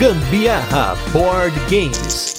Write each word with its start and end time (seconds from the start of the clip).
Gambiarra 0.00 0.96
Board 1.12 1.54
Games. 1.68 2.34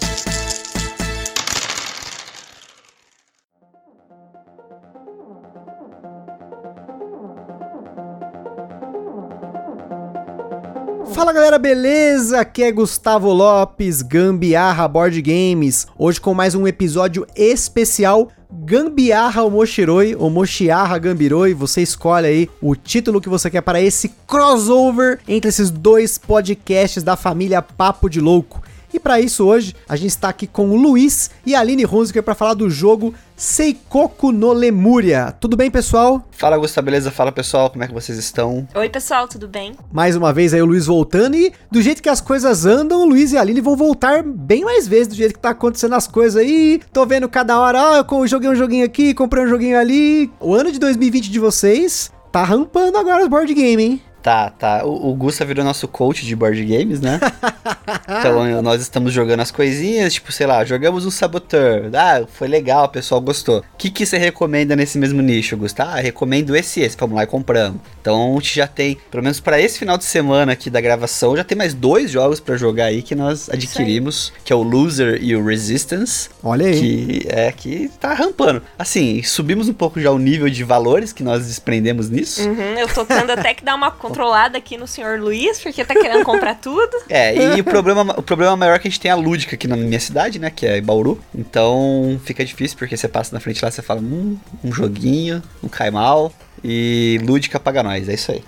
Fala 11.14 11.32
galera, 11.32 11.60
beleza? 11.60 12.40
Aqui 12.40 12.64
é 12.64 12.72
Gustavo 12.72 13.32
Lopes, 13.32 14.02
Gambiarra 14.02 14.88
Board 14.88 15.22
Games. 15.22 15.86
Hoje 15.96 16.20
com 16.20 16.34
mais 16.34 16.56
um 16.56 16.68
episódio 16.68 17.28
especial 17.36 18.30
Gambiarra 18.52 19.44
Omoshiroi, 19.44 20.16
Omoshiarra 20.16 20.98
Gambiroi. 20.98 21.54
Você 21.54 21.82
escolhe 21.82 22.28
aí 22.28 22.50
o 22.62 22.76
título 22.76 23.22
que 23.22 23.30
você 23.30 23.50
quer 23.50 23.62
para 23.62 23.82
esse 23.82 24.10
crossover 24.28 25.20
entre 25.28 25.50
esses 25.50 25.70
dois 25.70 26.18
podcasts 26.18 27.02
da 27.02 27.16
família 27.16 27.62
Papo 27.62 28.10
de 28.10 28.20
Louco. 28.20 28.62
E 28.94 29.00
para 29.00 29.20
isso 29.20 29.46
hoje 29.46 29.76
a 29.88 29.96
gente 29.96 30.12
está 30.12 30.30
aqui 30.30 30.48
com 30.48 30.70
o 30.70 30.76
Luiz 30.76 31.32
e 31.46 31.56
a 31.56 31.60
Aline 31.60 31.86
Hunziker 31.86 32.22
para 32.22 32.36
falar 32.36 32.54
do 32.54 32.70
jogo 32.70 33.14
Seikoku 33.36 34.32
no 34.32 34.54
Lemuria. 34.54 35.34
Tudo 35.40 35.58
bem, 35.58 35.72
pessoal? 35.72 36.28
Fala, 36.32 36.58
Gustavo, 36.58 36.86
beleza? 36.86 37.10
Fala, 37.10 37.32
pessoal, 37.32 37.70
como 37.70 37.84
é 37.84 37.88
que 37.88 37.94
vocês 37.94 38.18
estão? 38.18 38.68
Oi, 38.76 38.90
pessoal, 38.90 39.28
tudo 39.28 39.48
bem? 39.48 39.74
Mais 39.92 40.16
uma 40.16 40.32
vez 40.32 40.54
aí 40.54 40.62
o 40.62 40.66
Luiz 40.66 40.86
voltando 40.86 41.36
e 41.36 41.52
do 41.72 41.82
jeito 41.82 42.04
que 42.04 42.10
as 42.10 42.22
coisas 42.22 42.66
andam, 42.66 43.02
o 43.02 43.06
Luiz 43.06 43.32
e 43.32 43.38
a 43.38 43.42
Aline 43.42 43.62
vão 43.62 43.76
voltar 43.76 44.22
bem 44.22 44.64
mais 44.64 44.88
vezes 44.88 45.08
do 45.08 45.16
jeito 45.16 45.34
que 45.34 45.40
tá 45.40 45.50
acontecendo 45.52 45.96
as 45.96 46.08
coisas 46.08 46.36
aí. 46.36 46.82
Tô 46.94 47.06
vendo 47.06 47.28
cada 47.28 47.60
hora, 47.60 47.82
ó, 47.82 48.18
eu 48.22 48.28
joguei 48.28 48.50
um 48.50 48.56
joguinho 48.56 48.86
aqui, 48.86 49.14
comprei 49.14 49.44
um 49.44 49.48
joguinho 49.48 49.78
ali. 49.78 50.32
O 50.40 50.54
ano 50.54 50.72
de 50.72 50.80
2020 50.80 51.32
de 51.32 51.40
vocês 51.40 52.12
tá 52.32 52.44
rampando 52.44 52.98
agora 52.98 53.24
os 53.24 53.30
board 53.30 53.54
game, 53.54 53.84
hein? 53.84 54.02
Tá, 54.22 54.52
tá. 54.52 54.86
O, 54.86 55.12
o 55.12 55.16
Gusta 55.16 55.44
virou 55.44 55.66
nosso 55.66 55.88
coach 55.88 56.26
de 56.26 56.36
board 56.36 56.64
games, 56.64 57.02
né? 57.02 57.20
então 58.08 58.62
nós 58.62 58.82
estamos 58.82 59.12
jogando 59.12 59.40
as 59.40 59.52
coisinhas, 59.52 60.14
tipo, 60.14 60.32
sei 60.32 60.46
lá, 60.46 60.64
jogamos 60.64 61.06
um 61.06 61.12
Saboteur. 61.12 61.90
Ah, 61.94 62.24
foi 62.32 62.48
legal, 62.48 62.86
o 62.86 62.90
pessoal 62.90 63.20
gostou. 63.20 63.60
O 63.60 63.64
que, 63.78 63.90
que 63.90 64.06
você 64.06 64.18
recomenda 64.18 64.76
nesse 64.76 64.98
mesmo 64.98 65.22
nicho, 65.22 65.58
Gusta? 65.58 65.84
Ah, 65.84 65.96
recomendo 65.96 66.56
esse 66.56 66.80
e 66.80 66.84
esse. 66.84 66.96
Vamos 66.98 67.16
lá 67.16 67.24
e 67.24 67.28
compramos. 67.28 67.82
Então 68.00 68.34
a 68.34 68.36
gente 68.36 68.56
já 68.56 68.68
tem, 68.68 68.98
pelo 69.10 69.24
menos 69.24 69.40
para 69.40 69.60
esse 69.60 69.80
final 69.80 69.98
de 69.98 70.06
semana 70.06 70.52
aqui 70.52 70.70
da 70.70 70.80
gravação, 70.80 71.36
já 71.36 71.44
tem 71.44 71.58
mais 71.58 71.74
dois 71.74 72.12
jogos 72.12 72.40
para 72.40 72.56
jogar 72.58 72.86
aí 72.86 73.02
que 73.02 73.16
nós 73.16 73.50
adquirimos, 73.50 74.32
que 74.46 74.54
é 74.54 74.56
o 74.56 74.62
Loser 74.62 75.20
e 75.22 75.36
o 75.36 75.44
Resistance. 75.44 76.30
Olha 76.44 76.68
aí. 76.68 76.80
Que 76.80 77.28
é 77.28 77.52
que 77.52 77.90
tá 78.00 78.14
rampando. 78.14 78.62
Assim, 78.78 79.24
subimos 79.24 79.68
um 79.68 79.74
pouco 79.74 80.00
já 80.00 80.12
o 80.12 80.20
nível 80.20 80.50
de 80.50 80.64
valores 80.64 81.12
que 81.12 81.24
nós 81.24 81.48
desprendemos 81.48 82.10
nisso. 82.10 82.48
Uhum, 82.48 82.78
eu 82.78 82.88
tô 82.88 83.04
tendo 83.04 83.32
até 83.32 83.54
que 83.54 83.64
dar 83.64 83.76
uma 83.76 83.90
controlada 84.12 84.58
aqui 84.58 84.78
no 84.78 84.88
senhor 84.88 85.20
Luiz, 85.20 85.60
porque 85.60 85.84
tá 85.84 85.94
querendo 85.94 86.24
comprar 86.24 86.56
tudo. 86.56 86.92
É, 87.10 87.56
e 87.58 87.60
o 87.60 87.64
problema, 87.64 88.16
o 88.18 88.22
problema 88.22 88.56
maior 88.56 88.76
é 88.76 88.80
que 88.80 88.88
a 88.88 88.92
gente 88.92 89.00
tem 89.00 89.12
a 89.12 89.16
lúdica 89.16 89.56
aqui 89.56 89.68
na 89.68 89.76
minha 89.76 90.00
cidade, 90.00 90.40
né? 90.40 90.50
Que 90.50 90.66
é 90.66 90.80
Bauru. 90.80 91.20
Então 91.36 92.20
fica 92.24 92.44
difícil, 92.46 92.78
porque 92.78 92.96
você 92.96 93.08
passa 93.08 93.34
na 93.34 93.40
frente 93.40 93.64
lá 93.64 93.70
você 93.70 93.82
fala, 93.82 94.00
hum, 94.00 94.38
um 94.64 94.72
joguinho, 94.72 95.44
não 95.62 95.70
cai 95.70 95.92
mal. 95.92 96.32
E 96.64 97.20
Lúdica 97.24 97.60
paga 97.60 97.82
nós, 97.82 98.08
é 98.08 98.14
isso 98.14 98.32
aí. 98.32 98.44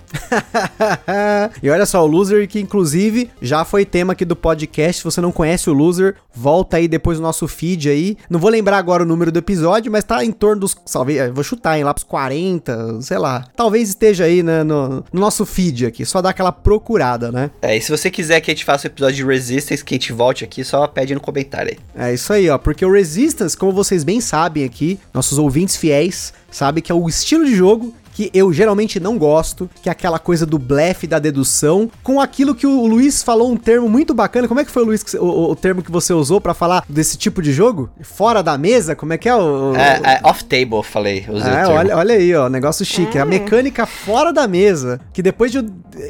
e 1.62 1.68
olha 1.68 1.86
só, 1.86 2.02
o 2.02 2.06
Loser, 2.06 2.46
que 2.48 2.60
inclusive 2.60 3.30
já 3.42 3.64
foi 3.64 3.84
tema 3.84 4.12
aqui 4.12 4.24
do 4.24 4.36
podcast. 4.36 4.98
Se 4.98 5.04
você 5.04 5.20
não 5.20 5.32
conhece 5.32 5.68
o 5.68 5.72
Loser, 5.72 6.16
volta 6.34 6.76
aí 6.76 6.86
depois 6.86 7.18
no 7.18 7.24
nosso 7.24 7.48
feed 7.48 7.88
aí. 7.88 8.16
Não 8.30 8.38
vou 8.38 8.50
lembrar 8.50 8.78
agora 8.78 9.02
o 9.02 9.06
número 9.06 9.32
do 9.32 9.38
episódio, 9.38 9.90
mas 9.90 10.04
tá 10.04 10.24
em 10.24 10.32
torno 10.32 10.60
dos. 10.60 10.76
Salve, 10.86 11.28
vou 11.30 11.42
chutar, 11.42 11.78
em 11.78 11.84
lá 11.84 11.92
pros 11.92 12.04
40, 12.04 13.00
sei 13.02 13.18
lá. 13.18 13.44
Talvez 13.56 13.88
esteja 13.88 14.24
aí 14.24 14.42
né, 14.42 14.62
no, 14.62 15.04
no, 15.12 15.20
nosso 15.20 15.44
feed 15.44 15.86
aqui. 15.86 16.04
Só 16.04 16.22
dá 16.22 16.30
aquela 16.30 16.52
procurada, 16.52 17.32
né? 17.32 17.50
É, 17.60 17.76
e 17.76 17.80
se 17.80 17.90
você 17.90 18.10
quiser 18.10 18.40
que 18.40 18.50
a 18.50 18.54
gente 18.54 18.64
faça 18.64 18.86
o 18.86 18.90
um 18.90 18.92
episódio 18.92 19.16
de 19.16 19.24
Resistance, 19.24 19.84
que 19.84 19.94
a 19.94 19.96
gente 19.96 20.12
volte 20.12 20.44
aqui, 20.44 20.62
só 20.62 20.86
pede 20.86 21.14
no 21.14 21.20
comentário 21.20 21.72
aí. 21.72 22.08
É 22.10 22.14
isso 22.14 22.32
aí, 22.32 22.48
ó. 22.48 22.58
Porque 22.58 22.84
o 22.84 22.92
Resistance, 22.92 23.56
como 23.56 23.72
vocês 23.72 24.04
bem 24.04 24.20
sabem 24.20 24.64
aqui, 24.64 24.98
nossos 25.12 25.38
ouvintes 25.38 25.76
fiéis, 25.76 26.32
sabe 26.50 26.80
que 26.80 26.92
é 26.92 26.94
o 26.94 27.08
estilo 27.08 27.44
de 27.44 27.54
jogo 27.54 27.94
que 28.14 28.30
eu 28.32 28.52
geralmente 28.52 29.00
não 29.00 29.18
gosto, 29.18 29.68
que 29.82 29.88
é 29.88 29.92
aquela 29.92 30.18
coisa 30.18 30.46
do 30.46 30.58
blefe 30.58 31.06
da 31.06 31.18
dedução, 31.18 31.90
com 32.02 32.20
aquilo 32.20 32.54
que 32.54 32.66
o 32.66 32.86
Luiz 32.86 33.22
falou 33.22 33.50
um 33.50 33.56
termo 33.56 33.88
muito 33.88 34.14
bacana. 34.14 34.46
Como 34.46 34.60
é 34.60 34.64
que 34.64 34.70
foi, 34.70 34.84
Luiz, 34.84 35.02
o, 35.14 35.50
o 35.50 35.56
termo 35.56 35.82
que 35.82 35.90
você 35.90 36.12
usou 36.14 36.40
para 36.40 36.54
falar 36.54 36.84
desse 36.88 37.18
tipo 37.18 37.42
de 37.42 37.52
jogo? 37.52 37.90
Fora 38.02 38.40
da 38.40 38.56
mesa? 38.56 38.94
Como 38.94 39.12
é 39.12 39.18
que 39.18 39.28
é 39.28 39.34
o. 39.34 39.74
É, 39.74 40.00
é 40.04 40.20
off-table, 40.22 40.82
falei. 40.84 41.26
É, 41.28 41.66
olha, 41.66 41.96
olha 41.96 42.14
aí, 42.14 42.32
ó, 42.34 42.48
negócio 42.48 42.84
chique. 42.86 43.18
Hum. 43.18 43.22
A 43.22 43.24
mecânica 43.24 43.84
fora 43.84 44.32
da 44.32 44.46
mesa. 44.46 45.00
Que 45.12 45.20
depois 45.20 45.50
de. 45.50 45.64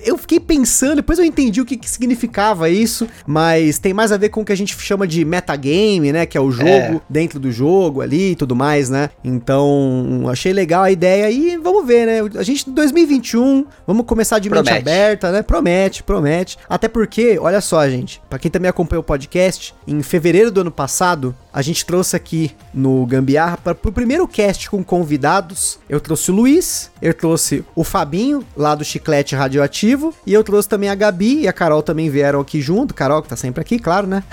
Eu 0.05 0.19
fiquei 0.19 0.39
pensando, 0.39 0.97
depois 0.97 1.19
eu 1.19 1.25
entendi 1.25 1.61
o 1.61 1.65
que, 1.65 1.77
que 1.77 1.89
significava 1.89 2.69
isso, 2.69 3.09
mas 3.27 3.79
tem 3.79 3.95
mais 3.95 4.13
a 4.13 4.17
ver 4.19 4.29
com 4.29 4.43
o 4.43 4.45
que 4.45 4.53
a 4.53 4.57
gente 4.57 4.77
chama 4.79 5.07
de 5.07 5.25
metagame, 5.25 6.13
né? 6.13 6.27
Que 6.27 6.37
é 6.37 6.41
o 6.41 6.51
jogo 6.51 6.69
é. 6.69 7.01
dentro 7.09 7.41
do 7.41 7.51
jogo 7.51 8.03
ali 8.03 8.33
e 8.33 8.37
tudo 8.37 8.55
mais, 8.55 8.91
né? 8.91 9.11
Então, 9.23 10.25
achei 10.31 10.53
legal 10.53 10.83
a 10.83 10.91
ideia 10.91 11.31
e 11.31 11.57
vamos 11.57 11.87
ver 11.87 11.94
ver, 11.95 12.07
né? 12.07 12.39
A 12.39 12.43
gente, 12.43 12.69
2021, 12.69 13.67
vamos 13.87 14.05
começar 14.07 14.39
de 14.39 14.49
promete. 14.51 14.73
mente 14.73 14.83
aberta, 14.83 15.31
né? 15.31 15.43
Promete, 15.43 16.03
promete. 16.03 16.59
Até 16.69 16.89
porque, 16.89 17.39
olha 17.39 17.61
só, 17.61 17.89
gente, 17.89 18.21
para 18.29 18.39
quem 18.39 18.51
também 18.51 18.69
acompanhou 18.69 19.03
o 19.03 19.05
podcast, 19.05 19.75
em 19.87 20.03
fevereiro 20.03 20.51
do 20.51 20.63
ano 20.63 20.71
passado, 20.71 21.35
a 21.53 21.63
gente 21.63 21.87
trouxe 21.87 22.17
aqui 22.17 22.51
no 22.73 23.07
Gambiarra 23.07 23.57
para 23.57 23.77
o 23.81 23.93
primeiro 23.93 24.27
cast 24.27 24.69
com 24.69 24.83
convidados. 24.83 25.79
Eu 25.89 26.01
trouxe 26.01 26.33
o 26.33 26.35
Luiz, 26.35 26.91
eu 27.01 27.15
trouxe 27.15 27.65
o 27.77 27.85
Fabinho, 27.85 28.45
lá 28.57 28.75
do 28.75 28.85
Chiclete 28.85 29.37
Radioativo, 29.37 30.13
e 30.27 30.33
eu 30.33 30.43
trouxe 30.43 30.69
também 30.69 30.89
a 30.89 30.97
Gabi 30.97 31.43
e 31.43 31.49
a 31.49 31.53
Carol 31.53 31.81
também 31.81 32.11
vieram 32.11 32.41
aqui 32.41 32.61
junto. 32.61 32.93
Carol, 32.93 33.23
que 33.23 33.29
tá 33.29 33.37
sempre 33.37 33.61
aqui, 33.61 33.79
claro, 33.79 34.09
né? 34.09 34.25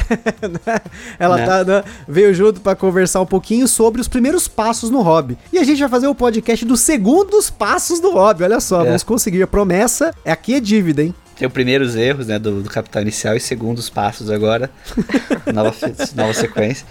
Ela 1.20 1.38
né? 1.38 1.46
Tá, 1.46 1.64
né? 1.64 1.84
veio 2.08 2.34
junto 2.34 2.60
para 2.60 2.76
conversar 2.76 3.22
um 3.22 3.26
pouquinho 3.26 3.68
sobre 3.68 4.02
os 4.02 4.08
primeiros 4.08 4.48
passos 4.48 4.90
no 4.90 5.02
hobby. 5.02 5.38
E 5.54 5.60
a 5.60 5.64
gente 5.64 5.80
vai 5.80 5.90
fazer 5.90 6.08
o 6.08 6.16
podcast 6.16 6.66
dos 6.66 6.80
segundos 6.80 7.51
passos 7.52 8.00
do 8.00 8.12
hobby. 8.12 8.44
Olha 8.44 8.60
só, 8.60 8.82
é. 8.82 8.86
vamos 8.86 9.04
conseguir 9.04 9.44
a 9.44 9.48
promessa. 9.48 10.14
É 10.26 10.32
aqui 10.32 10.56
é 10.56 10.60
dívida, 10.60 11.04
hein? 11.04 11.14
Tem 11.36 11.48
os 11.48 11.54
primeiros 11.54 11.96
erros, 11.96 12.28
né, 12.28 12.38
do, 12.38 12.62
do 12.62 12.70
capital 12.70 13.02
inicial 13.02 13.36
e 13.36 13.40
segundos 13.40 13.90
passos 13.90 14.30
agora. 14.30 14.70
nova, 15.52 15.74
nova 16.16 16.34
sequência. 16.34 16.86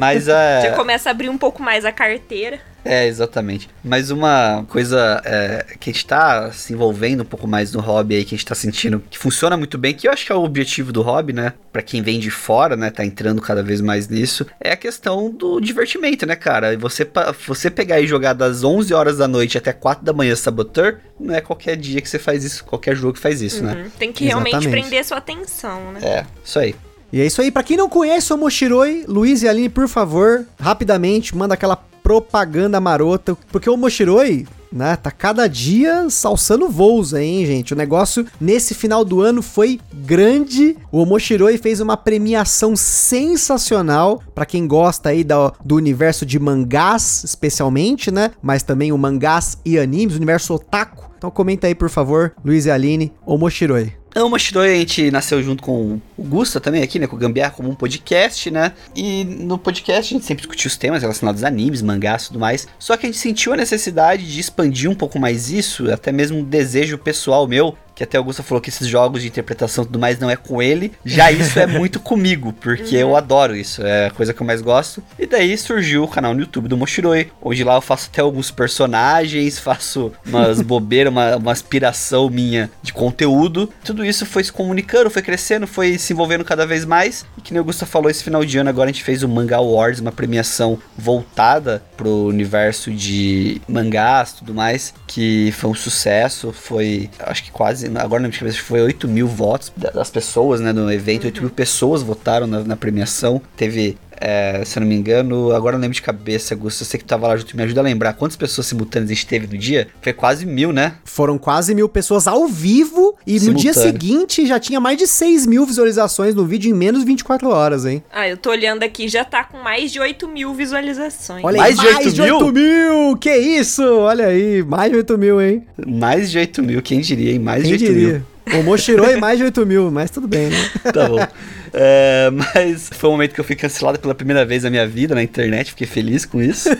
Mas 0.00 0.28
a. 0.28 0.34
Uh... 0.34 0.62
Já 0.62 0.76
começa 0.76 1.08
a 1.08 1.12
abrir 1.12 1.28
um 1.28 1.36
pouco 1.36 1.62
mais 1.62 1.84
a 1.84 1.90
carteira. 1.90 2.60
É, 2.84 3.06
exatamente. 3.06 3.68
Mas 3.82 4.10
uma 4.10 4.64
coisa 4.68 5.20
é, 5.24 5.66
que 5.78 5.90
a 5.90 5.92
gente 5.92 6.06
tá 6.06 6.50
se 6.52 6.72
envolvendo 6.72 7.22
um 7.22 7.26
pouco 7.26 7.46
mais 7.46 7.72
no 7.72 7.80
hobby 7.80 8.16
aí, 8.16 8.24
que 8.24 8.34
a 8.34 8.38
gente 8.38 8.46
tá 8.46 8.54
sentindo 8.54 9.02
que 9.10 9.18
funciona 9.18 9.56
muito 9.56 9.76
bem, 9.76 9.94
que 9.94 10.08
eu 10.08 10.12
acho 10.12 10.24
que 10.24 10.32
é 10.32 10.34
o 10.34 10.42
objetivo 10.42 10.92
do 10.92 11.02
hobby, 11.02 11.32
né? 11.32 11.54
Pra 11.72 11.82
quem 11.82 12.02
vem 12.02 12.18
de 12.18 12.30
fora, 12.30 12.76
né? 12.76 12.90
Tá 12.90 13.04
entrando 13.04 13.42
cada 13.42 13.62
vez 13.62 13.80
mais 13.80 14.08
nisso, 14.08 14.46
é 14.60 14.72
a 14.72 14.76
questão 14.76 15.30
do 15.30 15.60
divertimento, 15.60 16.24
né, 16.24 16.36
cara? 16.36 16.76
Você, 16.78 17.08
você 17.46 17.70
pegar 17.70 18.00
e 18.00 18.06
jogar 18.06 18.32
das 18.32 18.64
11 18.64 18.94
horas 18.94 19.18
da 19.18 19.28
noite 19.28 19.58
até 19.58 19.72
4 19.72 20.04
da 20.04 20.12
manhã 20.12 20.34
Saboteur, 20.34 20.98
não 21.18 21.34
é 21.34 21.40
qualquer 21.40 21.76
dia 21.76 22.00
que 22.00 22.08
você 22.08 22.18
faz 22.18 22.44
isso, 22.44 22.64
qualquer 22.64 22.96
jogo 22.96 23.14
que 23.14 23.20
faz 23.20 23.42
isso, 23.42 23.62
né? 23.62 23.72
uhum. 23.72 23.82
né? 23.84 23.90
Tem 23.98 24.12
que 24.12 24.24
realmente 24.24 24.54
Exatamente. 24.54 24.80
prender 24.80 25.04
sua 25.04 25.18
atenção, 25.18 25.92
né? 25.92 26.00
É, 26.02 26.26
isso 26.44 26.58
aí. 26.58 26.74
E 27.12 27.20
é 27.20 27.26
isso 27.26 27.40
aí. 27.40 27.50
Para 27.50 27.62
quem 27.62 27.76
não 27.76 27.88
conhece 27.88 28.32
o 28.32 28.36
Moshiroi, 28.36 29.04
Luiz 29.08 29.42
e 29.42 29.48
Aline, 29.48 29.68
por 29.68 29.88
favor, 29.88 30.46
rapidamente, 30.60 31.34
manda 31.34 31.54
aquela 31.54 31.76
propaganda 32.08 32.80
marota, 32.80 33.36
porque 33.52 33.68
o 33.68 33.76
Moshiroi, 33.76 34.46
né, 34.72 34.96
tá 34.96 35.10
cada 35.10 35.48
dia 35.48 36.08
salsando 36.10 36.68
voos 36.68 37.14
aí, 37.14 37.26
hein, 37.26 37.46
gente. 37.46 37.72
O 37.72 37.76
negócio 37.76 38.26
nesse 38.40 38.74
final 38.74 39.04
do 39.04 39.20
ano 39.20 39.42
foi 39.42 39.80
grande. 39.92 40.76
O 40.92 41.04
Moshiroi 41.04 41.58
fez 41.58 41.80
uma 41.80 41.96
premiação 41.96 42.76
sensacional 42.76 44.22
para 44.34 44.46
quem 44.46 44.66
gosta 44.66 45.10
aí 45.10 45.24
do, 45.24 45.52
do 45.64 45.76
universo 45.76 46.24
de 46.24 46.38
mangás, 46.38 47.22
especialmente, 47.24 48.10
né? 48.10 48.32
Mas 48.42 48.62
também 48.62 48.92
o 48.92 48.98
mangás 48.98 49.58
e 49.64 49.78
animes, 49.78 50.14
o 50.14 50.18
universo 50.18 50.54
otaku. 50.54 51.08
Então 51.16 51.30
comenta 51.30 51.66
aí, 51.66 51.74
por 51.74 51.90
favor, 51.90 52.32
Luiz 52.44 52.66
e 52.66 52.70
Aline, 52.70 53.12
o 53.26 53.36
Moshiroi. 53.36 53.92
Não, 54.14 54.26
o 54.26 54.30
Moshiroi 54.30 54.72
a 54.72 54.76
gente 54.76 55.10
nasceu 55.10 55.42
junto 55.42 55.62
com 55.62 56.00
o 56.16 56.22
Gusta 56.24 56.58
também 56.58 56.82
aqui, 56.82 56.98
né? 56.98 57.06
Com 57.06 57.14
o 57.14 57.18
Gambiarra 57.18 57.52
como 57.52 57.68
um 57.68 57.74
podcast, 57.74 58.50
né? 58.50 58.72
E 58.96 59.22
no 59.24 59.58
podcast 59.58 60.12
a 60.12 60.16
gente 60.16 60.26
sempre 60.26 60.42
discutiu 60.42 60.68
os 60.68 60.76
temas 60.76 61.02
relacionados 61.02 61.44
a 61.44 61.48
animes, 61.48 61.82
mangás 61.82 62.24
e 62.24 62.26
tudo 62.28 62.38
mais. 62.38 62.66
Só 62.78 62.96
que 62.96 63.06
a 63.06 63.08
gente 63.08 63.18
sentiu 63.18 63.52
a 63.52 63.56
necessidade 63.56 64.26
de 64.26 64.40
expandir 64.58 64.90
um 64.90 64.94
pouco 64.94 65.18
mais 65.20 65.50
isso, 65.50 65.90
até 65.92 66.10
mesmo 66.10 66.38
um 66.38 66.44
desejo 66.44 66.98
pessoal 66.98 67.46
meu 67.46 67.76
que 67.98 68.04
até 68.04 68.16
Augusta 68.16 68.44
falou 68.44 68.62
que 68.62 68.70
esses 68.70 68.86
jogos 68.86 69.22
de 69.22 69.26
interpretação 69.26 69.82
e 69.82 69.86
tudo 69.88 69.98
mais 69.98 70.20
não 70.20 70.30
é 70.30 70.36
com 70.36 70.62
ele. 70.62 70.92
Já 71.04 71.30
isso 71.32 71.58
é 71.58 71.66
muito 71.66 71.98
comigo, 71.98 72.52
porque 72.52 72.94
eu 72.94 73.16
adoro 73.16 73.56
isso, 73.56 73.84
é 73.84 74.06
a 74.06 74.10
coisa 74.12 74.32
que 74.32 74.40
eu 74.40 74.46
mais 74.46 74.62
gosto. 74.62 75.02
E 75.18 75.26
daí 75.26 75.58
surgiu 75.58 76.04
o 76.04 76.08
canal 76.08 76.32
no 76.32 76.40
YouTube 76.40 76.68
do 76.68 76.76
Moshiroi, 76.76 77.32
onde 77.42 77.64
lá 77.64 77.74
eu 77.74 77.80
faço 77.80 78.08
até 78.12 78.22
alguns 78.22 78.52
personagens, 78.52 79.58
faço 79.58 80.12
umas 80.24 80.60
bobeiras, 80.62 81.12
uma, 81.12 81.36
uma 81.36 81.50
aspiração 81.50 82.30
minha 82.30 82.70
de 82.84 82.92
conteúdo. 82.92 83.68
Tudo 83.84 84.04
isso 84.04 84.24
foi 84.24 84.44
se 84.44 84.52
comunicando, 84.52 85.10
foi 85.10 85.22
crescendo, 85.22 85.66
foi 85.66 85.98
se 85.98 86.12
envolvendo 86.12 86.44
cada 86.44 86.64
vez 86.64 86.84
mais. 86.84 87.26
E 87.36 87.40
que 87.40 87.52
nem 87.52 87.58
o 87.58 87.62
Augusta 87.62 87.84
falou, 87.84 88.08
esse 88.08 88.22
final 88.22 88.44
de 88.44 88.58
ano 88.58 88.70
agora 88.70 88.90
a 88.90 88.92
gente 88.92 89.02
fez 89.02 89.24
o 89.24 89.28
Manga 89.28 89.56
Awards, 89.56 90.00
uma 90.00 90.12
premiação 90.12 90.78
voltada 90.96 91.82
pro 91.96 92.26
universo 92.26 92.92
de 92.92 93.60
mangás 93.68 94.30
e 94.30 94.36
tudo 94.36 94.54
mais. 94.54 94.94
Que 95.08 95.50
foi 95.52 95.70
um 95.70 95.74
sucesso, 95.74 96.52
foi, 96.52 97.08
acho 97.20 97.42
que 97.42 97.50
quase, 97.50 97.86
agora 97.96 98.22
não 98.22 98.28
me 98.28 98.36
lembro, 98.36 98.62
foi 98.62 98.82
8 98.82 99.08
mil 99.08 99.26
votos 99.26 99.72
das 99.74 100.10
pessoas, 100.10 100.60
né, 100.60 100.70
no 100.70 100.92
evento, 100.92 101.24
8 101.24 101.40
mil 101.40 101.50
pessoas 101.50 102.02
votaram 102.02 102.46
na, 102.46 102.62
na 102.62 102.76
premiação, 102.76 103.40
teve 103.56 103.96
é, 104.20 104.62
se 104.64 104.78
eu 104.78 104.80
não 104.80 104.88
me 104.88 104.94
engano, 104.94 105.52
agora 105.52 105.76
não 105.76 105.82
lembro 105.82 105.94
de 105.94 106.02
cabeça, 106.02 106.54
Augusto. 106.54 106.82
Eu 106.82 106.86
sei 106.86 106.98
que 106.98 107.04
tu 107.04 107.08
tava 107.08 107.28
lá 107.28 107.36
junto, 107.36 107.56
me 107.56 107.62
ajuda 107.62 107.80
a 107.80 107.84
lembrar. 107.84 108.14
Quantas 108.14 108.36
pessoas 108.36 108.66
simultâneas 108.66 109.10
a 109.10 109.14
gente 109.14 109.26
teve 109.26 109.46
no 109.46 109.58
dia? 109.58 109.88
Foi 110.02 110.12
quase 110.12 110.44
mil, 110.44 110.72
né? 110.72 110.94
Foram 111.04 111.38
quase 111.38 111.74
mil 111.74 111.88
pessoas 111.88 112.26
ao 112.26 112.46
vivo 112.46 113.16
e 113.26 113.38
no 113.40 113.54
dia 113.54 113.72
seguinte 113.72 114.46
já 114.46 114.58
tinha 114.58 114.80
mais 114.80 114.98
de 114.98 115.06
6 115.06 115.46
mil 115.46 115.64
visualizações 115.64 116.34
no 116.34 116.44
vídeo 116.44 116.70
em 116.70 116.74
menos 116.74 117.00
de 117.00 117.06
24 117.06 117.48
horas, 117.48 117.86
hein? 117.86 118.02
Ah, 118.12 118.28
eu 118.28 118.36
tô 118.36 118.50
olhando 118.50 118.82
aqui, 118.82 119.08
já 119.08 119.24
tá 119.24 119.44
com 119.44 119.58
mais 119.58 119.92
de 119.92 120.00
8 120.00 120.26
mil 120.28 120.52
visualizações. 120.54 121.44
Olha 121.44 121.58
mais 121.58 121.78
aí, 121.78 121.84
de 121.84 121.86
8 121.86 122.02
mais 122.02 122.14
de 122.14 122.22
mil? 122.22 122.36
8 122.38 122.52
mil! 122.52 123.16
Que 123.16 123.36
isso? 123.36 123.82
Olha 123.82 124.26
aí, 124.26 124.62
mais 124.62 124.90
de 124.90 124.96
8 124.98 125.18
mil, 125.18 125.40
hein? 125.40 125.66
Mais 125.86 126.30
de 126.30 126.38
8 126.38 126.62
mil, 126.62 126.82
quem 126.82 127.00
diria, 127.00 127.32
hein? 127.32 127.38
Mais 127.38 127.62
Quem 127.62 127.76
de 127.76 127.84
8 127.84 127.94
diria? 127.94 128.26
O 128.54 128.62
Moshiroi 128.62 129.16
mais 129.20 129.38
de 129.38 129.44
8 129.44 129.66
mil, 129.66 129.90
mas 129.90 130.10
tudo 130.10 130.26
bem, 130.26 130.48
né? 130.48 130.56
mil. 130.56 130.92
Tá 130.92 131.08
bom. 131.08 131.18
É, 131.72 132.30
mas 132.32 132.90
foi 132.92 133.08
um 133.08 133.12
momento 133.12 133.34
que 133.34 133.40
eu 133.40 133.44
fui 133.44 133.56
cancelado 133.56 133.98
pela 133.98 134.14
primeira 134.14 134.44
vez 134.44 134.64
na 134.64 134.70
minha 134.70 134.86
vida 134.86 135.14
na 135.14 135.22
internet, 135.22 135.70
fiquei 135.70 135.86
feliz 135.86 136.24
com 136.24 136.40
isso. 136.40 136.68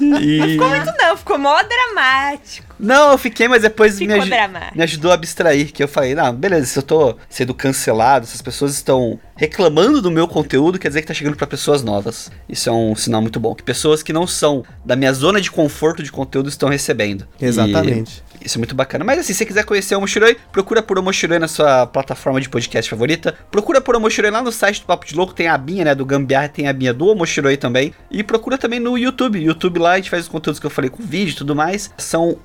E... 0.00 0.52
Ficou 0.52 0.68
muito 0.68 0.92
não, 0.96 1.16
ficou 1.16 1.38
mó 1.38 1.60
dramático. 1.60 2.67
Não, 2.78 3.12
eu 3.12 3.18
fiquei, 3.18 3.48
mas 3.48 3.62
depois 3.62 3.98
me, 3.98 4.06
dramático. 4.06 4.76
me 4.76 4.82
ajudou 4.82 5.10
a 5.10 5.14
abstrair. 5.14 5.72
Que 5.72 5.82
eu 5.82 5.88
falei, 5.88 6.14
não, 6.14 6.32
beleza, 6.34 6.66
se 6.66 6.78
eu 6.78 6.82
tô 6.82 7.16
sendo 7.28 7.54
cancelado, 7.54 8.26
se 8.26 8.34
as 8.34 8.42
pessoas 8.42 8.74
estão 8.74 9.18
reclamando 9.38 10.02
do 10.02 10.10
meu 10.10 10.26
conteúdo, 10.26 10.78
quer 10.78 10.88
dizer 10.88 11.00
que 11.00 11.06
tá 11.06 11.14
chegando 11.14 11.36
pra 11.36 11.46
pessoas 11.46 11.82
novas. 11.82 12.30
Isso 12.48 12.68
é 12.68 12.72
um 12.72 12.94
sinal 12.96 13.22
muito 13.22 13.38
bom. 13.38 13.54
Que 13.54 13.62
pessoas 13.62 14.02
que 14.02 14.12
não 14.12 14.26
são 14.26 14.64
da 14.84 14.96
minha 14.96 15.12
zona 15.12 15.40
de 15.40 15.50
conforto 15.50 16.02
de 16.02 16.10
conteúdo 16.10 16.48
estão 16.48 16.68
recebendo. 16.68 17.26
E 17.40 17.44
Exatamente. 17.44 18.22
isso 18.44 18.58
é 18.58 18.58
muito 18.58 18.74
bacana. 18.74 19.04
Mas 19.04 19.20
assim, 19.20 19.32
se 19.32 19.38
você 19.38 19.46
quiser 19.46 19.64
conhecer 19.64 19.94
o 19.94 20.00
Moshiroi, 20.00 20.36
procura 20.50 20.82
por 20.82 20.98
Omoshiroi 20.98 21.38
na 21.38 21.46
sua 21.46 21.86
plataforma 21.86 22.40
de 22.40 22.48
podcast 22.48 22.90
favorita. 22.90 23.32
Procura 23.50 23.80
por 23.80 23.94
Omoshiroi 23.94 24.30
lá 24.30 24.42
no 24.42 24.50
site 24.50 24.80
do 24.80 24.86
Papo 24.86 25.06
de 25.06 25.14
Louco, 25.14 25.32
tem 25.32 25.46
a 25.46 25.54
abinha, 25.54 25.84
né, 25.84 25.94
do 25.94 26.04
Gambiarra, 26.04 26.48
tem 26.48 26.66
a 26.66 26.70
abinha 26.70 26.92
do 26.92 27.06
Omoshiroi 27.06 27.56
também. 27.56 27.94
E 28.10 28.24
procura 28.24 28.58
também 28.58 28.80
no 28.80 28.98
YouTube. 28.98 29.38
YouTube 29.38 29.78
lá 29.78 29.92
a 29.92 29.96
gente 29.96 30.10
faz 30.10 30.24
os 30.24 30.28
conteúdos 30.28 30.58
que 30.58 30.66
eu 30.66 30.70
falei 30.70 30.90
com 30.90 31.02
vídeo 31.02 31.32
e 31.32 31.36
tudo 31.36 31.54
mais. 31.54 31.92
São 31.96 32.36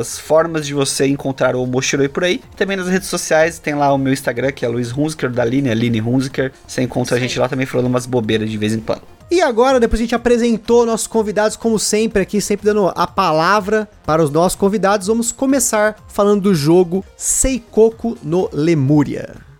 as 0.00 0.18
formas 0.18 0.66
de 0.66 0.74
você 0.74 1.06
encontrar 1.06 1.54
o 1.54 1.62
Omoshiroi 1.62 2.08
por 2.08 2.24
aí. 2.24 2.40
Também 2.56 2.76
nas 2.76 2.88
redes 2.88 3.08
sociais 3.08 3.58
tem 3.58 3.74
lá 3.74 3.92
o 3.92 3.98
meu 3.98 4.12
Instagram, 4.12 4.52
que 4.52 4.64
é 4.64 4.68
Luiz 4.68 4.96
Hunziker, 4.96 5.30
da 5.30 5.42
Aline, 5.42 5.70
Aline 5.70 6.00
Hunziker. 6.00 6.52
Você 6.66 6.82
encontra 6.82 7.16
a 7.16 7.20
gente 7.20 7.38
lá 7.38 7.48
também 7.48 7.66
falando 7.66 7.86
umas 7.86 8.06
bobeiras 8.06 8.50
de 8.50 8.56
vez 8.56 8.72
em 8.72 8.80
quando. 8.80 9.02
E 9.30 9.40
agora, 9.40 9.80
depois 9.80 9.98
a 9.98 10.04
gente 10.04 10.14
apresentou 10.14 10.84
nossos 10.84 11.06
convidados, 11.06 11.56
como 11.56 11.78
sempre, 11.78 12.20
aqui, 12.20 12.38
sempre 12.38 12.66
dando 12.66 12.92
a 12.94 13.06
palavra 13.06 13.88
para 14.04 14.22
os 14.22 14.30
nossos 14.30 14.56
convidados, 14.56 15.06
vamos 15.06 15.32
começar 15.32 15.96
falando 16.06 16.42
do 16.42 16.54
jogo 16.54 17.02
Seikoku 17.16 18.18
no 18.22 18.50
Lemuria. 18.52 19.51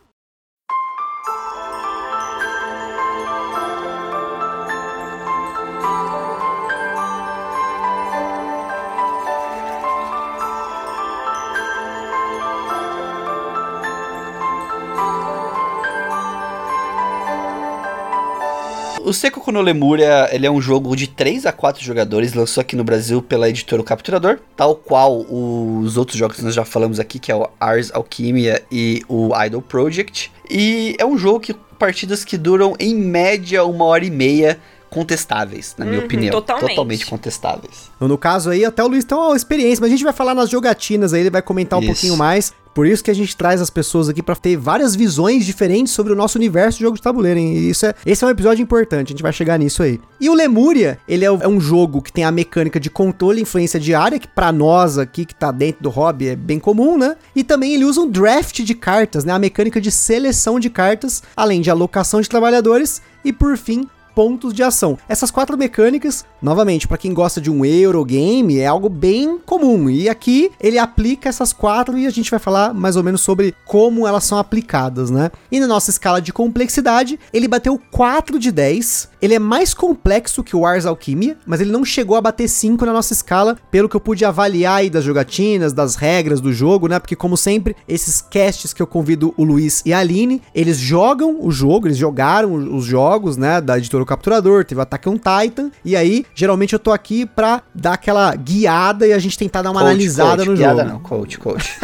O 19.12 19.14
Seikoku 19.14 19.53
no 19.53 19.61
Lemuria, 19.61 20.31
ele 20.32 20.47
é 20.47 20.50
um 20.50 20.59
jogo 20.59 20.97
de 20.97 21.06
3 21.06 21.44
a 21.44 21.53
4 21.53 21.85
jogadores, 21.85 22.32
lançou 22.32 22.62
aqui 22.62 22.75
no 22.75 22.82
Brasil 22.82 23.20
pela 23.20 23.47
editora 23.47 23.82
Capturador, 23.82 24.38
tal 24.56 24.75
qual 24.75 25.26
os 25.29 25.99
outros 25.99 26.17
jogos 26.17 26.38
que 26.38 26.43
nós 26.43 26.55
já 26.55 26.64
falamos 26.64 26.99
aqui, 26.99 27.19
que 27.19 27.31
é 27.31 27.37
o 27.37 27.47
Ars 27.61 27.91
Alchemia 27.93 28.62
e 28.73 29.03
o 29.06 29.29
Idol 29.44 29.61
Project. 29.61 30.32
E 30.50 30.97
é 30.99 31.05
um 31.05 31.19
jogo 31.19 31.41
que 31.41 31.53
partidas 31.79 32.25
que 32.25 32.38
duram 32.38 32.75
em 32.81 32.94
média 32.94 33.67
uma 33.67 33.85
hora 33.85 34.03
e 34.03 34.11
meia 34.11 34.59
contestáveis, 34.93 35.75
na 35.79 35.85
minha 35.85 35.99
Uhum, 35.99 36.05
opinião. 36.05 36.33
totalmente. 36.43 37.06
contestáveis. 37.06 37.91
Então, 37.97 38.06
no 38.09 38.19
caso 38.19 38.50
aí, 38.50 38.65
até 38.65 38.83
o 38.85 38.87
Luiz 38.89 39.05
tem 39.05 39.17
uma 39.17 39.35
experiência, 39.35 39.81
mas 39.81 39.89
a 39.89 39.94
gente 39.94 40.05
vai 40.05 40.12
falar 40.12 40.35
nas 40.35 40.50
jogatinas 40.50 41.12
aí, 41.15 41.21
ele 41.23 41.31
vai 41.31 41.43
comentar 41.43 41.79
um 41.79 41.83
Isso. 41.83 41.93
pouquinho 41.93 42.17
mais. 42.17 42.53
Por 42.75 42.87
isso 42.87 43.05
que 43.05 43.11
a 43.11 43.15
gente 43.15 43.37
traz 43.37 43.61
as 43.61 43.69
pessoas 43.69 44.09
aqui 44.09 44.23
pra 44.23 44.35
ter 44.35 44.56
várias 44.56 44.94
visões 44.97 45.44
diferentes 45.44 45.93
sobre 45.93 46.11
o 46.11 46.17
nosso 46.17 46.39
universo 46.39 46.79
de 46.79 46.85
jogo 46.85 46.97
de 46.97 47.03
tabuleiro, 47.03 47.39
hein? 47.39 47.53
E 47.53 47.69
isso 47.69 47.85
é, 47.85 47.94
esse 48.06 48.25
é 48.25 48.27
um 48.27 48.31
episódio 48.31 48.62
importante, 48.62 49.09
a 49.09 49.12
gente 49.12 49.23
vai 49.23 49.31
chegar 49.33 49.59
nisso 49.59 49.83
aí. 49.83 50.00
E 50.19 50.31
o 50.31 50.35
Lemuria, 50.35 50.99
ele 51.06 51.23
é, 51.23 51.29
é 51.29 51.47
um 51.49 51.61
jogo 51.61 52.00
que 52.00 52.11
tem 52.11 52.25
a 52.25 52.31
mecânica 52.33 52.81
de 52.81 52.89
controle 52.89 53.41
e 53.41 53.43
influência 53.43 53.79
diária, 53.79 54.19
que 54.19 54.27
pra 54.27 54.50
nós 54.50 54.97
aqui 54.97 55.27
que 55.27 55.35
tá 55.35 55.53
dentro 55.53 55.83
do 55.83 55.91
hobby 55.91 56.29
é 56.29 56.37
bem 56.37 56.59
comum, 56.59 56.97
né? 56.97 57.15
E 57.37 57.44
também 57.44 57.75
ele 57.75 57.85
usa 57.85 58.00
um 58.00 58.09
draft 58.09 58.62
de 58.62 58.75
cartas, 58.75 59.23
né? 59.23 59.35
A 59.35 59.39
mecânica 59.39 59.79
de 59.79 59.91
seleção 59.91 60.59
de 60.59 60.71
cartas, 60.71 61.23
além 61.37 61.61
de 61.61 61.69
alocação 61.71 62.23
de 62.23 62.29
trabalhadores 62.31 63.03
e 63.23 63.35
por 63.35 63.59
fim 63.59 63.87
pontos 64.14 64.53
de 64.53 64.62
ação. 64.62 64.99
Essas 65.09 65.31
quatro 65.31 65.56
mecânicas, 65.56 66.25
novamente, 66.41 66.88
pra 66.88 66.99
quem 66.99 67.12
gosta 67.12 67.41
de 67.41 67.50
um 67.50 67.64
Eurogame, 67.64 68.59
é 68.59 68.67
algo 68.67 68.88
bem 68.88 69.38
comum. 69.38 69.88
E 69.91 70.09
aqui 70.09 70.50
ele 70.61 70.79
aplica 70.79 71.29
essas 71.29 71.53
quatro 71.53 71.99
e 71.99 72.06
a 72.06 72.11
gente 72.11 72.31
vai 72.31 72.41
falar 72.41 72.75
mais 72.75 72.97
ou 72.97 73.03
menos 73.03 73.20
sobre 73.20 73.55
como 73.64 74.06
elas 74.06 74.25
são 74.25 74.38
aplicadas, 74.38 75.11
né? 75.11 75.31
E 75.50 75.61
na 75.61 75.67
nossa 75.67 75.91
escala 75.91 76.20
de 76.20 76.32
complexidade, 76.32 77.19
ele 77.32 77.49
bateu 77.49 77.81
4 77.91 78.38
de 78.38 78.50
10. 78.50 79.12
Ele 79.22 79.34
é 79.34 79.38
mais 79.38 79.72
complexo 79.72 80.42
que 80.42 80.56
o 80.56 80.66
Ars 80.66 80.84
Alchemia, 80.84 81.36
mas 81.46 81.60
ele 81.60 81.70
não 81.70 81.84
chegou 81.84 82.16
a 82.16 82.20
bater 82.20 82.48
5 82.48 82.84
na 82.84 82.92
nossa 82.92 83.12
escala, 83.12 83.56
pelo 83.70 83.88
que 83.88 83.94
eu 83.94 84.00
pude 84.00 84.24
avaliar 84.24 84.78
aí 84.78 84.90
das 84.90 85.04
jogatinas, 85.04 85.72
das 85.72 85.94
regras 85.94 86.40
do 86.40 86.52
jogo, 86.52 86.88
né? 86.88 86.98
Porque 86.98 87.14
como 87.14 87.36
sempre, 87.36 87.76
esses 87.86 88.20
casts 88.20 88.72
que 88.72 88.82
eu 88.82 88.86
convido 88.86 89.32
o 89.36 89.44
Luiz 89.44 89.80
e 89.86 89.92
a 89.92 90.00
Aline, 90.00 90.42
eles 90.52 90.76
jogam 90.76 91.38
o 91.40 91.52
jogo, 91.52 91.86
eles 91.86 91.96
jogaram 91.96 92.52
os 92.52 92.84
jogos, 92.84 93.36
né, 93.36 93.60
da 93.60 93.78
editora 93.78 94.02
O 94.02 94.06
Capturador, 94.06 94.64
teve 94.64 94.80
o 94.80 94.82
Attack 94.82 95.08
on 95.08 95.16
Titan, 95.16 95.70
e 95.84 95.94
aí, 95.94 96.26
geralmente 96.34 96.72
eu 96.72 96.78
tô 96.80 96.90
aqui 96.90 97.24
pra 97.24 97.62
dar 97.72 97.92
aquela 97.92 98.34
guiada 98.34 99.06
e 99.06 99.12
a 99.12 99.19
gente 99.20 99.38
tentar 99.38 99.62
dar 99.62 99.70
uma 99.70 99.80
Coach, 99.82 99.90
analisada 99.90 100.36
coach, 100.38 100.48
no 100.48 100.56
piada 100.56 100.82
jogo. 100.82 100.92
não, 100.94 101.00
coach, 101.00 101.38
coach. 101.38 101.78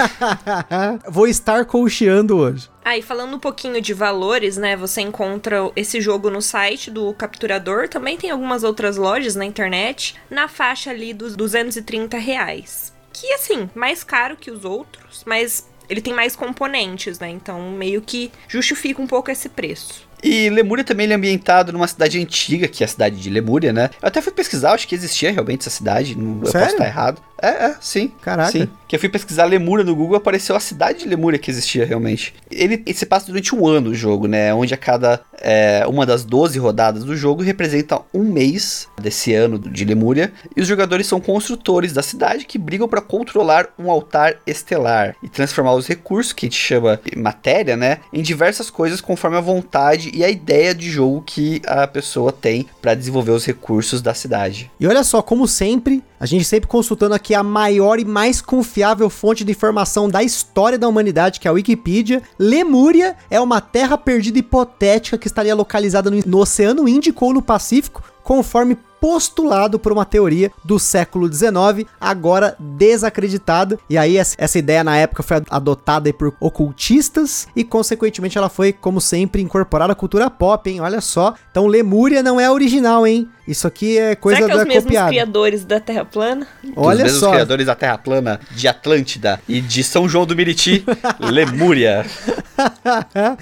Vou 1.09 1.29
estar 1.29 1.65
coachando 1.67 2.37
hoje. 2.37 2.69
Ah, 2.89 2.97
e 2.97 3.03
falando 3.03 3.37
um 3.37 3.39
pouquinho 3.39 3.83
de 3.83 3.93
valores, 3.93 4.57
né? 4.57 4.75
Você 4.75 5.03
encontra 5.03 5.71
esse 5.77 6.01
jogo 6.01 6.31
no 6.31 6.41
site 6.41 6.91
do 6.91 7.13
Capturador. 7.13 7.87
Também 7.87 8.17
tem 8.17 8.31
algumas 8.31 8.65
outras 8.65 8.97
lojas 8.97 9.35
na 9.37 9.45
internet. 9.45 10.15
Na 10.31 10.49
faixa 10.49 10.89
ali 10.89 11.13
dos 11.13 11.37
230 11.37 12.17
reais. 12.17 12.91
Que, 13.13 13.31
assim, 13.35 13.69
mais 13.75 14.03
caro 14.03 14.39
que 14.39 14.51
os 14.51 14.65
outros, 14.65 15.23
mas 15.27 15.69
ele 15.87 16.01
tem 16.01 16.15
mais 16.15 16.35
componentes, 16.35 17.19
né? 17.19 17.29
Então, 17.29 17.73
meio 17.73 18.01
que 18.01 18.33
justifica 18.49 19.03
um 19.03 19.07
pouco 19.07 19.31
esse 19.31 19.51
preço. 19.51 20.09
E 20.23 20.49
Lemúria 20.49 20.83
também 20.83 21.05
ele 21.05 21.13
é 21.13 21.17
ambientado 21.17 21.73
numa 21.75 21.87
cidade 21.87 22.19
antiga, 22.19 22.67
que 22.69 22.83
é 22.83 22.87
a 22.87 22.89
cidade 22.89 23.21
de 23.21 23.29
Lemúria, 23.29 23.71
né? 23.71 23.91
Eu 24.01 24.09
até 24.09 24.23
fui 24.23 24.33
pesquisar, 24.33 24.73
acho 24.73 24.89
que 24.89 24.95
existia 24.95 25.31
realmente 25.31 25.61
essa 25.61 25.71
cidade, 25.71 26.17
não, 26.17 26.43
eu 26.43 26.51
posso 26.51 26.57
estar 26.57 26.87
errado. 26.87 27.23
É, 27.41 27.67
é, 27.67 27.77
sim. 27.81 28.13
Caraca. 28.21 28.51
Sim. 28.51 28.69
Que 28.87 28.97
eu 28.97 29.01
fui 29.01 29.09
pesquisar 29.09 29.45
Lemúria 29.45 29.85
no 29.85 29.95
Google, 29.95 30.17
apareceu 30.17 30.57
a 30.57 30.61
cidade 30.61 31.01
de 31.01 31.09
Lemúria 31.09 31.39
que 31.39 31.51
existia 31.51 31.85
realmente. 31.85 32.35
Ele, 32.51 32.83
ele 32.85 32.95
se 32.95 33.07
passa 33.07 33.27
durante 33.27 33.55
um 33.55 33.67
ano 33.67 33.91
o 33.91 33.95
jogo, 33.95 34.27
né? 34.27 34.53
Onde 34.53 34.75
a 34.75 34.77
cada 34.77 35.21
é, 35.41 35.85
uma 35.87 36.05
das 36.07 36.25
12 36.25 36.59
rodadas 36.59 37.05
do 37.05 37.17
jogo 37.17 37.43
representa 37.43 38.01
um 38.13 38.25
mês 38.25 38.89
desse 39.01 39.35
ano 39.35 39.59
de 39.59 39.85
Lemúria. 39.85 40.33
E 40.57 40.61
os 40.61 40.67
jogadores 40.67 41.07
são 41.07 41.21
construtores 41.21 41.93
da 41.93 42.03
cidade 42.03 42.47
que 42.47 42.59
brigam 42.59 42.89
para 42.89 43.01
controlar 43.01 43.69
um 43.79 43.91
altar 43.91 44.37
estelar 44.47 45.15
e 45.23 45.29
transformar 45.29 45.75
os 45.75 45.87
recursos, 45.87 46.33
que 46.33 46.47
a 46.47 46.49
gente 46.49 46.59
chama 46.59 46.99
de 47.05 47.19
matéria, 47.19 47.77
né? 47.77 47.99
Em 48.13 48.23
diversas 48.23 48.71
coisas 48.71 49.01
conforme 49.01 49.37
a 49.37 49.41
vontade 49.41 50.11
e 50.15 50.25
a 50.25 50.31
ideia 50.31 50.75
de 50.75 50.91
jogo 50.91 51.23
que 51.23 51.61
a 51.67 51.87
pessoa 51.87 52.33
tem 52.33 52.67
para 52.81 52.95
desenvolver 52.95 53.33
os 53.33 53.45
recursos 53.45 54.01
da 54.01 54.15
cidade. 54.15 54.71
E 54.81 54.87
olha 54.87 55.05
só, 55.05 55.23
como 55.23 55.47
sempre, 55.47 56.03
a 56.21 56.27
gente 56.27 56.45
sempre 56.45 56.69
consultando 56.69 57.15
aqui 57.15 57.35
a 57.35 57.43
maior 57.43 58.01
e 58.01 58.05
mais 58.05 58.41
confiável 58.41 59.09
fonte 59.09 59.45
de 59.45 59.53
informação 59.53 60.09
da 60.09 60.23
história 60.23 60.79
da 60.79 60.89
humanidade, 60.89 61.39
que 61.39 61.47
é 61.47 61.51
a 61.51 61.55
Wikipedia. 61.55 62.23
Lemúria 62.39 63.17
é 63.31 63.41
uma 63.41 63.61
terra 63.61 63.97
perdida 63.97 64.39
hipotética 64.39 65.19
que 65.19 65.29
estaria 65.29 65.55
localizada 65.55 66.11
no, 66.11 66.21
no 66.27 66.39
Oceano 66.39 66.89
Índico 66.89 67.25
ou 67.25 67.35
no 67.35 67.43
Pacífico, 67.43 68.03
conforme 68.23 68.77
postulado 69.01 69.79
por 69.79 69.93
uma 69.93 70.05
teoria 70.05 70.51
do 70.65 70.79
século 70.79 71.33
XIX, 71.33 71.89
agora 72.01 72.57
desacreditada. 72.59 73.79
E 73.89 73.97
aí 73.97 74.17
essa 74.17 74.59
ideia 74.59 74.83
na 74.85 74.97
época 74.97 75.23
foi 75.23 75.43
adotada 75.51 76.13
por 76.13 76.35
ocultistas 76.41 77.47
e 77.55 77.65
consequentemente 77.65 78.39
ela 78.39 78.49
foi, 78.49 78.73
como 78.73 79.01
sempre, 79.01 79.43
incorporada 79.43 79.93
à 79.93 79.97
cultura 79.97 80.31
pop, 80.31 80.69
hein? 80.71 80.81
Olha 80.81 81.01
só. 81.01 81.35
Então 81.51 81.67
Lemúria 81.67 82.23
não 82.23 82.41
é 82.41 82.51
original, 82.51 83.07
hein? 83.07 83.29
Isso 83.47 83.67
aqui 83.67 83.97
é 83.97 84.15
coisa 84.15 84.37
Será 84.37 84.49
que 84.49 84.53
é 84.53 84.57
da 84.57 84.63
os 84.63 84.69
mesmos 84.69 84.85
copiada. 84.85 85.09
criadores 85.09 85.65
da 85.65 85.81
Terra 85.81 86.05
plana? 86.05 86.47
Olha 86.77 86.99
os 86.99 87.03
mesmos 87.05 87.21
só. 87.21 87.31
criadores 87.31 87.65
da 87.67 87.75
Terra 87.75 87.97
plana, 87.97 88.41
de 88.51 88.69
Atlântida 88.69 89.41
e 89.49 89.61
de 89.63 89.83
São 89.83 90.07
João 90.07 90.27
do 90.27 90.37
Meriti, 90.37 90.85
Lemúria. 91.19 92.05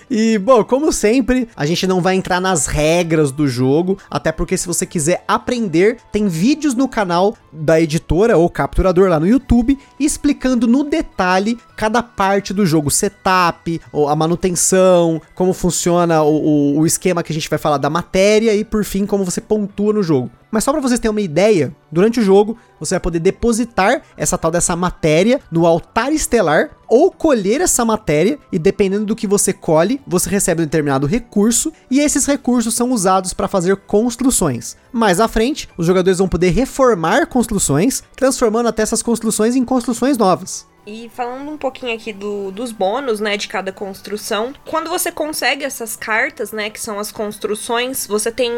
e, 0.08 0.38
bom, 0.38 0.62
como 0.64 0.92
sempre, 0.92 1.48
a 1.56 1.66
gente 1.66 1.86
não 1.88 2.00
vai 2.00 2.14
entrar 2.14 2.40
nas 2.40 2.66
regras 2.66 3.32
do 3.32 3.48
jogo, 3.48 3.98
até 4.08 4.30
porque 4.30 4.56
se 4.56 4.66
você 4.66 4.86
quiser 4.86 5.24
aprender, 5.46 5.98
tem 6.10 6.26
vídeos 6.26 6.74
no 6.74 6.88
canal 6.88 7.36
da 7.52 7.80
editora 7.80 8.36
ou 8.36 8.50
capturador 8.50 9.08
lá 9.08 9.20
no 9.20 9.28
YouTube 9.28 9.78
explicando 9.98 10.66
no 10.66 10.82
detalhe 10.82 11.56
cada 11.76 12.02
parte 12.02 12.52
do 12.52 12.66
jogo, 12.66 12.90
setup, 12.90 13.80
a 14.08 14.16
manutenção, 14.16 15.22
como 15.36 15.52
funciona 15.52 16.22
o, 16.24 16.74
o, 16.74 16.78
o 16.80 16.86
esquema 16.86 17.22
que 17.22 17.32
a 17.32 17.34
gente 17.34 17.48
vai 17.48 17.60
falar 17.60 17.78
da 17.78 17.88
matéria 17.88 18.54
e 18.54 18.64
por 18.64 18.84
fim 18.84 19.06
como 19.06 19.24
você 19.24 19.40
pontua 19.40 19.92
no 19.92 20.02
jogo. 20.02 20.30
Mas 20.50 20.64
só 20.64 20.72
para 20.72 20.80
vocês 20.80 21.00
terem 21.00 21.10
uma 21.10 21.20
ideia, 21.20 21.74
durante 21.90 22.20
o 22.20 22.22
jogo 22.22 22.56
você 22.78 22.94
vai 22.94 23.00
poder 23.00 23.18
depositar 23.18 24.02
essa 24.16 24.38
tal 24.38 24.50
dessa 24.50 24.76
matéria 24.76 25.40
no 25.50 25.66
altar 25.66 26.12
estelar 26.12 26.70
ou 26.88 27.10
colher 27.10 27.60
essa 27.60 27.84
matéria 27.84 28.38
e 28.52 28.58
dependendo 28.58 29.04
do 29.04 29.16
que 29.16 29.26
você 29.26 29.52
colhe, 29.52 30.00
você 30.06 30.30
recebe 30.30 30.62
um 30.62 30.64
determinado 30.64 31.06
recurso 31.06 31.72
e 31.90 32.00
esses 32.00 32.26
recursos 32.26 32.74
são 32.74 32.90
usados 32.90 33.32
para 33.32 33.48
fazer 33.48 33.76
construções. 33.76 34.76
Mais 34.92 35.20
à 35.20 35.26
frente, 35.26 35.68
os 35.76 35.86
jogadores 35.86 36.18
vão 36.18 36.28
poder 36.28 36.50
reformar 36.50 37.26
construções, 37.26 38.02
transformando 38.14 38.68
até 38.68 38.82
essas 38.82 39.02
construções 39.02 39.56
em 39.56 39.64
construções 39.64 40.16
novas. 40.16 40.66
E 40.86 41.10
falando 41.12 41.50
um 41.50 41.58
pouquinho 41.58 41.92
aqui 41.92 42.12
do, 42.12 42.52
dos 42.52 42.70
bônus, 42.70 43.18
né, 43.18 43.36
de 43.36 43.48
cada 43.48 43.72
construção, 43.72 44.54
quando 44.64 44.88
você 44.88 45.10
consegue 45.10 45.64
essas 45.64 45.96
cartas, 45.96 46.52
né, 46.52 46.70
que 46.70 46.78
são 46.78 46.98
as 47.00 47.10
construções, 47.10 48.06
você 48.06 48.30
tem 48.30 48.52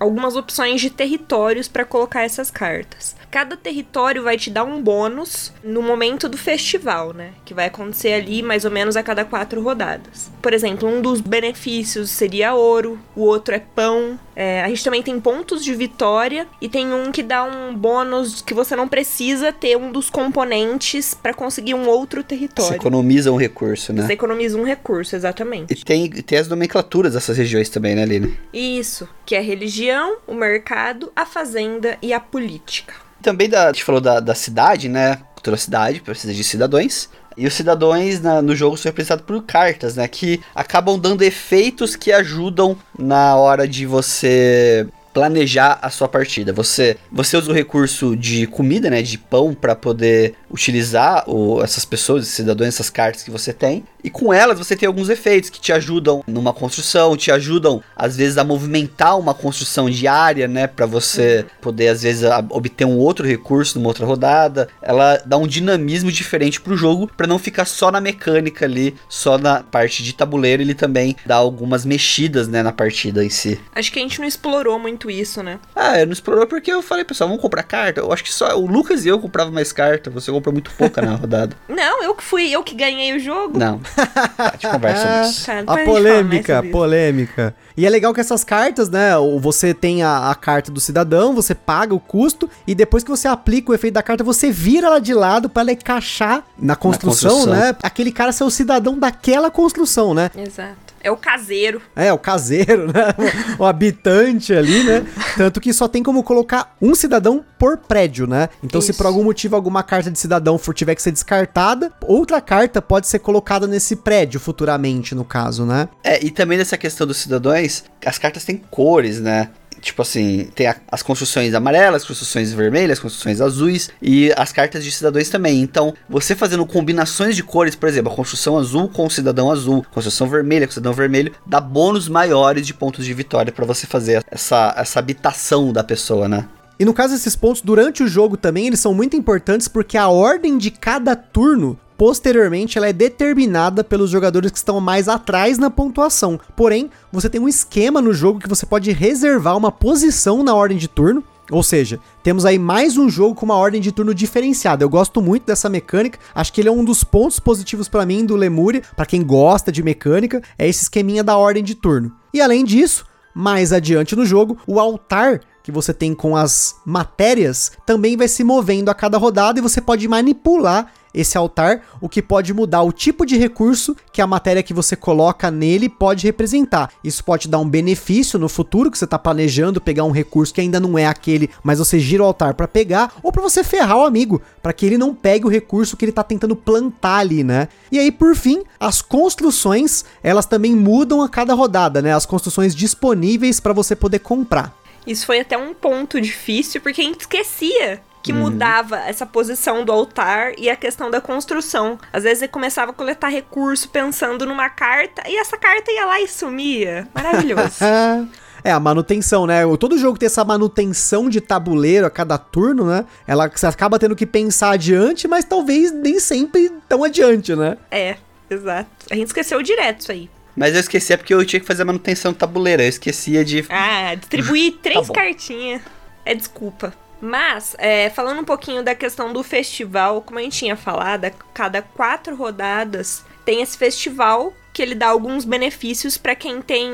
algumas 0.00 0.34
opções 0.34 0.80
de 0.80 0.90
territórios 0.90 1.68
para 1.68 1.84
colocar 1.84 2.24
essas 2.24 2.50
cartas. 2.50 3.14
Cada 3.30 3.56
território 3.56 4.24
vai 4.24 4.36
te 4.36 4.50
dar 4.50 4.64
um 4.64 4.82
bônus 4.82 5.52
no 5.62 5.80
momento 5.82 6.28
do 6.28 6.36
festival, 6.36 7.12
né, 7.12 7.32
que 7.44 7.54
vai 7.54 7.66
acontecer 7.66 8.12
ali 8.12 8.42
mais 8.42 8.64
ou 8.64 8.70
menos 8.70 8.96
a 8.96 9.02
cada 9.02 9.24
quatro 9.24 9.62
rodadas. 9.62 10.30
Por 10.42 10.52
exemplo, 10.52 10.88
um 10.88 11.00
dos 11.00 11.20
benefícios 11.20 12.10
seria 12.10 12.54
ouro, 12.54 12.98
o 13.14 13.22
outro 13.22 13.54
é 13.54 13.60
pão. 13.60 14.18
É, 14.34 14.62
a 14.62 14.68
gente 14.68 14.84
também 14.84 15.02
tem 15.02 15.20
pontos 15.20 15.64
de 15.64 15.74
vitória 15.74 16.46
e 16.60 16.68
tem 16.68 16.92
um 16.92 17.12
que 17.12 17.22
dá 17.22 17.42
um 17.44 17.74
bônus 17.74 18.40
que 18.40 18.54
você 18.54 18.74
não 18.74 18.88
precisa 18.88 19.52
ter 19.52 19.76
um 19.76 19.92
dos 19.92 20.08
componentes 20.08 21.12
para 21.12 21.34
conseguir 21.34 21.67
um 21.74 21.88
outro 21.88 22.22
território. 22.22 22.70
Você 22.70 22.76
economiza 22.76 23.32
um 23.32 23.36
recurso, 23.36 23.92
né? 23.92 24.06
Você 24.06 24.12
economiza 24.12 24.58
um 24.58 24.64
recurso, 24.64 25.14
exatamente. 25.16 25.72
E 25.72 25.84
tem, 25.84 26.08
tem 26.10 26.38
as 26.38 26.48
nomenclaturas 26.48 27.14
dessas 27.14 27.36
regiões 27.36 27.68
também, 27.68 27.94
né, 27.94 28.04
Lina? 28.04 28.30
Isso, 28.52 29.08
que 29.24 29.34
é 29.34 29.38
a 29.38 29.42
religião, 29.42 30.18
o 30.26 30.34
mercado, 30.34 31.12
a 31.14 31.26
fazenda 31.26 31.98
e 32.02 32.12
a 32.12 32.20
política. 32.20 32.94
Também 33.22 33.48
da, 33.48 33.64
a 33.64 33.72
gente 33.72 33.84
falou 33.84 34.00
da, 34.00 34.20
da 34.20 34.34
cidade, 34.34 34.88
né? 34.88 35.20
Toda 35.42 35.56
cidade 35.56 36.00
precisa 36.00 36.32
de 36.32 36.44
cidadãos. 36.44 37.08
E 37.36 37.46
os 37.46 37.54
cidadãos 37.54 38.20
na, 38.20 38.42
no 38.42 38.54
jogo 38.54 38.76
são 38.76 38.90
representados 38.90 39.24
por 39.24 39.40
cartas, 39.44 39.94
né? 39.94 40.08
Que 40.08 40.40
acabam 40.54 40.98
dando 40.98 41.22
efeitos 41.22 41.94
que 41.94 42.10
ajudam 42.10 42.76
na 42.98 43.36
hora 43.36 43.66
de 43.66 43.86
você 43.86 44.88
planejar 45.18 45.80
a 45.82 45.90
sua 45.90 46.06
partida. 46.06 46.52
Você, 46.52 46.96
você 47.10 47.36
usa 47.36 47.50
o 47.50 47.54
recurso 47.54 48.16
de 48.16 48.46
comida, 48.46 48.88
né, 48.88 49.02
de 49.02 49.18
pão, 49.18 49.52
para 49.52 49.74
poder 49.74 50.34
utilizar 50.48 51.28
o, 51.28 51.60
essas 51.60 51.84
pessoas, 51.84 52.22
esses 52.22 52.36
cidadãos, 52.36 52.68
essas 52.68 52.88
cartas 52.88 53.24
que 53.24 53.30
você 53.30 53.52
tem. 53.52 53.84
E 54.02 54.08
com 54.08 54.32
elas 54.32 54.56
você 54.56 54.76
tem 54.76 54.86
alguns 54.86 55.08
efeitos 55.08 55.50
que 55.50 55.60
te 55.60 55.72
ajudam 55.72 56.22
numa 56.26 56.52
construção, 56.52 57.16
te 57.16 57.32
ajudam 57.32 57.82
às 57.96 58.16
vezes 58.16 58.38
a 58.38 58.44
movimentar 58.44 59.18
uma 59.18 59.34
construção 59.34 59.90
diária, 59.90 60.46
né, 60.46 60.68
para 60.68 60.86
você 60.86 61.44
poder 61.60 61.88
às 61.88 62.02
vezes 62.02 62.22
a, 62.22 62.38
obter 62.50 62.84
um 62.84 62.96
outro 62.96 63.26
recurso 63.26 63.76
numa 63.76 63.88
outra 63.88 64.06
rodada. 64.06 64.68
Ela 64.80 65.20
dá 65.26 65.36
um 65.36 65.48
dinamismo 65.48 66.12
diferente 66.12 66.60
pro 66.60 66.76
jogo 66.76 67.10
para 67.16 67.26
não 67.26 67.40
ficar 67.40 67.64
só 67.64 67.90
na 67.90 68.00
mecânica 68.00 68.64
ali, 68.64 68.94
só 69.08 69.36
na 69.36 69.64
parte 69.64 70.04
de 70.04 70.12
tabuleiro, 70.12 70.62
ele 70.62 70.74
também 70.74 71.16
dá 71.26 71.34
algumas 71.34 71.84
mexidas, 71.84 72.46
né, 72.46 72.62
na 72.62 72.72
partida 72.72 73.24
em 73.24 73.30
si. 73.30 73.60
Acho 73.74 73.92
que 73.92 73.98
a 73.98 74.02
gente 74.02 74.20
não 74.20 74.28
explorou 74.28 74.78
muito 74.78 75.07
isso, 75.10 75.42
né? 75.42 75.58
Ah, 75.74 75.98
eu 75.98 76.06
não 76.06 76.12
explorou 76.12 76.46
porque 76.46 76.72
eu 76.72 76.82
falei, 76.82 77.04
pessoal, 77.04 77.28
vamos 77.28 77.42
comprar 77.42 77.62
carta. 77.62 78.00
Eu 78.00 78.12
acho 78.12 78.24
que 78.24 78.32
só 78.32 78.58
o 78.58 78.66
Lucas 78.66 79.04
e 79.04 79.08
eu 79.08 79.18
comprava 79.18 79.50
mais 79.50 79.72
carta, 79.72 80.10
você 80.10 80.30
comprou 80.30 80.52
muito 80.52 80.70
pouca 80.72 81.02
na 81.02 81.14
rodada. 81.16 81.56
Não, 81.68 82.02
eu 82.02 82.14
que 82.14 82.22
fui, 82.22 82.50
eu 82.50 82.62
que 82.62 82.74
ganhei 82.74 83.14
o 83.16 83.18
jogo. 83.18 83.58
Não. 83.58 83.78
Tá, 83.78 84.32
a 84.38 84.50
gente 84.52 84.68
conversa 84.68 85.22
isso. 85.28 85.46
Tá, 85.46 85.60
a 85.66 85.84
polêmica, 85.84 86.62
polêmica. 86.62 87.54
E 87.76 87.86
é 87.86 87.90
legal 87.90 88.12
que 88.12 88.20
essas 88.20 88.42
cartas, 88.42 88.88
né? 88.88 89.12
Você 89.40 89.72
tem 89.72 90.02
a, 90.02 90.30
a, 90.30 90.34
carta 90.34 90.70
do 90.72 90.80
cidadão, 90.80 91.32
você 91.32 91.54
paga 91.54 91.94
o 91.94 92.00
custo, 92.00 92.50
e 92.66 92.74
depois 92.74 93.04
que 93.04 93.10
você 93.10 93.28
aplica 93.28 93.70
o 93.70 93.74
efeito 93.74 93.94
da 93.94 94.02
carta, 94.02 94.24
você 94.24 94.50
vira 94.50 94.88
ela 94.88 95.00
de 95.00 95.14
lado 95.14 95.48
para 95.48 95.62
ela 95.62 95.72
encaixar 95.72 96.42
na 96.58 96.74
construção, 96.74 97.30
na 97.30 97.44
construção, 97.44 97.72
né? 97.72 97.76
Aquele 97.82 98.10
cara 98.10 98.32
ser 98.32 98.44
o 98.44 98.50
cidadão 98.50 98.98
daquela 98.98 99.50
construção, 99.50 100.12
né? 100.12 100.30
Exato. 100.36 100.87
É 101.02 101.10
o 101.10 101.16
caseiro. 101.16 101.80
É, 101.94 102.12
o 102.12 102.18
caseiro, 102.18 102.86
né? 102.92 103.14
o 103.58 103.64
habitante 103.64 104.52
ali, 104.52 104.82
né? 104.82 105.06
Tanto 105.36 105.60
que 105.60 105.72
só 105.72 105.88
tem 105.88 106.02
como 106.02 106.22
colocar 106.22 106.76
um 106.80 106.94
cidadão 106.94 107.44
por 107.58 107.78
prédio, 107.78 108.26
né? 108.26 108.48
Então, 108.62 108.78
Isso. 108.78 108.92
se 108.92 108.98
por 108.98 109.06
algum 109.06 109.24
motivo 109.24 109.56
alguma 109.56 109.82
carta 109.82 110.10
de 110.10 110.18
cidadão 110.18 110.58
for 110.58 110.74
tiver 110.74 110.94
que 110.94 111.02
ser 111.02 111.12
descartada, 111.12 111.92
outra 112.02 112.40
carta 112.40 112.80
pode 112.82 113.06
ser 113.06 113.18
colocada 113.20 113.66
nesse 113.66 113.96
prédio 113.96 114.40
futuramente, 114.40 115.14
no 115.14 115.24
caso, 115.24 115.64
né? 115.64 115.88
É, 116.02 116.24
e 116.24 116.30
também 116.30 116.58
nessa 116.58 116.76
questão 116.76 117.06
dos 117.06 117.18
cidadãos, 117.18 117.84
as 118.04 118.18
cartas 118.18 118.44
têm 118.44 118.62
cores, 118.70 119.20
né? 119.20 119.50
Tipo 119.80 120.02
assim, 120.02 120.48
tem 120.54 120.66
a, 120.66 120.76
as 120.90 121.02
construções 121.02 121.54
amarelas, 121.54 122.04
construções 122.04 122.52
vermelhas, 122.52 122.98
construções 122.98 123.40
azuis 123.40 123.90
e 124.00 124.32
as 124.36 124.52
cartas 124.52 124.84
de 124.84 124.90
cidadãos 124.90 125.28
também. 125.28 125.60
Então, 125.60 125.94
você 126.08 126.34
fazendo 126.34 126.64
combinações 126.66 127.36
de 127.36 127.42
cores, 127.42 127.74
por 127.74 127.88
exemplo, 127.88 128.12
a 128.12 128.16
construção 128.16 128.58
azul 128.58 128.88
com 128.88 129.06
o 129.06 129.10
cidadão 129.10 129.50
azul, 129.50 129.84
construção 129.90 130.28
vermelha 130.28 130.66
com 130.66 130.70
o 130.70 130.74
cidadão 130.74 130.92
vermelho, 130.92 131.32
dá 131.46 131.60
bônus 131.60 132.08
maiores 132.08 132.66
de 132.66 132.74
pontos 132.74 133.04
de 133.04 133.14
vitória 133.14 133.52
para 133.52 133.64
você 133.66 133.86
fazer 133.86 134.24
essa, 134.30 134.74
essa 134.76 134.98
habitação 134.98 135.72
da 135.72 135.84
pessoa, 135.84 136.28
né? 136.28 136.46
E 136.78 136.84
no 136.84 136.94
caso 136.94 137.12
desses 137.12 137.34
pontos, 137.34 137.60
durante 137.60 138.04
o 138.04 138.08
jogo 138.08 138.36
também, 138.36 138.68
eles 138.68 138.78
são 138.78 138.94
muito 138.94 139.16
importantes 139.16 139.66
porque 139.66 139.98
a 139.98 140.08
ordem 140.08 140.56
de 140.56 140.70
cada 140.70 141.16
turno 141.16 141.76
posteriormente 141.98 142.78
ela 142.78 142.88
é 142.88 142.92
determinada 142.92 143.82
pelos 143.82 144.08
jogadores 144.08 144.52
que 144.52 144.56
estão 144.56 144.80
mais 144.80 145.08
atrás 145.08 145.58
na 145.58 145.68
pontuação. 145.68 146.40
Porém, 146.56 146.88
você 147.12 147.28
tem 147.28 147.40
um 147.40 147.48
esquema 147.48 148.00
no 148.00 148.14
jogo 148.14 148.38
que 148.38 148.48
você 148.48 148.64
pode 148.64 148.92
reservar 148.92 149.56
uma 149.56 149.72
posição 149.72 150.44
na 150.44 150.54
ordem 150.54 150.78
de 150.78 150.86
turno. 150.86 151.24
Ou 151.50 151.62
seja, 151.62 151.98
temos 152.22 152.44
aí 152.44 152.58
mais 152.58 152.96
um 152.96 153.08
jogo 153.08 153.34
com 153.34 153.46
uma 153.46 153.56
ordem 153.56 153.80
de 153.80 153.90
turno 153.90 154.14
diferenciada. 154.14 154.84
Eu 154.84 154.88
gosto 154.88 155.20
muito 155.20 155.46
dessa 155.46 155.68
mecânica. 155.68 156.18
Acho 156.34 156.52
que 156.52 156.60
ele 156.60 156.68
é 156.68 156.72
um 156.72 156.84
dos 156.84 157.02
pontos 157.02 157.40
positivos 157.40 157.88
para 157.88 158.06
mim 158.06 158.24
do 158.24 158.36
Lemuria, 158.36 158.82
para 158.94 159.06
quem 159.06 159.24
gosta 159.24 159.72
de 159.72 159.82
mecânica, 159.82 160.40
é 160.58 160.68
esse 160.68 160.82
esqueminha 160.82 161.24
da 161.24 161.36
ordem 161.36 161.64
de 161.64 161.74
turno. 161.74 162.12
E 162.32 162.40
além 162.40 162.64
disso, 162.64 163.06
mais 163.34 163.72
adiante 163.72 164.14
no 164.14 164.26
jogo, 164.26 164.58
o 164.66 164.78
altar 164.78 165.40
que 165.68 165.72
você 165.72 165.92
tem 165.92 166.14
com 166.14 166.36
as 166.36 166.76
matérias 166.84 167.72
também 167.84 168.16
vai 168.16 168.26
se 168.26 168.42
movendo 168.42 168.88
a 168.88 168.94
cada 168.94 169.18
rodada 169.18 169.58
e 169.58 169.62
você 169.62 169.80
pode 169.80 170.08
manipular 170.08 170.92
esse 171.12 171.36
altar, 171.36 171.82
o 172.00 172.08
que 172.08 172.22
pode 172.22 172.52
mudar 172.52 172.82
o 172.82 172.92
tipo 172.92 173.24
de 173.24 173.36
recurso 173.36 173.96
que 174.12 174.22
a 174.22 174.26
matéria 174.26 174.62
que 174.62 174.74
você 174.74 174.94
coloca 174.96 175.50
nele 175.50 175.88
pode 175.88 176.26
representar. 176.26 176.90
Isso 177.02 177.24
pode 177.24 177.48
dar 177.48 177.58
um 177.58 177.68
benefício 177.68 178.38
no 178.38 178.48
futuro 178.48 178.90
que 178.90 178.98
você 178.98 179.04
está 179.04 179.18
planejando 179.18 179.80
pegar 179.80 180.04
um 180.04 180.10
recurso 180.10 180.54
que 180.54 180.60
ainda 180.60 180.80
não 180.80 180.98
é 180.98 181.06
aquele, 181.06 181.50
mas 181.62 181.78
você 181.78 181.98
gira 181.98 182.22
o 182.22 182.26
altar 182.26 182.54
para 182.54 182.68
pegar, 182.68 183.12
ou 183.22 183.32
para 183.32 183.42
você 183.42 183.64
ferrar 183.64 183.98
o 183.98 184.04
amigo, 184.04 184.40
para 184.62 184.72
que 184.72 184.86
ele 184.86 184.98
não 184.98 185.14
pegue 185.14 185.46
o 185.46 185.50
recurso 185.50 185.96
que 185.96 186.04
ele 186.04 186.10
está 186.10 186.22
tentando 186.22 186.56
plantar 186.56 187.18
ali, 187.18 187.42
né? 187.42 187.68
E 187.90 187.98
aí, 187.98 188.10
por 188.10 188.34
fim, 188.36 188.62
as 188.78 189.00
construções, 189.00 190.04
elas 190.22 190.46
também 190.46 190.74
mudam 190.74 191.22
a 191.22 191.28
cada 191.28 191.54
rodada, 191.54 192.02
né? 192.02 192.12
As 192.14 192.26
construções 192.26 192.74
disponíveis 192.74 193.60
para 193.60 193.72
você 193.72 193.96
poder 193.96 194.18
comprar. 194.20 194.76
Isso 195.06 195.24
foi 195.24 195.40
até 195.40 195.56
um 195.56 195.72
ponto 195.72 196.20
difícil, 196.20 196.80
porque 196.80 197.00
a 197.00 197.04
gente 197.04 197.20
esquecia 197.20 198.00
que 198.22 198.32
uhum. 198.32 198.40
mudava 198.40 198.98
essa 198.98 199.24
posição 199.24 199.84
do 199.84 199.92
altar 199.92 200.52
e 200.58 200.68
a 200.68 200.76
questão 200.76 201.10
da 201.10 201.20
construção. 201.20 201.98
Às 202.12 202.24
vezes 202.24 202.42
ele 202.42 202.52
começava 202.52 202.90
a 202.90 202.94
coletar 202.94 203.28
recurso 203.28 203.88
pensando 203.88 204.44
numa 204.46 204.68
carta 204.68 205.22
e 205.28 205.36
essa 205.36 205.56
carta 205.56 205.90
ia 205.90 206.04
lá 206.04 206.20
e 206.20 206.28
sumia. 206.28 207.08
Maravilhoso. 207.14 207.78
É, 208.64 208.72
a 208.72 208.80
manutenção, 208.80 209.46
né? 209.46 209.62
Todo 209.78 209.96
jogo 209.96 210.18
tem 210.18 210.26
essa 210.26 210.44
manutenção 210.44 211.28
de 211.28 211.40
tabuleiro 211.40 212.06
a 212.06 212.10
cada 212.10 212.36
turno, 212.36 212.84
né? 212.84 213.04
Ela 213.26 213.48
você 213.48 213.66
acaba 213.66 213.98
tendo 214.00 214.16
que 214.16 214.26
pensar 214.26 214.72
adiante, 214.72 215.28
mas 215.28 215.44
talvez 215.44 215.92
nem 215.92 216.18
sempre 216.18 216.70
tão 216.88 217.04
adiante, 217.04 217.54
né? 217.54 217.78
É, 217.88 218.16
exato. 218.50 218.90
A 219.10 219.14
gente 219.14 219.28
esqueceu 219.28 219.62
direto 219.62 220.00
isso 220.00 220.12
aí. 220.12 220.30
Mas 220.56 220.74
eu 220.74 220.80
esqueci 220.80 221.12
é 221.12 221.16
porque 221.16 221.32
eu 221.32 221.44
tinha 221.44 221.60
que 221.60 221.66
fazer 221.66 221.82
a 221.82 221.84
manutenção 221.84 222.32
do 222.32 222.38
tabuleiro. 222.38 222.82
Eu 222.82 222.88
esquecia 222.88 223.44
de. 223.44 223.64
Ah, 223.68 224.14
distribuir 224.16 224.74
três 224.82 225.06
tá 225.06 225.14
cartinhas. 225.14 225.80
É 226.24 226.34
desculpa. 226.34 226.92
Mas, 227.20 227.74
é, 227.78 228.10
falando 228.10 228.40
um 228.40 228.44
pouquinho 228.44 228.82
da 228.82 228.94
questão 228.94 229.32
do 229.32 229.42
festival, 229.42 230.22
como 230.22 230.38
a 230.38 230.42
gente 230.42 230.58
tinha 230.58 230.76
falado, 230.76 231.24
a 231.24 231.30
cada 231.30 231.82
quatro 231.82 232.36
rodadas 232.36 233.24
tem 233.44 233.60
esse 233.62 233.76
festival 233.76 234.52
que 234.72 234.82
ele 234.82 234.94
dá 234.94 235.08
alguns 235.08 235.44
benefícios 235.44 236.16
para 236.16 236.36
quem 236.36 236.62
tem 236.62 236.88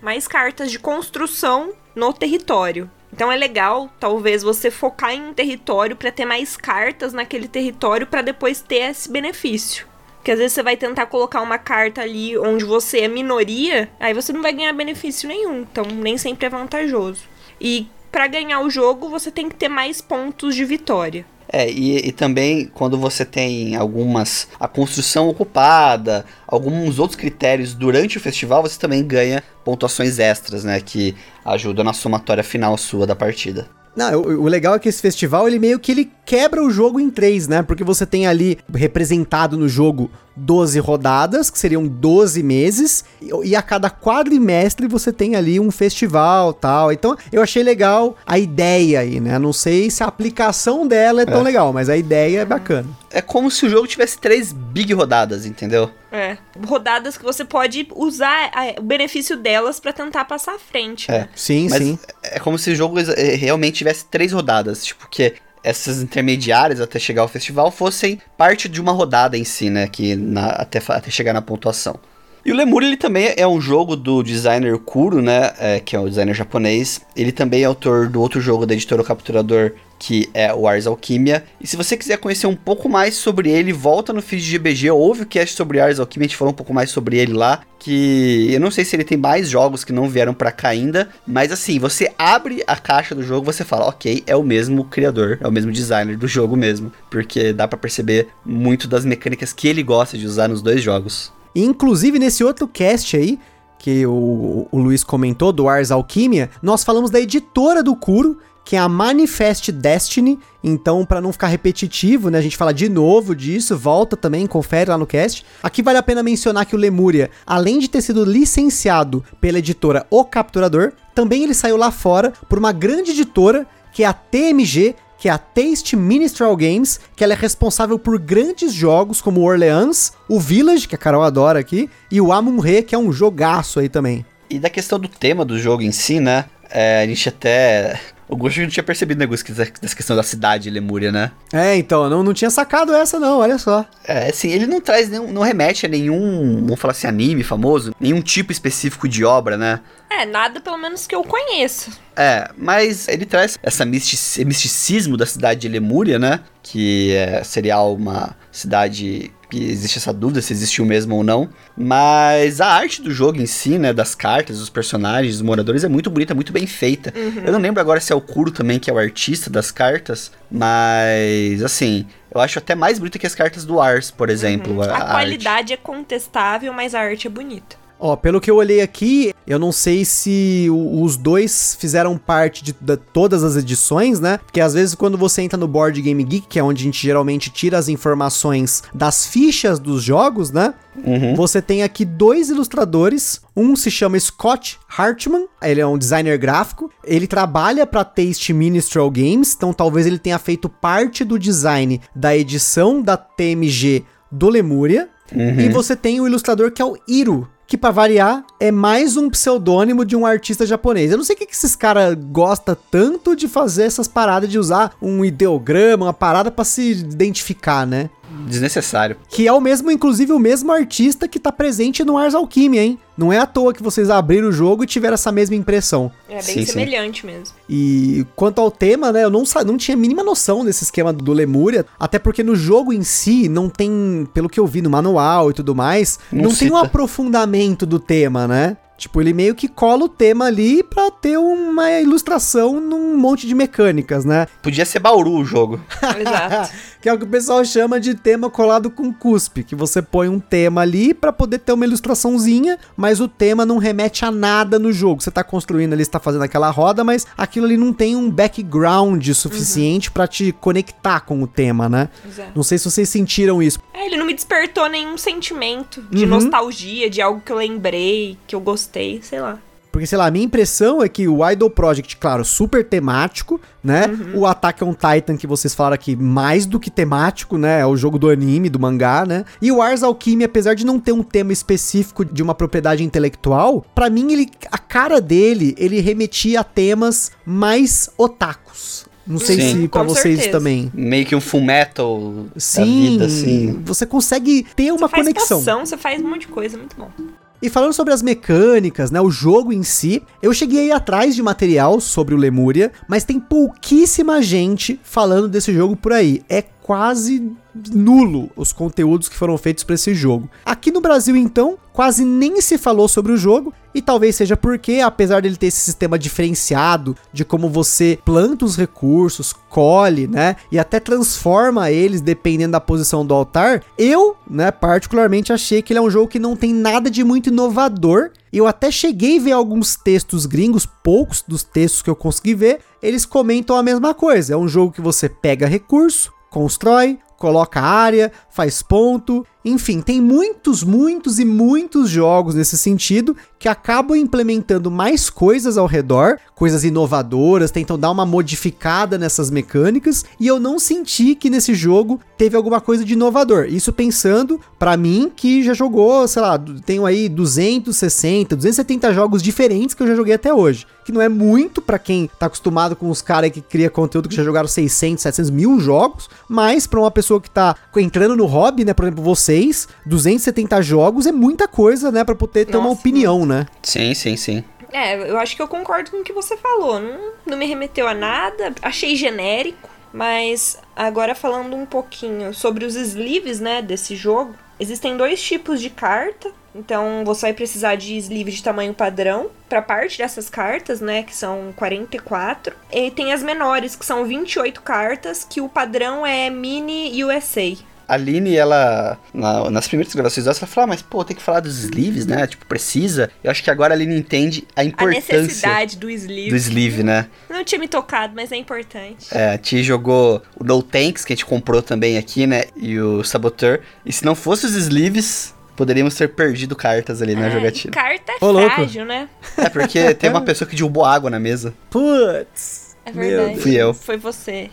mais 0.00 0.26
cartas 0.26 0.70
de 0.70 0.78
construção 0.78 1.74
no 1.94 2.12
território. 2.12 2.90
Então 3.12 3.32
é 3.32 3.36
legal, 3.36 3.90
talvez, 3.98 4.42
você 4.42 4.70
focar 4.70 5.12
em 5.12 5.28
um 5.28 5.34
território 5.34 5.96
para 5.96 6.12
ter 6.12 6.24
mais 6.24 6.56
cartas 6.56 7.12
naquele 7.12 7.48
território 7.48 8.06
para 8.06 8.22
depois 8.22 8.60
ter 8.60 8.90
esse 8.90 9.10
benefício. 9.10 9.86
Porque 10.16 10.30
às 10.30 10.38
vezes 10.38 10.52
você 10.52 10.62
vai 10.62 10.76
tentar 10.76 11.06
colocar 11.06 11.40
uma 11.40 11.58
carta 11.58 12.02
ali 12.02 12.36
onde 12.38 12.64
você 12.64 13.00
é 13.00 13.08
minoria, 13.08 13.90
aí 13.98 14.12
você 14.12 14.32
não 14.32 14.42
vai 14.42 14.52
ganhar 14.52 14.72
benefício 14.72 15.28
nenhum. 15.28 15.60
Então 15.60 15.84
nem 15.84 16.16
sempre 16.18 16.46
é 16.46 16.50
vantajoso. 16.50 17.22
E 17.60 17.88
para 18.10 18.26
ganhar 18.26 18.60
o 18.60 18.70
jogo 18.70 19.08
você 19.08 19.30
tem 19.30 19.48
que 19.48 19.56
ter 19.56 19.68
mais 19.68 20.00
pontos 20.00 20.54
de 20.54 20.64
vitória. 20.64 21.24
É, 21.50 21.70
e, 21.70 22.08
e, 22.08 22.12
também 22.12 22.66
quando 22.66 22.98
você 22.98 23.24
tem 23.24 23.74
algumas. 23.74 24.48
a 24.60 24.68
construção 24.68 25.28
ocupada, 25.28 26.26
alguns 26.46 26.98
outros 26.98 27.18
critérios 27.18 27.72
durante 27.72 28.18
o 28.18 28.20
festival, 28.20 28.62
você 28.62 28.78
também 28.78 29.02
ganha 29.02 29.42
pontuações 29.64 30.18
extras, 30.18 30.62
né? 30.62 30.78
Que 30.78 31.16
ajudam 31.44 31.84
na 31.84 31.94
somatória 31.94 32.44
final 32.44 32.76
sua 32.76 33.06
da 33.06 33.16
partida. 33.16 33.77
Não, 33.98 34.20
o, 34.20 34.42
o, 34.42 34.46
legal 34.46 34.76
é 34.76 34.78
que 34.78 34.88
esse 34.88 35.02
festival, 35.02 35.48
ele 35.48 35.58
meio 35.58 35.76
que 35.80 35.90
ele 35.90 36.08
quebra 36.24 36.62
o 36.62 36.70
jogo 36.70 37.00
em 37.00 37.10
três, 37.10 37.48
né? 37.48 37.62
Porque 37.62 37.82
você 37.82 38.06
tem 38.06 38.28
ali 38.28 38.56
representado 38.72 39.56
no 39.56 39.68
jogo 39.68 40.08
12 40.36 40.78
rodadas, 40.78 41.50
que 41.50 41.58
seriam 41.58 41.84
12 41.84 42.40
meses, 42.44 43.04
e 43.42 43.56
a 43.56 43.60
cada 43.60 43.90
quadrimestre 43.90 44.86
você 44.86 45.12
tem 45.12 45.34
ali 45.34 45.58
um 45.58 45.72
festival 45.72 46.52
tal. 46.52 46.92
Então 46.92 47.16
eu 47.32 47.42
achei 47.42 47.64
legal 47.64 48.16
a 48.24 48.38
ideia 48.38 49.00
aí, 49.00 49.18
né? 49.18 49.36
Não 49.36 49.52
sei 49.52 49.90
se 49.90 50.04
a 50.04 50.06
aplicação 50.06 50.86
dela 50.86 51.22
é 51.22 51.26
tão 51.26 51.40
é. 51.40 51.44
legal, 51.44 51.72
mas 51.72 51.88
a 51.88 51.96
ideia 51.96 52.42
é 52.42 52.44
bacana. 52.44 52.86
É 53.10 53.20
como 53.20 53.50
se 53.50 53.66
o 53.66 53.68
jogo 53.68 53.88
tivesse 53.88 54.16
três 54.18 54.52
big 54.52 54.92
rodadas, 54.94 55.44
entendeu? 55.44 55.90
É. 56.10 56.38
Rodadas 56.66 57.18
que 57.18 57.24
você 57.24 57.44
pode 57.44 57.86
usar 57.94 58.50
o 58.78 58.82
benefício 58.82 59.36
delas 59.36 59.78
para 59.78 59.92
tentar 59.92 60.24
passar 60.24 60.54
à 60.54 60.58
frente. 60.58 61.10
É. 61.10 61.20
Né? 61.20 61.28
Sim, 61.34 61.68
mas 61.68 61.82
sim. 61.82 61.98
É 62.22 62.38
como 62.38 62.58
se 62.58 62.70
o 62.70 62.76
jogo 62.76 62.98
eh, 62.98 63.34
realmente 63.34 63.76
tivesse 63.76 64.06
três 64.06 64.32
rodadas. 64.32 64.84
Tipo, 64.84 65.08
que 65.08 65.34
essas 65.62 66.00
intermediárias 66.00 66.80
até 66.80 66.98
chegar 66.98 67.22
ao 67.22 67.28
festival 67.28 67.70
fossem 67.70 68.20
parte 68.36 68.68
de 68.68 68.80
uma 68.80 68.92
rodada 68.92 69.36
em 69.36 69.44
si, 69.44 69.68
né? 69.68 69.86
Que 69.86 70.16
na, 70.16 70.46
até, 70.46 70.80
até 70.88 71.10
chegar 71.10 71.32
na 71.32 71.42
pontuação. 71.42 71.98
E 72.44 72.52
o 72.52 72.54
Lemur, 72.54 72.82
ele 72.82 72.96
também 72.96 73.34
é 73.36 73.46
um 73.46 73.60
jogo 73.60 73.94
do 73.94 74.22
designer 74.22 74.78
Kuro, 74.78 75.20
né? 75.20 75.52
É, 75.58 75.80
que 75.80 75.94
é 75.94 76.00
o 76.00 76.08
designer 76.08 76.34
japonês. 76.34 77.00
Ele 77.14 77.32
também 77.32 77.62
é 77.62 77.64
autor 77.66 78.08
do 78.08 78.20
outro 78.20 78.40
jogo 78.40 78.64
da 78.64 78.72
editora 78.72 79.02
O 79.02 79.04
Capturador, 79.04 79.72
que 79.98 80.28
é 80.32 80.54
o 80.54 80.68
Ars 80.68 80.86
Alquimia. 80.86 81.44
E 81.60 81.66
se 81.66 81.76
você 81.76 81.96
quiser 81.96 82.18
conhecer 82.18 82.46
um 82.46 82.54
pouco 82.54 82.88
mais 82.88 83.16
sobre 83.16 83.50
ele, 83.50 83.72
volta 83.72 84.12
no 84.12 84.22
feed 84.22 84.42
de 84.42 84.50
GBG, 84.52 84.90
ouve 84.90 85.22
o 85.22 85.26
cast 85.26 85.56
sobre 85.56 85.80
Ars 85.80 85.98
Alquimia, 85.98 86.26
a 86.26 86.28
gente 86.28 86.36
falou 86.36 86.52
um 86.52 86.56
pouco 86.56 86.72
mais 86.72 86.90
sobre 86.90 87.18
ele 87.18 87.32
lá, 87.32 87.62
que 87.78 88.48
eu 88.52 88.60
não 88.60 88.70
sei 88.70 88.84
se 88.84 88.94
ele 88.94 89.04
tem 89.04 89.18
mais 89.18 89.48
jogos 89.48 89.84
que 89.84 89.92
não 89.92 90.08
vieram 90.08 90.32
para 90.34 90.52
cá 90.52 90.68
ainda, 90.68 91.08
mas 91.26 91.50
assim, 91.50 91.78
você 91.78 92.12
abre 92.18 92.62
a 92.66 92.76
caixa 92.76 93.14
do 93.14 93.22
jogo, 93.22 93.44
você 93.44 93.64
fala, 93.64 93.88
OK, 93.88 94.22
é 94.26 94.36
o 94.36 94.42
mesmo 94.42 94.84
criador, 94.84 95.38
é 95.40 95.48
o 95.48 95.52
mesmo 95.52 95.72
designer 95.72 96.16
do 96.16 96.28
jogo 96.28 96.56
mesmo, 96.56 96.92
porque 97.10 97.52
dá 97.52 97.66
para 97.66 97.78
perceber 97.78 98.28
muito 98.44 98.86
das 98.86 99.04
mecânicas 99.04 99.52
que 99.52 99.68
ele 99.68 99.82
gosta 99.82 100.16
de 100.16 100.26
usar 100.26 100.48
nos 100.48 100.62
dois 100.62 100.82
jogos. 100.82 101.32
Inclusive 101.54 102.18
nesse 102.18 102.44
outro 102.44 102.68
cast 102.68 103.16
aí, 103.16 103.38
que 103.78 104.04
o, 104.06 104.68
o 104.70 104.78
Luiz 104.78 105.04
comentou, 105.04 105.52
do 105.52 105.68
Ars 105.68 105.90
Alquimia, 105.90 106.50
nós 106.60 106.82
falamos 106.82 107.10
da 107.10 107.20
editora 107.20 107.82
do 107.82 107.94
Kuro, 107.94 108.38
que 108.68 108.76
é 108.76 108.78
a 108.78 108.86
Manifest 108.86 109.72
Destiny. 109.72 110.38
Então, 110.62 111.02
para 111.02 111.22
não 111.22 111.32
ficar 111.32 111.46
repetitivo, 111.46 112.28
né, 112.28 112.36
a 112.36 112.42
gente 112.42 112.54
fala 112.54 112.74
de 112.74 112.86
novo 112.86 113.34
disso, 113.34 113.74
volta 113.74 114.14
também, 114.14 114.46
confere 114.46 114.90
lá 114.90 114.98
no 114.98 115.06
cast. 115.06 115.42
Aqui 115.62 115.80
vale 115.80 115.96
a 115.96 116.02
pena 116.02 116.22
mencionar 116.22 116.66
que 116.66 116.76
o 116.76 116.78
Lemuria, 116.78 117.30
além 117.46 117.78
de 117.78 117.88
ter 117.88 118.02
sido 118.02 118.26
licenciado 118.26 119.24
pela 119.40 119.58
editora 119.58 120.06
O 120.10 120.22
Capturador, 120.22 120.92
também 121.14 121.44
ele 121.44 121.54
saiu 121.54 121.78
lá 121.78 121.90
fora 121.90 122.30
por 122.46 122.58
uma 122.58 122.70
grande 122.70 123.12
editora, 123.12 123.66
que 123.90 124.02
é 124.02 124.06
a 124.06 124.12
TMG, 124.12 124.94
que 125.16 125.30
é 125.30 125.32
a 125.32 125.38
Taste 125.38 125.96
Ministerial 125.96 126.54
Games, 126.54 127.00
que 127.16 127.24
ela 127.24 127.32
é 127.32 127.36
responsável 127.36 127.98
por 127.98 128.18
grandes 128.18 128.74
jogos 128.74 129.22
como 129.22 129.48
Orleans, 129.48 130.12
o 130.28 130.38
Village, 130.38 130.86
que 130.86 130.94
a 130.94 130.98
Carol 130.98 131.22
adora 131.22 131.58
aqui, 131.58 131.88
e 132.10 132.20
o 132.20 132.34
Amun-Re, 132.34 132.82
que 132.82 132.94
é 132.94 132.98
um 132.98 133.10
jogaço 133.12 133.80
aí 133.80 133.88
também. 133.88 134.26
E 134.50 134.58
da 134.58 134.68
questão 134.68 135.00
do 135.00 135.08
tema 135.08 135.42
do 135.42 135.58
jogo 135.58 135.82
em 135.82 135.90
si, 135.90 136.20
né? 136.20 136.44
É, 136.70 137.00
a 137.00 137.06
gente 137.06 137.30
até 137.30 137.98
o 138.28 138.36
Ghost 138.36 138.60
não 138.60 138.68
tinha 138.68 138.82
percebido, 138.82 139.18
né, 139.18 139.26
Gus, 139.26 139.42
dessa 139.42 139.96
questão 139.96 140.14
da 140.14 140.22
cidade 140.22 140.68
Lemúria, 140.68 141.10
né? 141.10 141.30
É, 141.52 141.76
então, 141.76 142.08
não, 142.10 142.22
não 142.22 142.34
tinha 142.34 142.50
sacado 142.50 142.94
essa 142.94 143.18
não, 143.18 143.38
olha 143.38 143.58
só. 143.58 143.86
É, 144.04 144.28
assim, 144.28 144.50
ele 144.50 144.66
não 144.66 144.80
traz 144.80 145.08
nenhum, 145.08 145.32
não 145.32 145.42
remete 145.42 145.86
a 145.86 145.88
nenhum, 145.88 146.60
vamos 146.60 146.78
falar 146.78 146.92
assim, 146.92 147.06
anime 147.06 147.42
famoso, 147.42 147.94
nenhum 147.98 148.20
tipo 148.20 148.52
específico 148.52 149.08
de 149.08 149.24
obra, 149.24 149.56
né? 149.56 149.80
É, 150.10 150.24
nada 150.24 150.60
pelo 150.60 150.78
menos 150.78 151.06
que 151.06 151.14
eu 151.14 151.22
conheço. 151.22 151.90
É, 152.16 152.50
mas 152.56 153.08
ele 153.08 153.26
traz 153.26 153.58
essa 153.62 153.84
mistic, 153.84 154.44
misticismo 154.44 155.16
da 155.16 155.26
cidade 155.26 155.60
de 155.60 155.68
Lemúria, 155.68 156.18
né? 156.18 156.40
Que 156.62 157.12
é, 157.12 157.44
seria 157.44 157.80
uma 157.80 158.34
cidade 158.50 159.30
que 159.50 159.62
existe 159.64 159.98
essa 159.98 160.12
dúvida 160.12 160.42
se 160.42 160.52
existiu 160.52 160.84
mesmo 160.84 161.16
ou 161.16 161.24
não. 161.24 161.48
Mas 161.76 162.60
a 162.60 162.66
arte 162.66 163.00
do 163.02 163.10
jogo 163.10 163.40
em 163.40 163.46
si, 163.46 163.78
né, 163.78 163.92
das 163.92 164.14
cartas, 164.14 164.58
dos 164.58 164.68
personagens, 164.68 165.34
dos 165.34 165.42
moradores, 165.42 165.84
é 165.84 165.88
muito 165.88 166.10
bonita, 166.10 166.34
muito 166.34 166.52
bem 166.52 166.66
feita. 166.66 167.12
Uhum. 167.16 167.42
Eu 167.44 167.52
não 167.52 167.58
lembro 167.58 167.80
agora 167.80 168.00
se 168.00 168.12
é 168.12 168.16
o 168.16 168.20
Kuro 168.20 168.50
também, 168.50 168.78
que 168.78 168.90
é 168.90 168.92
o 168.92 168.98
artista 168.98 169.48
das 169.48 169.70
cartas, 169.70 170.30
mas, 170.50 171.62
assim, 171.62 172.06
eu 172.34 172.40
acho 172.40 172.58
até 172.58 172.74
mais 172.74 172.98
bonita 172.98 173.18
que 173.18 173.26
as 173.26 173.34
cartas 173.34 173.64
do 173.64 173.80
Ars, 173.80 174.10
por 174.10 174.28
exemplo. 174.28 174.74
Uhum. 174.74 174.82
A, 174.82 174.96
a, 174.96 175.10
qualidade 175.12 175.72
arte. 175.72 175.74
é 175.74 175.76
contestável, 175.76 176.72
mas 176.72 176.94
a 176.94 177.00
arte 177.00 177.26
é 177.26 177.30
bonita. 177.30 177.87
Ó, 177.98 178.14
pelo 178.16 178.40
que 178.40 178.50
eu 178.50 178.56
olhei 178.56 178.80
aqui, 178.80 179.34
eu 179.46 179.58
não 179.58 179.72
sei 179.72 180.04
se 180.04 180.68
os 180.70 181.16
dois 181.16 181.76
fizeram 181.78 182.16
parte 182.16 182.62
de, 182.62 182.74
de, 182.80 182.96
todas 182.96 183.42
as 183.42 183.56
edições, 183.56 184.20
né? 184.20 184.38
Porque 184.38 184.60
às 184.60 184.74
vezes 184.74 184.94
quando 184.94 185.18
você 185.18 185.42
entra 185.42 185.58
no 185.58 185.66
Board 185.66 186.00
Game 186.00 186.22
Geek, 186.22 186.46
que 186.46 186.58
é 186.58 186.62
onde 186.62 186.82
a 186.82 186.84
gente 186.84 187.04
geralmente 187.04 187.50
tira 187.50 187.76
as 187.76 187.88
informações 187.88 188.82
das 188.94 189.26
fichas 189.26 189.78
dos 189.78 190.02
jogos, 190.02 190.50
né? 190.50 190.74
Uhum. 191.04 191.34
Você 191.34 191.60
tem 191.62 191.82
aqui 191.82 192.04
dois 192.04 192.50
ilustradores. 192.50 193.40
Um 193.56 193.74
se 193.74 193.90
chama 193.90 194.18
Scott 194.18 194.78
Hartman, 194.96 195.46
ele 195.62 195.80
é 195.80 195.86
um 195.86 195.98
designer 195.98 196.38
gráfico. 196.38 196.90
Ele 197.04 197.26
trabalha 197.26 197.86
para 197.86 198.04
Taste 198.04 198.52
Ministerial 198.52 199.10
Games, 199.10 199.54
então 199.56 199.72
talvez 199.72 200.06
ele 200.06 200.18
tenha 200.18 200.38
feito 200.38 200.68
parte 200.68 201.24
do 201.24 201.38
design 201.38 202.00
da 202.14 202.36
edição 202.36 203.02
da 203.02 203.16
TMG 203.16 204.04
do 204.30 204.48
Lemuria. 204.48 205.08
Uhum. 205.34 205.60
E 205.60 205.68
você 205.68 205.94
tem 205.94 206.20
o 206.20 206.26
ilustrador 206.26 206.70
que 206.70 206.80
é 206.80 206.84
o 206.84 206.96
Iro, 207.06 207.48
que 207.68 207.76
para 207.76 207.90
variar 207.90 208.44
é 208.58 208.72
mais 208.72 209.18
um 209.18 209.28
pseudônimo 209.28 210.02
de 210.02 210.16
um 210.16 210.24
artista 210.24 210.64
japonês. 210.64 211.10
Eu 211.10 211.18
não 211.18 211.24
sei 211.24 211.36
o 211.36 211.38
que, 211.38 211.44
esses 211.52 211.76
caras 211.76 212.16
gostam 212.18 212.74
tanto 212.90 213.36
de 213.36 213.46
fazer 213.46 213.82
essas 213.82 214.08
paradas 214.08 214.48
de 214.48 214.58
usar 214.58 214.96
um 215.02 215.22
ideograma, 215.22 216.06
uma 216.06 216.14
parada 216.14 216.50
para 216.50 216.64
se 216.64 216.92
identificar, 216.92 217.86
né? 217.86 218.08
Desnecessário. 218.46 219.16
Que 219.28 219.46
é 219.46 219.52
o 219.52 219.60
mesmo, 219.60 219.90
inclusive, 219.90 220.32
o 220.32 220.38
mesmo 220.38 220.72
artista 220.72 221.26
que 221.26 221.38
tá 221.38 221.50
presente 221.50 222.04
no 222.04 222.16
Ars 222.16 222.34
Alchemy, 222.34 222.78
hein? 222.78 222.98
Não 223.16 223.32
é 223.32 223.38
à 223.38 223.46
toa 223.46 223.74
que 223.74 223.82
vocês 223.82 224.10
abriram 224.10 224.48
o 224.48 224.52
jogo 224.52 224.84
e 224.84 224.86
tiveram 224.86 225.14
essa 225.14 225.32
mesma 225.32 225.56
impressão. 225.56 226.10
É 226.28 226.34
bem 226.34 226.42
sim, 226.42 226.64
semelhante 226.64 227.22
sim. 227.22 227.26
mesmo. 227.26 227.54
E 227.68 228.24
quanto 228.36 228.60
ao 228.60 228.70
tema, 228.70 229.10
né, 229.10 229.24
eu 229.24 229.30
não, 229.30 229.42
não 229.66 229.76
tinha 229.76 229.96
a 229.96 229.98
mínima 229.98 230.22
noção 230.22 230.64
desse 230.64 230.84
esquema 230.84 231.12
do 231.12 231.32
Lemúria, 231.32 231.84
até 231.98 232.18
porque 232.18 232.44
no 232.44 232.54
jogo 232.54 232.92
em 232.92 233.02
si 233.02 233.48
não 233.48 233.68
tem, 233.68 234.28
pelo 234.32 234.48
que 234.48 234.60
eu 234.60 234.66
vi 234.66 234.80
no 234.80 234.90
manual 234.90 235.50
e 235.50 235.54
tudo 235.54 235.74
mais, 235.74 236.20
não, 236.30 236.44
não 236.44 236.54
tem 236.54 236.70
um 236.70 236.76
aprofundamento 236.76 237.84
do 237.84 237.98
tema, 237.98 238.46
né? 238.46 238.76
Tipo, 238.98 239.20
ele 239.20 239.32
meio 239.32 239.54
que 239.54 239.68
cola 239.68 240.04
o 240.04 240.08
tema 240.08 240.46
ali 240.46 240.82
pra 240.82 241.08
ter 241.08 241.38
uma 241.38 241.88
ilustração 242.00 242.80
num 242.80 243.16
monte 243.16 243.46
de 243.46 243.54
mecânicas, 243.54 244.24
né? 244.24 244.48
Podia 244.60 244.84
ser 244.84 244.98
Bauru 244.98 245.34
o 245.34 245.44
jogo. 245.44 245.80
Exato. 246.18 246.74
Que 247.00 247.08
é 247.08 247.12
o 247.12 247.18
que 247.18 247.24
o 247.24 247.28
pessoal 247.28 247.64
chama 247.64 248.00
de 248.00 248.14
tema 248.14 248.50
colado 248.50 248.90
com 248.90 249.12
cuspe, 249.12 249.62
que 249.62 249.74
você 249.74 250.02
põe 250.02 250.28
um 250.28 250.40
tema 250.40 250.82
ali 250.82 251.14
para 251.14 251.32
poder 251.32 251.58
ter 251.58 251.72
uma 251.72 251.84
ilustraçãozinha, 251.84 252.78
mas 252.96 253.20
o 253.20 253.28
tema 253.28 253.64
não 253.64 253.78
remete 253.78 254.24
a 254.24 254.30
nada 254.30 254.78
no 254.78 254.92
jogo. 254.92 255.22
Você 255.22 255.30
tá 255.30 255.44
construindo 255.44 255.92
ali, 255.92 256.02
está 256.02 256.18
fazendo 256.18 256.42
aquela 256.42 256.70
roda, 256.70 257.04
mas 257.04 257.26
aquilo 257.36 257.66
ali 257.66 257.76
não 257.76 257.92
tem 257.92 258.16
um 258.16 258.30
background 258.30 259.26
suficiente 259.30 260.08
uhum. 260.08 260.14
para 260.14 260.26
te 260.26 260.52
conectar 260.52 261.20
com 261.20 261.42
o 261.42 261.46
tema, 261.46 261.88
né? 261.88 262.08
Exato. 262.26 262.52
Não 262.54 262.62
sei 262.62 262.78
se 262.78 262.90
vocês 262.90 263.08
sentiram 263.08 263.62
isso. 263.62 263.78
É, 263.94 264.06
ele 264.06 264.16
não 264.16 264.26
me 264.26 264.34
despertou 264.34 264.88
nenhum 264.88 265.16
sentimento 265.16 266.02
de 266.10 266.24
uhum. 266.24 266.30
nostalgia, 266.30 267.08
de 267.08 267.20
algo 267.20 267.40
que 267.40 267.52
eu 267.52 267.56
lembrei, 267.56 268.38
que 268.46 268.54
eu 268.54 268.60
gostei, 268.60 269.20
sei 269.22 269.40
lá. 269.40 269.58
Porque, 269.98 270.06
sei 270.06 270.16
lá, 270.16 270.26
a 270.26 270.30
minha 270.30 270.44
impressão 270.44 271.02
é 271.02 271.08
que 271.08 271.26
o 271.26 271.44
Idol 271.50 271.68
Project, 271.68 272.18
claro, 272.18 272.44
super 272.44 272.84
temático, 272.84 273.60
né? 273.82 274.06
Uhum. 274.06 274.42
O 274.42 274.46
Attack 274.46 274.84
on 274.84 274.94
Titan, 274.94 275.36
que 275.36 275.44
vocês 275.44 275.74
falaram 275.74 275.94
aqui, 275.94 276.14
mais 276.14 276.66
do 276.66 276.78
que 276.78 276.88
temático, 276.88 277.58
né? 277.58 277.80
É 277.80 277.84
o 277.86 277.96
jogo 277.96 278.16
do 278.16 278.30
anime, 278.30 278.68
do 278.68 278.78
mangá, 278.78 279.26
né? 279.26 279.44
E 279.60 279.72
o 279.72 279.82
Ars 279.82 280.04
Alchemy, 280.04 280.44
apesar 280.44 280.74
de 280.74 280.86
não 280.86 281.00
ter 281.00 281.10
um 281.10 281.24
tema 281.24 281.52
específico 281.52 282.24
de 282.24 282.44
uma 282.44 282.54
propriedade 282.54 283.02
intelectual, 283.02 283.84
para 283.92 284.08
mim, 284.08 284.30
ele, 284.30 284.48
a 284.70 284.78
cara 284.78 285.20
dele, 285.20 285.74
ele 285.76 285.98
remetia 285.98 286.60
a 286.60 286.64
temas 286.64 287.32
mais 287.44 288.08
otakus. 288.16 289.04
Não 289.26 289.40
sei 289.40 289.60
Sim, 289.60 289.82
se 289.82 289.88
para 289.88 290.04
vocês 290.04 290.36
certeza. 290.36 290.52
também. 290.52 290.92
Meio 290.94 291.26
que 291.26 291.34
um 291.34 291.40
full 291.40 291.60
metal 291.60 292.46
Sim, 292.56 292.78
da 292.78 292.84
vida, 292.84 293.24
assim. 293.24 293.82
Você 293.84 294.06
consegue 294.06 294.64
ter 294.76 294.92
uma 294.92 295.08
você 295.08 295.08
faz 295.08 295.26
conexão. 295.26 295.58
Poção, 295.58 295.84
você 295.84 295.96
faz 295.96 296.22
um 296.22 296.28
monte 296.28 296.42
de 296.42 296.48
coisa, 296.48 296.78
muito 296.78 296.94
bom. 296.96 297.10
E 297.60 297.68
falando 297.68 297.92
sobre 297.92 298.14
as 298.14 298.22
mecânicas, 298.22 299.10
né, 299.10 299.20
o 299.20 299.30
jogo 299.30 299.72
em 299.72 299.82
si, 299.82 300.22
eu 300.40 300.54
cheguei 300.54 300.92
atrás 300.92 301.34
de 301.34 301.42
material 301.42 302.00
sobre 302.00 302.32
o 302.34 302.38
Lemuria, 302.38 302.92
mas 303.08 303.24
tem 303.24 303.40
pouquíssima 303.40 304.40
gente 304.40 305.00
falando 305.02 305.48
desse 305.48 305.74
jogo 305.74 305.96
por 305.96 306.12
aí. 306.12 306.42
É 306.48 306.62
quase 306.62 307.52
nulo 307.92 308.50
os 308.56 308.72
conteúdos 308.72 309.28
que 309.28 309.36
foram 309.36 309.58
feitos 309.58 309.84
para 309.84 309.96
esse 309.96 310.14
jogo. 310.14 310.48
Aqui 310.64 310.90
no 310.90 311.00
Brasil, 311.00 311.36
então, 311.36 311.76
quase 311.98 312.24
nem 312.24 312.60
se 312.60 312.78
falou 312.78 313.08
sobre 313.08 313.32
o 313.32 313.36
jogo, 313.36 313.74
e 313.92 314.00
talvez 314.00 314.36
seja 314.36 314.56
porque, 314.56 315.00
apesar 315.00 315.42
dele 315.42 315.56
ter 315.56 315.66
esse 315.66 315.80
sistema 315.80 316.16
diferenciado 316.16 317.16
de 317.32 317.44
como 317.44 317.68
você 317.68 318.16
planta 318.24 318.64
os 318.64 318.76
recursos, 318.76 319.52
colhe, 319.68 320.28
né, 320.28 320.54
e 320.70 320.78
até 320.78 321.00
transforma 321.00 321.90
eles 321.90 322.20
dependendo 322.20 322.70
da 322.70 322.80
posição 322.80 323.26
do 323.26 323.34
altar, 323.34 323.82
eu, 323.98 324.36
né, 324.48 324.70
particularmente 324.70 325.52
achei 325.52 325.82
que 325.82 325.92
ele 325.92 325.98
é 325.98 326.02
um 326.02 326.08
jogo 326.08 326.28
que 326.28 326.38
não 326.38 326.54
tem 326.54 326.72
nada 326.72 327.10
de 327.10 327.24
muito 327.24 327.48
inovador. 327.48 328.30
Eu 328.52 328.68
até 328.68 328.92
cheguei 328.92 329.40
a 329.40 329.42
ver 329.42 329.52
alguns 329.52 329.96
textos 329.96 330.46
gringos, 330.46 330.86
poucos 330.86 331.42
dos 331.48 331.64
textos 331.64 332.00
que 332.00 332.08
eu 332.08 332.14
consegui 332.14 332.54
ver, 332.54 332.78
eles 333.02 333.26
comentam 333.26 333.76
a 333.76 333.82
mesma 333.82 334.14
coisa. 334.14 334.54
É 334.54 334.56
um 334.56 334.68
jogo 334.68 334.92
que 334.92 335.00
você 335.00 335.28
pega 335.28 335.66
recurso, 335.66 336.32
constrói, 336.48 337.18
coloca 337.38 337.80
área, 337.80 338.32
faz 338.50 338.82
ponto, 338.82 339.46
enfim, 339.68 340.00
tem 340.00 340.20
muitos, 340.20 340.82
muitos 340.82 341.38
e 341.38 341.44
muitos 341.44 342.10
jogos 342.10 342.54
nesse 342.54 342.76
sentido 342.76 343.36
que 343.58 343.68
acabam 343.68 344.16
implementando 344.16 344.90
mais 344.90 345.28
coisas 345.28 345.76
ao 345.76 345.86
redor, 345.86 346.38
coisas 346.54 346.84
inovadoras, 346.84 347.70
tentam 347.70 347.98
dar 347.98 348.10
uma 348.10 348.24
modificada 348.24 349.18
nessas 349.18 349.50
mecânicas, 349.50 350.24
e 350.38 350.46
eu 350.46 350.60
não 350.60 350.78
senti 350.78 351.34
que 351.34 351.50
nesse 351.50 351.74
jogo 351.74 352.20
teve 352.36 352.56
alguma 352.56 352.80
coisa 352.80 353.04
de 353.04 353.14
inovador. 353.14 353.66
Isso 353.68 353.92
pensando 353.92 354.60
para 354.78 354.96
mim 354.96 355.30
que 355.34 355.62
já 355.62 355.74
jogou, 355.74 356.26
sei 356.28 356.42
lá, 356.42 356.58
tenho 356.86 357.04
aí 357.04 357.28
260, 357.28 358.54
270 358.54 359.12
jogos 359.12 359.42
diferentes 359.42 359.94
que 359.94 360.02
eu 360.02 360.06
já 360.06 360.14
joguei 360.14 360.34
até 360.34 360.54
hoje, 360.54 360.86
que 361.04 361.10
não 361.10 361.20
é 361.20 361.28
muito 361.28 361.82
para 361.82 361.98
quem 361.98 362.30
tá 362.38 362.46
acostumado 362.46 362.94
com 362.94 363.10
os 363.10 363.20
caras 363.20 363.50
que 363.50 363.60
cria 363.60 363.90
conteúdo 363.90 364.28
que 364.28 364.36
já 364.36 364.44
jogaram 364.44 364.68
600, 364.68 365.22
700 365.22 365.50
mil 365.50 365.80
jogos, 365.80 366.30
mas 366.48 366.86
para 366.86 367.00
uma 367.00 367.10
pessoa 367.10 367.40
que 367.40 367.50
tá 367.50 367.74
entrando 367.96 368.36
no 368.36 368.46
hobby, 368.46 368.84
né, 368.84 368.94
por 368.94 369.04
exemplo, 369.04 369.24
vocês, 369.58 369.88
270 370.06 370.80
jogos 370.82 371.26
é 371.26 371.32
muita 371.32 371.66
coisa, 371.66 372.10
né, 372.10 372.24
para 372.24 372.34
poder 372.34 372.64
ter 372.66 372.72
Nossa, 372.72 372.86
uma 372.86 372.92
opinião, 372.92 373.44
né? 373.44 373.66
Sim, 373.82 374.14
sim, 374.14 374.36
sim. 374.36 374.64
É, 374.92 375.30
eu 375.30 375.38
acho 375.38 375.54
que 375.54 375.62
eu 375.62 375.68
concordo 375.68 376.10
com 376.10 376.18
o 376.18 376.24
que 376.24 376.32
você 376.32 376.56
falou. 376.56 376.98
Não, 376.98 377.32
não 377.44 377.58
me 377.58 377.66
remeteu 377.66 378.08
a 378.08 378.14
nada, 378.14 378.74
achei 378.80 379.14
genérico. 379.16 379.88
Mas 380.10 380.78
agora 380.96 381.34
falando 381.34 381.76
um 381.76 381.84
pouquinho 381.84 382.54
sobre 382.54 382.86
os 382.86 382.96
sleeves, 382.96 383.60
né, 383.60 383.82
desse 383.82 384.16
jogo. 384.16 384.54
Existem 384.80 385.14
dois 385.16 385.42
tipos 385.42 385.82
de 385.82 385.90
carta. 385.90 386.50
Então 386.74 387.22
você 387.26 387.42
vai 387.42 387.52
precisar 387.52 387.96
de 387.96 388.16
sleeve 388.16 388.52
de 388.52 388.62
tamanho 388.62 388.94
padrão 388.94 389.50
para 389.68 389.82
parte 389.82 390.16
dessas 390.16 390.48
cartas, 390.48 391.02
né, 391.02 391.22
que 391.22 391.36
são 391.36 391.74
44. 391.76 392.74
E 392.90 393.10
tem 393.10 393.34
as 393.34 393.42
menores, 393.42 393.94
que 393.94 394.06
são 394.06 394.24
28 394.24 394.80
cartas, 394.80 395.44
que 395.44 395.60
o 395.60 395.68
padrão 395.68 396.24
é 396.24 396.48
mini 396.48 397.22
USA. 397.22 397.76
A 398.08 398.14
Aline, 398.14 398.56
ela, 398.56 399.18
na, 399.34 399.70
nas 399.70 399.86
primeiras 399.86 400.14
gravações 400.14 400.44
dela, 400.44 400.56
ela 400.58 400.66
fala, 400.66 400.84
ah, 400.84 400.88
mas 400.88 401.02
pô, 401.02 401.22
tem 401.22 401.36
que 401.36 401.42
falar 401.42 401.60
dos 401.60 401.78
sleeves, 401.78 402.24
né? 402.26 402.46
Tipo, 402.46 402.66
precisa. 402.66 403.30
Eu 403.44 403.50
acho 403.50 403.62
que 403.62 403.70
agora 403.70 403.92
a 403.92 403.96
Aline 403.96 404.16
entende 404.16 404.66
a 404.74 404.82
importância. 404.82 405.38
A 405.38 405.42
necessidade 405.42 405.96
do 405.98 406.10
sleeve. 406.10 406.50
Do 406.50 406.56
sleeve, 406.56 407.02
né? 407.02 407.26
Não 407.50 407.62
tinha 407.62 407.78
me 407.78 407.86
tocado, 407.86 408.32
mas 408.34 408.50
é 408.50 408.56
importante. 408.56 409.26
É, 409.30 409.54
a 409.54 409.58
Ti 409.58 409.82
jogou 409.82 410.42
o 410.56 410.64
No 410.64 410.82
Tanks, 410.82 411.24
que 411.24 411.32
a 411.34 411.36
gente 411.36 411.44
comprou 411.44 411.82
também 411.82 412.16
aqui, 412.16 412.46
né? 412.46 412.64
E 412.76 412.98
o 412.98 413.22
Saboteur. 413.22 413.80
E 414.06 414.12
se 414.12 414.24
não 414.24 414.34
fosse 414.34 414.64
os 414.64 414.74
sleeves, 414.74 415.54
poderíamos 415.76 416.14
ter 416.14 416.28
perdido 416.28 416.74
cartas 416.74 417.22
ali 417.22 417.34
na 417.36 417.46
é, 417.46 417.50
jogatina. 417.50 417.92
Carta 417.92 418.32
é 418.32 418.44
Ô, 418.44 418.52
frágil, 418.52 419.04
louco. 419.04 419.06
né? 419.06 419.28
É, 419.56 419.68
porque 419.68 420.14
tem 420.14 420.30
uma 420.30 420.40
pessoa 420.42 420.68
que 420.68 420.74
derrubou 420.74 421.04
água 421.04 421.30
na 421.30 421.38
mesa. 421.38 421.74
Putz! 421.90 422.87
É 423.08 423.12
verdade. 423.12 423.54
Meu, 423.54 423.62
fui 423.62 423.74
eu. 423.74 423.94
Foi 423.94 424.16
você. 424.18 424.70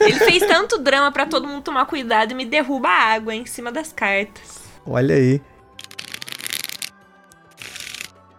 Ele 0.00 0.18
fez 0.20 0.42
tanto 0.46 0.78
drama 0.78 1.12
para 1.12 1.26
todo 1.26 1.46
mundo 1.46 1.62
tomar 1.62 1.84
cuidado 1.86 2.32
e 2.32 2.34
me 2.34 2.46
derruba 2.46 2.88
a 2.88 3.14
água 3.14 3.34
em 3.34 3.44
cima 3.44 3.70
das 3.70 3.92
cartas. 3.92 4.60
Olha 4.86 5.14
aí. 5.14 5.40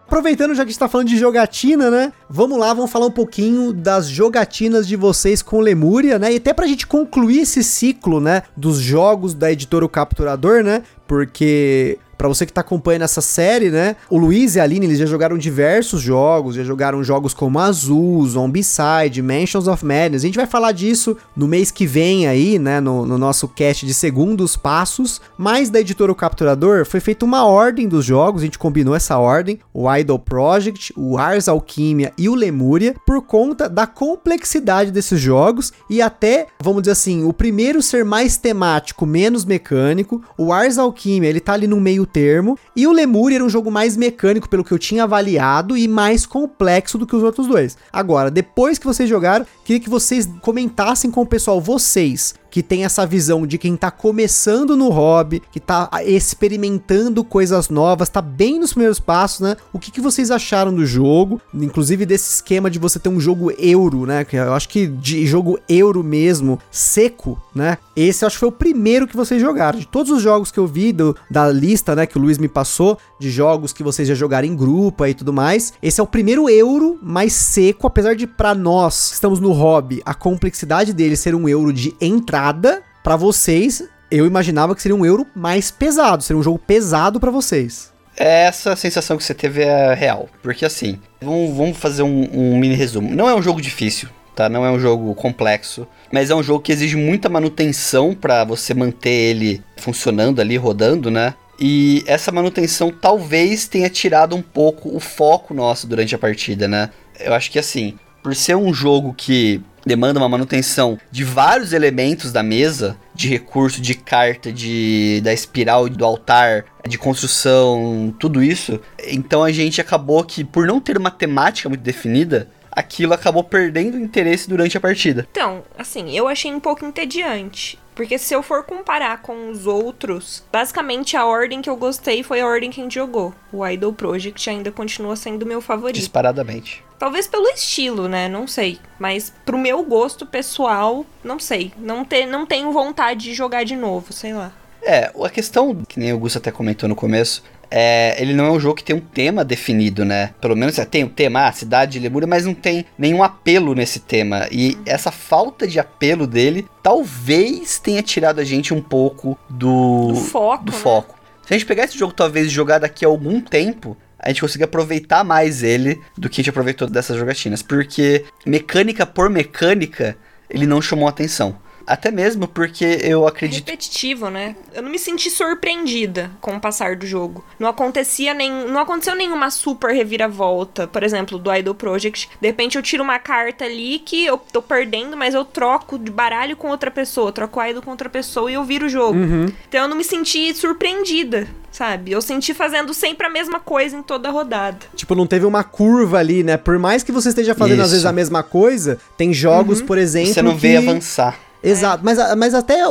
Aproveitando 0.06 0.54
já 0.54 0.64
que 0.64 0.70
está 0.70 0.88
falando 0.88 1.08
de 1.08 1.18
jogatina, 1.18 1.90
né? 1.90 2.12
Vamos 2.28 2.58
lá, 2.58 2.72
vamos 2.72 2.90
falar 2.90 3.06
um 3.06 3.10
pouquinho 3.10 3.72
das 3.72 4.08
jogatinas 4.08 4.86
de 4.86 4.96
vocês 4.96 5.42
com 5.42 5.60
Lemúria, 5.60 6.18
né? 6.18 6.32
E 6.32 6.36
até 6.36 6.52
pra 6.52 6.66
gente 6.66 6.86
concluir 6.86 7.40
esse 7.40 7.62
ciclo, 7.62 8.20
né, 8.20 8.44
dos 8.56 8.78
jogos 8.78 9.34
da 9.34 9.50
editora 9.50 9.84
O 9.84 9.88
Capturador, 9.88 10.62
né? 10.62 10.82
Porque 11.08 11.98
para 12.16 12.28
você 12.28 12.46
que 12.46 12.52
tá 12.52 12.60
acompanhando 12.60 13.02
essa 13.02 13.20
série, 13.20 13.70
né? 13.70 13.96
O 14.08 14.18
Luiz 14.18 14.54
e 14.54 14.60
a 14.60 14.62
Aline, 14.62 14.86
eles 14.86 14.98
já 14.98 15.06
jogaram 15.06 15.36
diversos 15.36 16.00
jogos, 16.00 16.56
já 16.56 16.64
jogaram 16.64 17.02
jogos 17.04 17.34
como 17.34 17.58
Azul, 17.58 18.26
Zombicide, 18.26 19.22
Mansions 19.22 19.68
of 19.68 19.84
Madness. 19.84 20.22
A 20.22 20.26
gente 20.26 20.36
vai 20.36 20.46
falar 20.46 20.72
disso 20.72 21.16
no 21.36 21.46
mês 21.46 21.70
que 21.70 21.86
vem 21.86 22.26
aí, 22.26 22.58
né? 22.58 22.80
No, 22.80 23.04
no 23.04 23.18
nosso 23.18 23.48
cast 23.48 23.84
de 23.84 23.94
segundos 23.94 24.56
passos. 24.56 25.20
Mas 25.36 25.70
da 25.70 25.80
editora 25.80 26.12
O 26.12 26.14
Capturador 26.14 26.86
foi 26.86 27.00
feita 27.00 27.24
uma 27.24 27.44
ordem 27.44 27.88
dos 27.88 28.04
jogos, 28.04 28.42
a 28.42 28.44
gente 28.44 28.58
combinou 28.58 28.94
essa 28.94 29.18
ordem. 29.18 29.58
O 29.72 29.92
Idol 29.94 30.18
Project, 30.18 30.92
o 30.96 31.18
Ars 31.18 31.48
Alquimia 31.48 32.12
e 32.16 32.28
o 32.28 32.34
Lemuria, 32.34 32.94
por 33.06 33.22
conta 33.22 33.68
da 33.68 33.86
complexidade 33.86 34.90
desses 34.90 35.20
jogos 35.20 35.72
e 35.90 36.00
até, 36.00 36.46
vamos 36.62 36.82
dizer 36.82 36.92
assim, 36.92 37.24
o 37.24 37.32
primeiro 37.32 37.82
ser 37.82 38.04
mais 38.04 38.36
temático, 38.36 39.04
menos 39.04 39.44
mecânico. 39.44 40.22
O 40.38 40.52
Ars 40.52 40.78
Alquimia, 40.78 41.28
ele 41.28 41.40
tá 41.40 41.52
ali 41.52 41.66
no 41.66 41.80
meio 41.80 42.05
termo. 42.06 42.58
E 42.74 42.86
o 42.86 42.92
Lemuria 42.92 43.36
era 43.36 43.44
um 43.44 43.50
jogo 43.50 43.70
mais 43.70 43.96
mecânico, 43.96 44.48
pelo 44.48 44.64
que 44.64 44.72
eu 44.72 44.78
tinha 44.78 45.04
avaliado, 45.04 45.76
e 45.76 45.86
mais 45.86 46.24
complexo 46.24 46.96
do 46.96 47.06
que 47.06 47.14
os 47.14 47.22
outros 47.22 47.46
dois. 47.46 47.76
Agora, 47.92 48.30
depois 48.30 48.78
que 48.78 48.86
vocês 48.86 49.08
jogaram, 49.08 49.46
queria 49.64 49.80
que 49.80 49.90
vocês 49.90 50.28
comentassem 50.40 51.10
com 51.10 51.20
o 51.20 51.26
pessoal, 51.26 51.60
vocês, 51.60 52.34
que 52.56 52.62
tem 52.62 52.86
essa 52.86 53.04
visão 53.04 53.46
de 53.46 53.58
quem 53.58 53.76
tá 53.76 53.90
começando 53.90 54.78
no 54.78 54.88
hobby, 54.88 55.42
que 55.52 55.60
tá 55.60 55.90
experimentando 56.06 57.22
coisas 57.22 57.68
novas, 57.68 58.08
tá 58.08 58.22
bem 58.22 58.58
nos 58.58 58.72
primeiros 58.72 58.98
passos, 58.98 59.40
né? 59.40 59.58
O 59.74 59.78
que, 59.78 59.90
que 59.90 60.00
vocês 60.00 60.30
acharam 60.30 60.74
do 60.74 60.86
jogo? 60.86 61.38
Inclusive 61.52 62.06
desse 62.06 62.36
esquema 62.36 62.70
de 62.70 62.78
você 62.78 62.98
ter 62.98 63.10
um 63.10 63.20
jogo 63.20 63.52
euro, 63.58 64.06
né? 64.06 64.24
Que 64.24 64.36
eu 64.36 64.54
acho 64.54 64.70
que 64.70 64.86
de 64.86 65.26
jogo 65.26 65.58
euro 65.68 66.02
mesmo, 66.02 66.58
seco, 66.70 67.38
né? 67.54 67.76
Esse 67.94 68.24
eu 68.24 68.26
acho 68.26 68.36
que 68.36 68.40
foi 68.40 68.48
o 68.48 68.52
primeiro 68.52 69.06
que 69.06 69.16
vocês 69.16 69.38
jogaram. 69.38 69.78
De 69.78 69.86
todos 69.86 70.10
os 70.10 70.22
jogos 70.22 70.50
que 70.50 70.58
eu 70.58 70.66
vi 70.66 70.94
do, 70.94 71.14
da 71.30 71.50
lista, 71.50 71.94
né, 71.94 72.06
que 72.06 72.16
o 72.16 72.20
Luiz 72.20 72.38
me 72.38 72.48
passou, 72.48 72.98
de 73.18 73.30
jogos 73.30 73.72
que 73.72 73.82
vocês 73.82 74.08
já 74.08 74.14
jogaram 74.14 74.48
em 74.48 74.56
grupo 74.56 75.04
e 75.04 75.12
tudo 75.12 75.32
mais, 75.32 75.74
esse 75.82 76.00
é 76.00 76.02
o 76.02 76.06
primeiro 76.06 76.48
euro 76.48 76.98
mais 77.02 77.34
seco, 77.34 77.86
apesar 77.86 78.14
de 78.14 78.26
para 78.26 78.54
nós 78.54 79.08
que 79.08 79.14
estamos 79.14 79.40
no 79.40 79.52
hobby, 79.52 80.02
a 80.06 80.14
complexidade 80.14 80.92
dele 80.92 81.16
ser 81.16 81.34
um 81.34 81.48
euro 81.48 81.72
de 81.72 81.94
entrada 82.00 82.45
nada 82.46 82.82
para 83.02 83.16
vocês. 83.16 83.82
Eu 84.08 84.24
imaginava 84.24 84.74
que 84.74 84.82
seria 84.82 84.94
um 84.94 85.04
euro 85.04 85.26
mais 85.34 85.70
pesado, 85.70 86.22
seria 86.22 86.38
um 86.38 86.42
jogo 86.42 86.58
pesado 86.58 87.18
para 87.18 87.30
vocês. 87.30 87.92
Essa 88.16 88.76
sensação 88.76 89.16
que 89.16 89.24
você 89.24 89.34
teve 89.34 89.62
é 89.62 89.94
real. 89.94 90.28
Porque 90.42 90.64
assim, 90.64 91.00
vamos, 91.20 91.56
vamos 91.56 91.76
fazer 91.76 92.02
um, 92.02 92.28
um 92.32 92.56
mini 92.56 92.74
resumo. 92.74 93.12
Não 93.12 93.28
é 93.28 93.34
um 93.34 93.42
jogo 93.42 93.60
difícil, 93.60 94.08
tá? 94.34 94.48
Não 94.48 94.64
é 94.64 94.70
um 94.70 94.78
jogo 94.78 95.12
complexo, 95.14 95.86
mas 96.12 96.30
é 96.30 96.34
um 96.34 96.42
jogo 96.42 96.60
que 96.60 96.72
exige 96.72 96.96
muita 96.96 97.28
manutenção 97.28 98.14
para 98.14 98.44
você 98.44 98.72
manter 98.72 99.10
ele 99.10 99.62
funcionando 99.76 100.40
ali, 100.40 100.56
rodando, 100.56 101.10
né? 101.10 101.34
E 101.58 102.04
essa 102.06 102.30
manutenção 102.30 102.92
talvez 102.92 103.66
tenha 103.66 103.90
tirado 103.90 104.36
um 104.36 104.42
pouco 104.42 104.94
o 104.94 105.00
foco 105.00 105.52
nosso 105.52 105.86
durante 105.86 106.14
a 106.14 106.18
partida, 106.18 106.68
né? 106.68 106.90
Eu 107.18 107.34
acho 107.34 107.50
que 107.50 107.58
assim, 107.58 107.98
por 108.22 108.36
ser 108.36 108.56
um 108.56 108.72
jogo 108.72 109.14
que 109.14 109.60
demanda 109.86 110.18
uma 110.18 110.28
manutenção 110.28 110.98
de 111.10 111.22
vários 111.22 111.72
elementos 111.72 112.32
da 112.32 112.42
mesa, 112.42 112.96
de 113.14 113.28
recurso, 113.28 113.80
de 113.80 113.94
carta, 113.94 114.52
de 114.52 115.20
da 115.22 115.32
espiral 115.32 115.88
do 115.88 116.04
altar, 116.04 116.64
de 116.86 116.98
construção, 116.98 118.12
tudo 118.18 118.42
isso. 118.42 118.80
Então 119.06 119.44
a 119.44 119.52
gente 119.52 119.80
acabou 119.80 120.24
que 120.24 120.44
por 120.44 120.66
não 120.66 120.80
ter 120.80 120.98
uma 120.98 121.10
temática 121.10 121.68
muito 121.68 121.82
definida, 121.82 122.48
aquilo 122.70 123.14
acabou 123.14 123.44
perdendo 123.44 123.98
interesse 123.98 124.48
durante 124.48 124.76
a 124.76 124.80
partida. 124.80 125.26
Então, 125.30 125.62
assim, 125.78 126.10
eu 126.16 126.28
achei 126.28 126.52
um 126.52 126.60
pouco 126.60 126.84
entediante. 126.84 127.78
Porque 127.94 128.18
se 128.18 128.34
eu 128.34 128.42
for 128.42 128.62
comparar 128.64 129.22
com 129.22 129.48
os 129.48 129.66
outros, 129.66 130.44
basicamente 130.52 131.16
a 131.16 131.24
ordem 131.24 131.62
que 131.62 131.70
eu 131.70 131.76
gostei 131.76 132.22
foi 132.22 132.42
a 132.42 132.46
ordem 132.46 132.70
que 132.70 132.78
a 132.78 132.82
gente 132.82 132.94
jogou. 132.94 133.34
O 133.50 133.66
Idol 133.66 133.94
Project 133.94 134.50
ainda 134.50 134.70
continua 134.70 135.16
sendo 135.16 135.46
meu 135.46 135.62
favorito. 135.62 135.96
Disparadamente. 135.96 136.84
Talvez 136.98 137.26
pelo 137.26 137.48
estilo, 137.48 138.08
né? 138.08 138.28
Não 138.28 138.46
sei. 138.46 138.78
Mas 138.98 139.32
pro 139.44 139.58
meu 139.58 139.82
gosto 139.82 140.24
pessoal, 140.26 141.04
não 141.22 141.38
sei. 141.38 141.72
Não, 141.78 142.04
te, 142.04 142.26
não 142.26 142.46
tenho 142.46 142.72
vontade 142.72 143.24
de 143.24 143.34
jogar 143.34 143.64
de 143.64 143.76
novo, 143.76 144.12
sei 144.12 144.32
lá. 144.32 144.52
É, 144.82 145.10
a 145.20 145.28
questão, 145.28 145.74
que 145.86 145.98
nem 145.98 146.12
o 146.12 146.14
Augusto 146.14 146.38
até 146.38 146.50
comentou 146.50 146.88
no 146.88 146.94
começo, 146.94 147.42
é, 147.70 148.14
ele 148.20 148.32
não 148.32 148.46
é 148.46 148.50
um 148.52 148.60
jogo 148.60 148.76
que 148.76 148.84
tem 148.84 148.94
um 148.94 149.00
tema 149.00 149.44
definido, 149.44 150.04
né? 150.04 150.30
Pelo 150.40 150.56
menos 150.56 150.78
é, 150.78 150.84
tem 150.84 151.02
o 151.02 151.06
um 151.06 151.10
tema, 151.10 151.46
ah, 151.46 151.52
cidade 151.52 151.92
de 151.92 151.98
Lemúria, 151.98 152.26
mas 152.26 152.44
não 152.44 152.54
tem 152.54 152.86
nenhum 152.96 153.22
apelo 153.22 153.74
nesse 153.74 154.00
tema. 154.00 154.46
E 154.50 154.74
uhum. 154.74 154.82
essa 154.86 155.10
falta 155.10 155.66
de 155.66 155.80
apelo 155.80 156.26
dele 156.26 156.66
talvez 156.82 157.78
tenha 157.78 158.02
tirado 158.02 158.40
a 158.40 158.44
gente 158.44 158.72
um 158.72 158.80
pouco 158.80 159.38
do, 159.50 160.08
do 160.08 160.16
foco. 160.16 160.64
Do 160.64 160.72
né? 160.72 160.78
foco. 160.78 161.16
Se 161.46 161.54
a 161.54 161.58
gente 161.58 161.66
pegar 161.66 161.84
esse 161.84 161.98
jogo 161.98 162.12
talvez 162.12 162.46
e 162.46 162.50
jogar 162.50 162.78
daqui 162.78 163.04
a 163.04 163.08
algum 163.08 163.40
tempo, 163.40 163.96
a 164.18 164.28
gente 164.28 164.40
consiga 164.40 164.64
aproveitar 164.64 165.24
mais 165.24 165.62
ele 165.62 166.00
do 166.16 166.28
que 166.28 166.40
a 166.40 166.42
gente 166.42 166.50
aproveitou 166.50 166.88
dessas 166.88 167.16
jogatinas. 167.16 167.62
Porque 167.62 168.24
mecânica 168.44 169.04
por 169.04 169.28
mecânica, 169.28 170.16
ele 170.48 170.66
não 170.66 170.80
chamou 170.80 171.08
atenção. 171.08 171.58
Até 171.86 172.10
mesmo 172.10 172.48
porque 172.48 172.98
eu 173.02 173.26
acredito. 173.26 173.66
Repetitivo, 173.66 174.28
né? 174.28 174.56
Eu 174.74 174.82
não 174.82 174.90
me 174.90 174.98
senti 174.98 175.30
surpreendida 175.30 176.30
com 176.40 176.56
o 176.56 176.60
passar 176.60 176.96
do 176.96 177.06
jogo. 177.06 177.44
Não 177.58 177.68
acontecia 177.68 178.34
nem. 178.34 178.50
Não 178.50 178.80
aconteceu 178.80 179.14
nenhuma 179.14 179.50
super 179.50 179.94
reviravolta. 179.94 180.88
Por 180.88 181.02
exemplo, 181.02 181.38
do 181.38 181.54
Idol 181.54 181.74
Project. 181.74 182.28
De 182.40 182.48
repente 182.48 182.76
eu 182.76 182.82
tiro 182.82 183.04
uma 183.04 183.18
carta 183.18 183.64
ali 183.64 184.00
que 184.00 184.24
eu 184.24 184.36
tô 184.36 184.60
perdendo, 184.60 185.16
mas 185.16 185.34
eu 185.34 185.44
troco 185.44 185.98
de 185.98 186.10
baralho 186.10 186.56
com 186.56 186.68
outra 186.68 186.90
pessoa. 186.90 187.30
Troco 187.30 187.62
Idol 187.62 187.82
com 187.82 187.90
outra 187.90 188.08
pessoa 188.08 188.50
e 188.50 188.54
eu 188.54 188.64
viro 188.64 188.86
o 188.86 188.88
jogo. 188.88 189.18
Uhum. 189.18 189.46
Então 189.68 189.82
eu 189.82 189.88
não 189.88 189.96
me 189.96 190.04
senti 190.04 190.52
surpreendida. 190.54 191.46
Sabe? 191.70 192.10
Eu 192.10 192.22
senti 192.22 192.54
fazendo 192.54 192.94
sempre 192.94 193.26
a 193.26 193.30
mesma 193.30 193.60
coisa 193.60 193.94
em 193.94 194.02
toda 194.02 194.30
a 194.30 194.32
rodada. 194.32 194.78
Tipo, 194.94 195.14
não 195.14 195.26
teve 195.26 195.44
uma 195.44 195.62
curva 195.62 196.16
ali, 196.18 196.42
né? 196.42 196.56
Por 196.56 196.78
mais 196.78 197.02
que 197.02 197.12
você 197.12 197.28
esteja 197.28 197.54
fazendo 197.54 197.80
às 197.80 197.88
Isso. 197.88 197.96
vezes 197.96 198.06
a 198.06 198.12
mesma 198.12 198.42
coisa, 198.42 198.98
tem 199.14 199.30
jogos, 199.34 199.82
por 199.82 199.98
exemplo. 199.98 200.32
Você 200.32 200.40
não 200.40 200.54
que... 200.54 200.60
vê 200.60 200.76
avançar. 200.78 201.38
Exato, 201.62 202.04
mas, 202.04 202.18
mas 202.36 202.54
até 202.54 202.82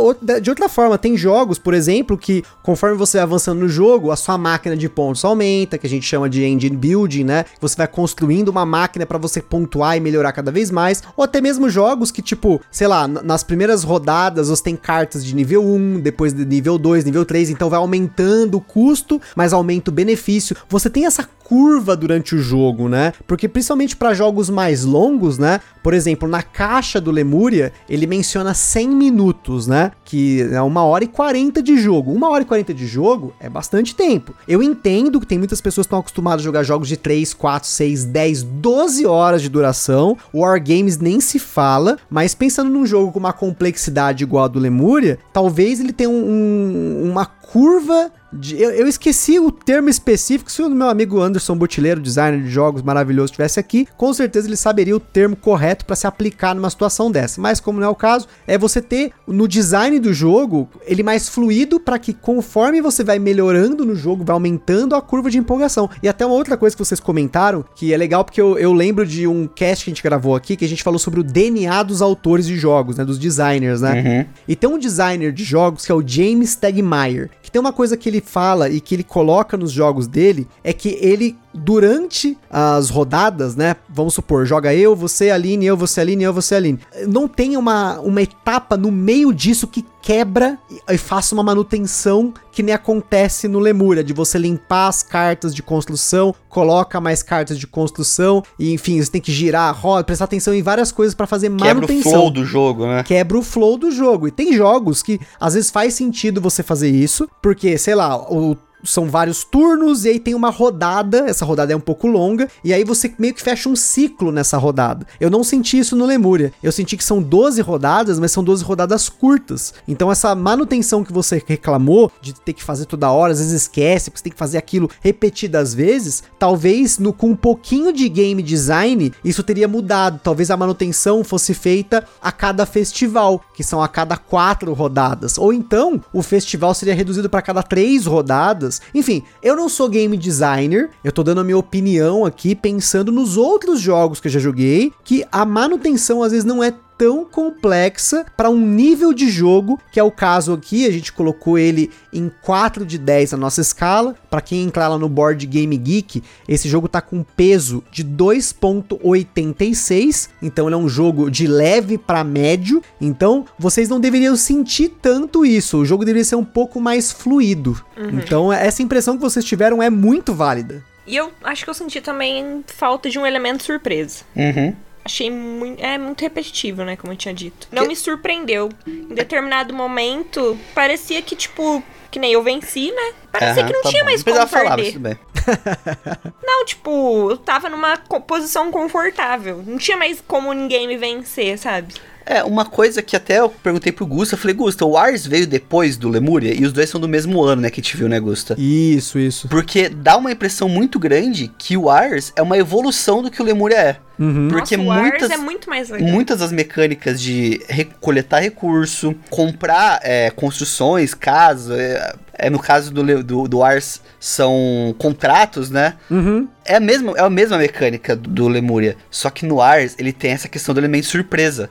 de 0.41 0.49
outra 0.49 0.67
forma, 0.67 0.97
tem 0.97 1.15
jogos, 1.15 1.57
por 1.57 1.73
exemplo, 1.73 2.17
que 2.17 2.43
conforme 2.61 2.97
você 2.97 3.17
vai 3.17 3.23
avançando 3.23 3.59
no 3.59 3.69
jogo, 3.69 4.11
a 4.11 4.15
sua 4.15 4.37
máquina 4.37 4.75
de 4.75 4.89
pontos 4.89 5.23
aumenta, 5.23 5.77
que 5.77 5.87
a 5.87 5.89
gente 5.89 6.05
chama 6.05 6.29
de 6.29 6.43
engine 6.43 6.75
building, 6.75 7.23
né? 7.23 7.45
Você 7.61 7.75
vai 7.77 7.87
construindo 7.87 8.49
uma 8.49 8.65
máquina 8.65 9.05
pra 9.05 9.17
você 9.17 9.41
pontuar 9.41 9.95
e 9.95 9.99
melhorar 9.99 10.31
cada 10.31 10.51
vez 10.51 10.71
mais, 10.71 11.01
ou 11.15 11.23
até 11.23 11.39
mesmo 11.39 11.69
jogos 11.69 12.11
que, 12.11 12.21
tipo, 12.21 12.61
sei 12.71 12.87
lá, 12.87 13.07
nas 13.07 13.43
primeiras 13.43 13.83
rodadas 13.83 14.49
você 14.49 14.63
tem 14.63 14.75
cartas 14.75 15.23
de 15.23 15.35
nível 15.35 15.63
1, 15.63 16.01
depois 16.01 16.33
de 16.33 16.45
nível 16.45 16.77
2, 16.77 17.05
nível 17.05 17.25
3, 17.25 17.49
então 17.49 17.69
vai 17.69 17.79
aumentando 17.79 18.57
o 18.57 18.61
custo, 18.61 19.21
mas 19.35 19.53
aumenta 19.53 19.89
o 19.89 19.93
benefício. 19.93 20.55
Você 20.69 20.89
tem 20.89 21.05
essa 21.05 21.27
curva 21.45 21.95
durante 21.95 22.33
o 22.35 22.39
jogo, 22.41 22.89
né? 22.89 23.13
Porque 23.27 23.47
principalmente 23.47 23.95
para 23.95 24.13
jogos 24.15 24.49
mais 24.49 24.83
longos, 24.83 25.37
né? 25.37 25.61
Por 25.83 25.93
exemplo, 25.93 26.27
na 26.27 26.41
caixa 26.41 26.99
do 26.99 27.11
Lemuria, 27.11 27.71
ele 27.87 28.07
menciona 28.07 28.53
100 28.55 28.89
minutos, 28.89 29.67
né? 29.67 29.91
Que 30.03 30.41
é 30.51 30.61
uma 30.61 30.83
hora 30.83 31.03
e 31.03 31.07
40 31.07 31.61
de 31.61 31.77
jogo. 31.77 32.11
Uma 32.11 32.29
hora 32.29 32.41
e 32.41 32.45
40 32.47 32.73
de 32.73 32.87
jogo 32.87 33.33
é 33.39 33.47
bastante 33.47 33.95
tempo. 33.95 34.33
Eu 34.47 34.63
entendo 34.63 35.19
que 35.19 35.27
tem 35.27 35.37
muitas 35.37 35.61
pessoas 35.61 35.85
que 35.85 35.89
estão 35.89 35.99
acostumadas 35.99 36.41
a 36.41 36.43
jogar 36.43 36.63
jogos 36.63 36.87
de 36.87 36.97
3, 36.97 37.33
4, 37.35 37.69
6, 37.69 38.03
10, 38.05 38.41
12 38.41 39.05
horas 39.05 39.41
de 39.43 39.49
duração. 39.49 40.17
Wargames 40.33 40.97
nem 40.97 41.19
se 41.21 41.37
fala, 41.37 41.97
mas 42.09 42.33
pensando 42.33 42.71
num 42.71 42.85
jogo 42.87 43.11
com 43.11 43.19
uma 43.19 43.31
complexidade 43.33 44.23
igual 44.23 44.45
a 44.45 44.47
do 44.47 44.57
Lemuria, 44.59 45.19
talvez 45.31 45.79
ele 45.79 45.93
tenha 45.93 46.09
um- 46.09 47.09
uma 47.11 47.25
curva 47.51 48.11
de- 48.33 48.61
eu, 48.61 48.69
eu 48.71 48.87
esqueci 48.87 49.39
o 49.39 49.49
termo 49.49 49.87
específico. 49.87 50.51
Se 50.51 50.61
o 50.61 50.69
meu 50.69 50.89
amigo 50.89 51.21
Anderson 51.21 51.55
Butileiro, 51.55 52.01
designer 52.01 52.41
de 52.41 52.49
jogos 52.49 52.81
maravilhoso, 52.81 53.27
estivesse 53.27 53.59
aqui, 53.59 53.87
com 53.95 54.13
certeza 54.13 54.47
ele 54.47 54.57
saberia 54.57 54.95
o 54.95 54.99
termo 54.99 55.35
correto 55.37 55.85
para 55.85 55.95
se 55.95 56.05
aplicar 56.05 56.53
numa 56.53 56.69
situação 56.69 57.09
dessa. 57.09 57.39
Mas 57.39 57.59
como 57.61 57.79
não 57.79 57.87
é 57.87 57.89
o 57.89 57.95
caso, 57.95 58.27
é 58.45 58.57
você 58.57 58.81
ter 58.81 59.11
no 59.25 59.47
design 59.47 59.99
do 59.99 60.13
jogo 60.13 60.67
ele 60.85 61.01
mais 61.01 61.29
fluido 61.29 61.79
para 61.79 61.97
que 61.97 62.13
conforme 62.13 62.81
você 62.81 63.03
vai 63.05 63.19
melhorando 63.19 63.85
no 63.85 63.95
jogo, 63.95 64.25
vai 64.25 64.33
aumentando 64.33 64.95
a 64.95 65.01
curva 65.01 65.29
de 65.29 65.37
empolgação. 65.37 65.89
E 66.03 66.09
até 66.09 66.25
uma 66.25 66.35
outra 66.35 66.57
coisa 66.57 66.75
que 66.75 66.83
vocês 66.83 66.99
comentaram, 66.99 67.63
que 67.75 67.93
é 67.93 67.97
legal 67.97 68.25
porque 68.25 68.41
eu, 68.41 68.57
eu 68.57 68.73
lembro 68.73 69.05
de 69.05 69.25
um 69.27 69.47
cast 69.47 69.85
que 69.85 69.91
a 69.91 69.93
gente 69.93 70.03
gravou 70.03 70.35
aqui, 70.35 70.57
que 70.57 70.65
a 70.65 70.69
gente 70.69 70.83
falou 70.83 70.99
sobre 70.99 71.21
o 71.21 71.23
DNA 71.23 71.83
dos 71.83 72.01
autores 72.01 72.45
de 72.47 72.57
jogos, 72.57 72.97
né, 72.97 73.05
dos 73.05 73.17
designers, 73.17 73.79
né? 73.81 74.25
Uhum. 74.27 74.33
E 74.47 74.55
tem 74.57 74.69
um 74.69 74.77
designer 74.77 75.31
de 75.31 75.43
jogos 75.45 75.85
que 75.85 75.91
é 75.91 75.95
o 75.95 76.05
James 76.05 76.55
Tegmeyer, 76.55 77.29
que 77.45 77.51
tem 77.51 77.59
uma 77.61 77.71
coisa 77.71 77.95
que 77.95 78.09
ele 78.09 78.19
fala 78.19 78.69
e 78.69 78.81
que 78.81 78.95
ele 78.95 79.03
coloca 79.03 79.55
nos 79.55 79.71
jogos 79.71 80.07
dele, 80.07 80.47
é 80.63 80.73
que 80.73 80.97
ele, 80.99 81.37
durante 81.53 82.35
as 82.49 82.89
rodadas, 82.89 83.55
né, 83.55 83.75
vamos 83.87 84.15
supor, 84.15 84.45
joga 84.45 84.73
eu, 84.73 84.95
você, 84.95 85.29
Aline, 85.29 85.65
eu, 85.65 85.77
você, 85.77 86.01
Aline, 86.01 86.23
eu, 86.23 86.33
você, 86.33 86.55
Aline, 86.55 86.79
não 87.07 87.27
tem 87.27 87.55
uma, 87.55 87.99
uma 87.99 88.21
etapa 88.21 88.75
no 88.75 88.91
meio 88.91 89.31
disso 89.31 89.67
que 89.67 89.85
quebra 90.05 90.59
e, 90.87 90.97
faça 90.99 91.33
uma 91.33 91.41
manutenção 91.43 92.31
que 92.51 92.61
nem 92.61 92.75
acontece 92.75 93.47
no 93.47 93.57
Lemúria, 93.57 94.03
de 94.03 94.13
você 94.13 94.37
limpar 94.37 94.87
as 94.87 95.01
cartas 95.01 95.53
de 95.53 95.63
construção, 95.63 96.33
coloca 96.47 97.01
mais 97.01 97.23
cartas 97.23 97.57
de 97.57 97.65
construção, 97.65 98.43
e 98.59 98.71
enfim, 98.71 99.01
você 99.01 99.09
tem 99.09 99.19
que 99.19 99.31
girar 99.31 99.67
a 99.67 99.71
roda, 99.71 100.03
prestar 100.03 100.25
atenção 100.25 100.53
em 100.53 100.61
várias 100.61 100.91
coisas 100.91 101.15
para 101.15 101.25
fazer 101.25 101.49
Quebra 101.49 101.63
o 101.71 101.75
manutenção 101.75 102.11
flow 102.11 102.29
do 102.29 102.45
jogo, 102.45 102.85
né? 102.85 103.01
quebra 103.03 103.35
o 103.35 103.41
flow 103.41 103.77
do 103.79 103.89
jogo. 103.89 104.27
E 104.27 104.31
tem 104.31 104.53
jogos 104.53 105.01
que 105.01 105.19
às 105.39 105.55
vezes 105.55 105.71
faz 105.71 105.95
sentido 105.95 106.39
você 106.39 106.61
fazer 106.61 106.89
isso, 106.91 107.27
porque, 107.41 107.75
sei 107.75 107.95
lá, 107.95 108.15
o- 108.31 108.55
são 108.85 109.09
vários 109.09 109.43
turnos 109.43 110.05
e 110.05 110.09
aí 110.09 110.19
tem 110.19 110.33
uma 110.33 110.49
rodada, 110.49 111.25
essa 111.27 111.45
rodada 111.45 111.73
é 111.73 111.75
um 111.75 111.81
pouco 111.81 112.07
longa, 112.07 112.47
e 112.63 112.73
aí 112.73 112.83
você 112.83 113.13
meio 113.17 113.33
que 113.33 113.41
fecha 113.41 113.69
um 113.69 113.75
ciclo 113.75 114.31
nessa 114.31 114.57
rodada. 114.57 115.05
Eu 115.19 115.29
não 115.29 115.43
senti 115.43 115.79
isso 115.79 115.95
no 115.95 116.05
Lemúria. 116.05 116.53
Eu 116.61 116.71
senti 116.71 116.97
que 116.97 117.03
são 117.03 117.21
12 117.21 117.61
rodadas, 117.61 118.19
mas 118.19 118.31
são 118.31 118.43
12 118.43 118.63
rodadas 118.63 119.09
curtas. 119.09 119.73
Então 119.87 120.11
essa 120.11 120.33
manutenção 120.35 121.03
que 121.03 121.13
você 121.13 121.41
reclamou 121.45 122.11
de 122.21 122.33
ter 122.33 122.53
que 122.53 122.63
fazer 122.63 122.85
toda 122.85 123.11
hora, 123.11 123.33
às 123.33 123.39
vezes 123.39 123.63
esquece, 123.63 124.09
porque 124.09 124.19
você 124.19 124.23
tem 124.23 124.33
que 124.33 124.39
fazer 124.39 124.57
aquilo 124.57 124.89
repetidas 125.01 125.73
vezes, 125.73 126.23
talvez 126.37 126.97
no, 126.97 127.11
com 127.13 127.31
um 127.31 127.35
pouquinho 127.35 127.91
de 127.91 128.07
game 128.09 128.41
design 128.41 129.11
isso 129.23 129.43
teria 129.43 129.67
mudado. 129.67 130.19
Talvez 130.23 130.51
a 130.51 130.57
manutenção 130.57 131.23
fosse 131.23 131.53
feita 131.53 132.05
a 132.21 132.31
cada 132.31 132.65
festival, 132.65 133.41
que 133.55 133.63
são 133.63 133.81
a 133.81 133.87
cada 133.87 134.17
quatro 134.17 134.73
rodadas. 134.73 135.37
Ou 135.37 135.53
então 135.53 136.01
o 136.13 136.21
festival 136.21 136.73
seria 136.73 136.95
reduzido 136.95 137.29
para 137.29 137.41
cada 137.41 137.63
três 137.63 138.05
rodadas. 138.05 138.74
Enfim, 138.93 139.23
eu 139.41 139.55
não 139.55 139.69
sou 139.69 139.89
game 139.89 140.15
designer, 140.17 140.89
eu 141.03 141.11
tô 141.11 141.23
dando 141.23 141.41
a 141.41 141.43
minha 141.43 141.57
opinião 141.57 142.25
aqui 142.25 142.55
pensando 142.55 143.11
nos 143.11 143.37
outros 143.37 143.79
jogos 143.79 144.19
que 144.19 144.27
eu 144.27 144.31
já 144.31 144.39
joguei, 144.39 144.91
que 145.03 145.25
a 145.31 145.45
manutenção 145.45 146.23
às 146.23 146.31
vezes 146.31 146.45
não 146.45 146.63
é 146.63 146.73
tão 146.97 147.25
complexa 147.25 148.25
para 148.35 148.49
um 148.49 148.59
nível 148.59 149.13
de 149.13 149.29
jogo, 149.29 149.79
que 149.91 149.99
é 149.99 150.03
o 150.03 150.11
caso 150.11 150.53
aqui, 150.53 150.85
a 150.85 150.91
gente 150.91 151.13
colocou 151.13 151.57
ele 151.57 151.89
em 152.11 152.29
4 152.41 152.85
de 152.85 152.97
10 152.97 153.31
na 153.33 153.37
nossa 153.37 153.61
escala. 153.61 154.15
Para 154.29 154.41
quem 154.41 154.63
entrar 154.63 154.87
lá 154.87 154.97
no 154.97 155.09
Board 155.09 155.45
Game 155.45 155.77
Geek, 155.77 156.23
esse 156.47 156.69
jogo 156.69 156.87
tá 156.87 157.01
com 157.01 157.23
peso 157.23 157.83
de 157.91 158.03
2.86, 158.03 160.29
então 160.41 160.67
ele 160.67 160.75
é 160.75 160.77
um 160.77 160.89
jogo 160.89 161.29
de 161.29 161.47
leve 161.47 161.97
para 161.97 162.23
médio. 162.23 162.81
Então, 162.99 163.45
vocês 163.57 163.89
não 163.89 163.99
deveriam 163.99 164.35
sentir 164.35 164.89
tanto 165.01 165.45
isso. 165.45 165.79
O 165.79 165.85
jogo 165.85 166.05
deveria 166.05 166.25
ser 166.25 166.35
um 166.35 166.45
pouco 166.45 166.79
mais 166.79 167.11
fluido. 167.11 167.83
Então, 167.97 168.51
essa 168.51 168.81
impressão 168.81 169.15
que 169.15 169.21
vocês 169.21 169.45
tiveram 169.45 169.81
é 169.81 169.89
muito 169.89 170.33
válida. 170.33 170.83
E 171.07 171.15
eu 171.15 171.31
acho 171.43 171.63
que 171.63 171.69
eu 171.69 171.73
senti 171.73 172.01
também 172.01 172.63
falta 172.67 173.09
de 173.09 173.19
um 173.19 173.25
elemento 173.25 173.63
surpresa. 173.63 174.23
Uhum. 174.35 174.75
Achei 175.05 175.29
muito. 175.29 175.79
É 175.83 175.97
muito 175.99 176.19
repetitivo, 176.21 176.83
né? 176.83 176.95
Como 176.97 177.13
eu 177.13 177.17
tinha 177.17 177.33
dito. 177.33 177.67
Não 177.71 177.85
me 177.85 177.95
surpreendeu. 177.95 178.69
Em 178.87 179.13
determinado 179.13 179.71
momento, 179.71 180.57
parecia 180.73 181.21
que, 181.21 181.35
tipo, 181.35 181.83
que 182.09 182.17
nem 182.17 182.33
eu 182.33 182.41
venci, 182.41 182.91
né? 182.91 183.13
Parecia 183.31 183.61
Aham, 183.61 183.67
que 183.67 183.73
não 183.73 183.83
tá 183.83 183.89
tinha 183.89 184.03
bom. 184.03 184.09
mais 184.09 184.23
Não 184.25 184.33
como 184.33 184.47
precisava 184.47 184.63
falar, 184.63 184.77
mas 184.77 184.91
perder. 184.91 184.93
tudo 184.93 185.03
bem. 185.03 185.19
Não, 186.43 186.65
tipo, 186.65 187.29
eu 187.29 187.37
tava 187.37 187.69
numa 187.69 187.97
posição 187.97 188.71
confortável. 188.71 189.63
Não 189.65 189.77
tinha 189.77 189.95
mais 189.95 190.23
como 190.27 190.51
ninguém 190.53 190.87
me 190.87 190.97
vencer, 190.97 191.57
sabe? 191.59 191.93
É, 192.25 192.43
uma 192.43 192.65
coisa 192.65 193.01
que 193.01 193.15
até 193.15 193.39
eu 193.39 193.49
perguntei 193.49 193.91
pro 193.91 194.05
Gusta, 194.05 194.35
eu 194.35 194.39
falei, 194.39 194.55
Gusta, 194.55 194.85
o 194.85 194.97
Ars 194.97 195.27
veio 195.27 195.45
depois 195.45 195.95
do 195.95 196.09
Lemuria 196.09 196.53
e 196.53 196.65
os 196.65 196.73
dois 196.73 196.89
são 196.89 196.99
do 196.99 197.07
mesmo 197.07 197.43
ano, 197.43 197.61
né, 197.61 197.69
que 197.69 197.79
a 197.79 197.83
gente 197.83 197.95
viu, 197.95 198.09
né, 198.09 198.19
Gusta? 198.19 198.55
Isso, 198.57 199.19
isso. 199.19 199.47
Porque 199.47 199.89
dá 199.89 200.17
uma 200.17 200.31
impressão 200.31 200.67
muito 200.67 200.97
grande 200.97 201.51
que 201.57 201.77
o 201.77 201.89
Ars 201.89 202.33
é 202.35 202.41
uma 202.41 202.57
evolução 202.57 203.21
do 203.21 203.29
que 203.29 203.41
o 203.41 203.45
Lemuria 203.45 203.77
é. 203.77 203.97
Uhum. 204.17 204.47
Porque 204.47 204.77
Nossa, 204.77 204.89
o 204.89 205.01
muitas, 205.01 205.29
Ars 205.29 205.31
é 205.31 205.37
muito 205.37 205.69
mais 205.69 205.89
legal. 205.89 206.09
muitas 206.09 206.39
das 206.39 206.51
mecânicas 206.51 207.21
de 207.21 207.61
coletar 207.99 208.39
recurso, 208.39 209.13
comprar 209.29 209.99
é, 210.03 210.31
construções, 210.31 211.13
casas, 211.13 211.77
é, 211.77 212.15
é, 212.33 212.49
no 212.49 212.59
caso 212.59 212.93
do, 212.93 213.23
do, 213.23 213.47
do 213.47 213.63
Ars 213.63 214.01
são 214.19 214.95
contratos, 214.97 215.69
né? 215.69 215.95
Uhum. 216.09 216.47
É 216.65 216.75
a 216.77 216.79
mesma, 216.79 217.13
é 217.15 217.21
a 217.21 217.29
mesma 217.29 217.57
mecânica 217.57 218.15
do, 218.15 218.29
do 218.29 218.47
Lemuria, 218.47 218.97
só 219.11 219.29
que 219.29 219.45
no 219.45 219.61
Ars 219.61 219.95
ele 219.99 220.11
tem 220.11 220.31
essa 220.31 220.47
questão 220.49 220.73
do 220.73 220.79
elemento 220.81 221.05
surpresa. 221.05 221.69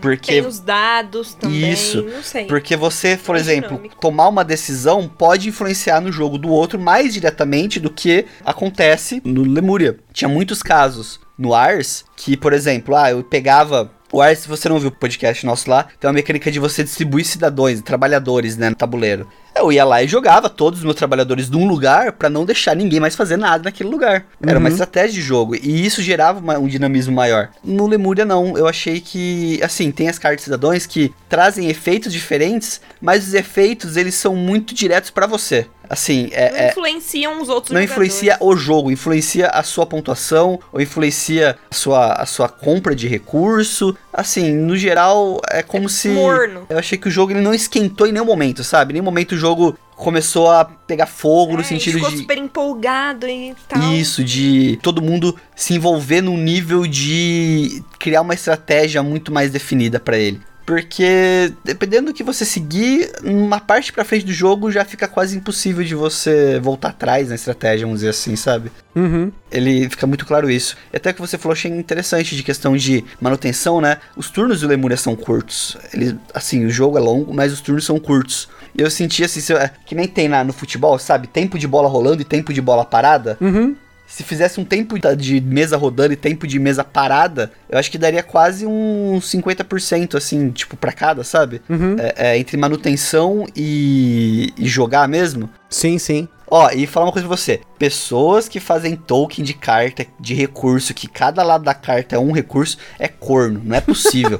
Porque 0.00 0.32
Tem 0.32 0.46
os 0.46 0.58
dados 0.58 1.34
também. 1.34 1.70
Isso, 1.70 2.02
Não 2.02 2.22
sei. 2.22 2.46
porque 2.46 2.76
você, 2.76 3.16
por 3.16 3.34
Mais 3.34 3.46
exemplo, 3.46 3.70
dinâmico. 3.70 3.96
tomar 4.00 4.28
uma 4.28 4.44
decisão 4.44 5.08
pode 5.08 5.48
influenciar 5.48 6.00
no 6.00 6.10
jogo 6.10 6.36
do 6.38 6.48
outro 6.48 6.78
mais 6.78 7.14
diretamente 7.14 7.78
do 7.78 7.88
que 7.88 8.26
acontece 8.44 9.22
no 9.24 9.44
Lemuria. 9.44 9.96
Tinha 10.12 10.28
muitos 10.28 10.60
casos 10.62 11.20
no 11.38 11.54
Ars 11.54 12.04
que, 12.16 12.36
por 12.36 12.52
exemplo, 12.52 12.96
ah, 12.96 13.10
eu 13.10 13.22
pegava. 13.22 13.90
O 14.12 14.20
Ars, 14.20 14.40
se 14.40 14.48
você 14.48 14.68
não 14.68 14.78
viu 14.78 14.88
o 14.90 14.92
podcast 14.92 15.46
nosso 15.46 15.70
lá, 15.70 15.84
tem 15.98 16.06
uma 16.06 16.12
mecânica 16.12 16.50
de 16.50 16.58
você 16.58 16.84
distribuir 16.84 17.24
cidadãos, 17.24 17.80
trabalhadores, 17.80 18.58
né, 18.58 18.68
no 18.68 18.76
tabuleiro. 18.76 19.26
Eu 19.56 19.72
ia 19.72 19.84
lá 19.84 20.02
e 20.02 20.08
jogava 20.08 20.50
todos 20.50 20.80
os 20.80 20.84
meus 20.84 20.96
trabalhadores 20.96 21.48
num 21.48 21.66
lugar 21.66 22.12
para 22.12 22.28
não 22.28 22.44
deixar 22.44 22.76
ninguém 22.76 23.00
mais 23.00 23.16
fazer 23.16 23.36
nada 23.38 23.64
naquele 23.64 23.88
lugar. 23.88 24.26
Era 24.46 24.58
uma 24.58 24.68
Uhum. 24.68 24.72
estratégia 24.72 25.12
de 25.12 25.22
jogo 25.22 25.54
e 25.54 25.84
isso 25.86 26.02
gerava 26.02 26.40
uma- 26.40 26.58
um 26.58 26.66
dinamismo 26.66 27.14
maior. 27.14 27.48
No 27.64 27.86
Lemúria 27.86 28.24
não, 28.24 28.56
eu 28.56 28.66
achei 28.66 29.00
que, 29.00 29.58
assim, 29.62 29.90
tem 29.90 30.08
as 30.08 30.18
cartas 30.18 30.42
cidadãos 30.44 30.84
que 30.86 31.12
trazem 31.28 31.68
efeitos 31.70 32.12
diferentes, 32.12 32.80
mas 33.00 33.26
os 33.28 33.34
efeitos 33.34 33.96
eles 33.96 34.14
são 34.14 34.34
muito 34.36 34.74
diretos 34.74 35.10
para 35.10 35.26
você. 35.26 35.66
Assim, 35.92 36.30
é, 36.32 36.50
Não 36.50 36.56
é- 36.58 36.68
influenciam 36.70 37.42
os 37.42 37.50
outros 37.50 37.70
não 37.74 37.82
jogadores. 37.82 37.90
influencia 38.14 38.36
o 38.40 38.56
jogo, 38.56 38.90
influencia 38.90 39.48
a 39.48 39.62
sua 39.62 39.84
pontuação, 39.84 40.58
ou 40.72 40.80
influencia 40.80 41.58
a 41.70 41.74
sua, 41.74 42.12
a 42.14 42.24
sua 42.24 42.48
compra 42.48 42.94
de 42.96 43.06
recurso. 43.06 43.94
Assim, 44.10 44.54
no 44.54 44.74
geral, 44.74 45.38
é 45.50 45.62
como 45.62 45.84
É 45.84 45.88
se. 45.90 46.08
morno. 46.08 46.64
Eu 46.70 46.78
achei 46.78 46.96
que 46.96 47.08
o 47.08 47.10
jogo 47.10 47.32
ele 47.32 47.42
não 47.42 47.52
esquentou 47.52 48.06
em 48.06 48.12
nenhum 48.12 48.24
momento, 48.24 48.64
sabe? 48.64 48.92
Em 48.92 48.94
nenhum 48.94 49.04
momento 49.04 49.32
o 49.32 49.36
jogo 49.36 49.76
começou 49.94 50.50
a 50.50 50.64
pegar 50.64 51.04
fogo 51.04 51.52
no 51.54 51.60
É, 51.60 51.64
sentido 51.64 51.96
ficou 51.96 52.10
de. 52.10 52.16
super 52.16 52.38
empolgado 52.38 53.28
e 53.28 53.54
tal. 53.68 53.82
Isso, 53.92 54.24
de 54.24 54.78
todo 54.82 55.02
mundo 55.02 55.38
se 55.54 55.74
envolver 55.74 56.22
num 56.22 56.38
nível 56.38 56.86
de 56.86 57.82
criar 57.98 58.22
uma 58.22 58.32
estratégia 58.34 59.02
muito 59.02 59.30
mais 59.30 59.50
definida 59.50 60.00
pra 60.00 60.16
ele. 60.18 60.40
Porque 60.66 61.52
dependendo 61.64 62.06
do 62.06 62.14
que 62.14 62.22
você 62.22 62.44
seguir, 62.44 63.10
uma 63.24 63.60
parte 63.60 63.92
pra 63.92 64.04
frente 64.04 64.24
do 64.24 64.32
jogo 64.32 64.70
já 64.70 64.84
fica 64.84 65.08
quase 65.08 65.36
impossível 65.36 65.84
de 65.84 65.94
você 65.94 66.58
voltar 66.60 66.90
atrás 66.90 67.28
na 67.28 67.34
estratégia, 67.34 67.84
vamos 67.86 68.00
dizer 68.00 68.10
assim, 68.10 68.36
sabe? 68.36 68.70
Uhum. 68.94 69.32
Ele 69.50 69.88
fica 69.90 70.06
muito 70.06 70.24
claro 70.24 70.50
isso. 70.50 70.76
E 70.92 70.96
até 70.96 71.12
que 71.12 71.20
você 71.20 71.36
falou, 71.36 71.52
achei 71.52 71.70
interessante 71.70 72.36
de 72.36 72.42
questão 72.42 72.76
de 72.76 73.04
manutenção, 73.20 73.80
né? 73.80 73.98
Os 74.16 74.30
turnos 74.30 74.60
do 74.60 74.68
Lemúria 74.68 74.96
são 74.96 75.16
curtos. 75.16 75.76
Ele, 75.92 76.16
assim, 76.32 76.64
o 76.64 76.70
jogo 76.70 76.96
é 76.96 77.00
longo, 77.00 77.34
mas 77.34 77.52
os 77.52 77.60
turnos 77.60 77.84
são 77.84 77.98
curtos. 77.98 78.48
E 78.74 78.80
eu 78.80 78.90
senti 78.90 79.22
assim, 79.24 79.40
eu- 79.52 79.58
que 79.84 79.94
nem 79.94 80.06
tem 80.06 80.28
lá 80.28 80.42
no 80.44 80.52
futebol, 80.52 80.98
sabe? 80.98 81.26
Tempo 81.26 81.58
de 81.58 81.66
bola 81.66 81.88
rolando 81.88 82.22
e 82.22 82.24
tempo 82.24 82.52
de 82.52 82.60
bola 82.62 82.84
parada. 82.84 83.36
Uhum. 83.40 83.74
Se 84.14 84.22
fizesse 84.22 84.60
um 84.60 84.64
tempo 84.64 84.98
de 85.16 85.40
mesa 85.40 85.74
rodando 85.74 86.12
e 86.12 86.16
tempo 86.16 86.46
de 86.46 86.58
mesa 86.58 86.84
parada, 86.84 87.50
eu 87.66 87.78
acho 87.78 87.90
que 87.90 87.96
daria 87.96 88.22
quase 88.22 88.66
uns 88.66 89.24
50%, 89.32 90.16
assim, 90.16 90.50
tipo, 90.50 90.76
pra 90.76 90.92
cada, 90.92 91.24
sabe? 91.24 91.62
Uhum. 91.66 91.96
É, 91.98 92.32
é, 92.32 92.38
entre 92.38 92.58
manutenção 92.58 93.46
e, 93.56 94.52
e 94.58 94.68
jogar 94.68 95.08
mesmo. 95.08 95.48
Sim, 95.70 95.98
sim. 95.98 96.28
Ó, 96.46 96.68
e 96.70 96.86
falar 96.86 97.06
uma 97.06 97.12
coisa 97.12 97.26
pra 97.26 97.34
você. 97.34 97.62
Pessoas 97.78 98.50
que 98.50 98.60
fazem 98.60 98.94
token 98.96 99.42
de 99.42 99.54
carta, 99.54 100.04
de 100.20 100.34
recurso, 100.34 100.92
que 100.92 101.08
cada 101.08 101.42
lado 101.42 101.64
da 101.64 101.72
carta 101.72 102.14
é 102.14 102.18
um 102.18 102.32
recurso, 102.32 102.76
é 102.98 103.08
corno. 103.08 103.62
Não 103.64 103.74
é 103.74 103.80
possível. 103.80 104.38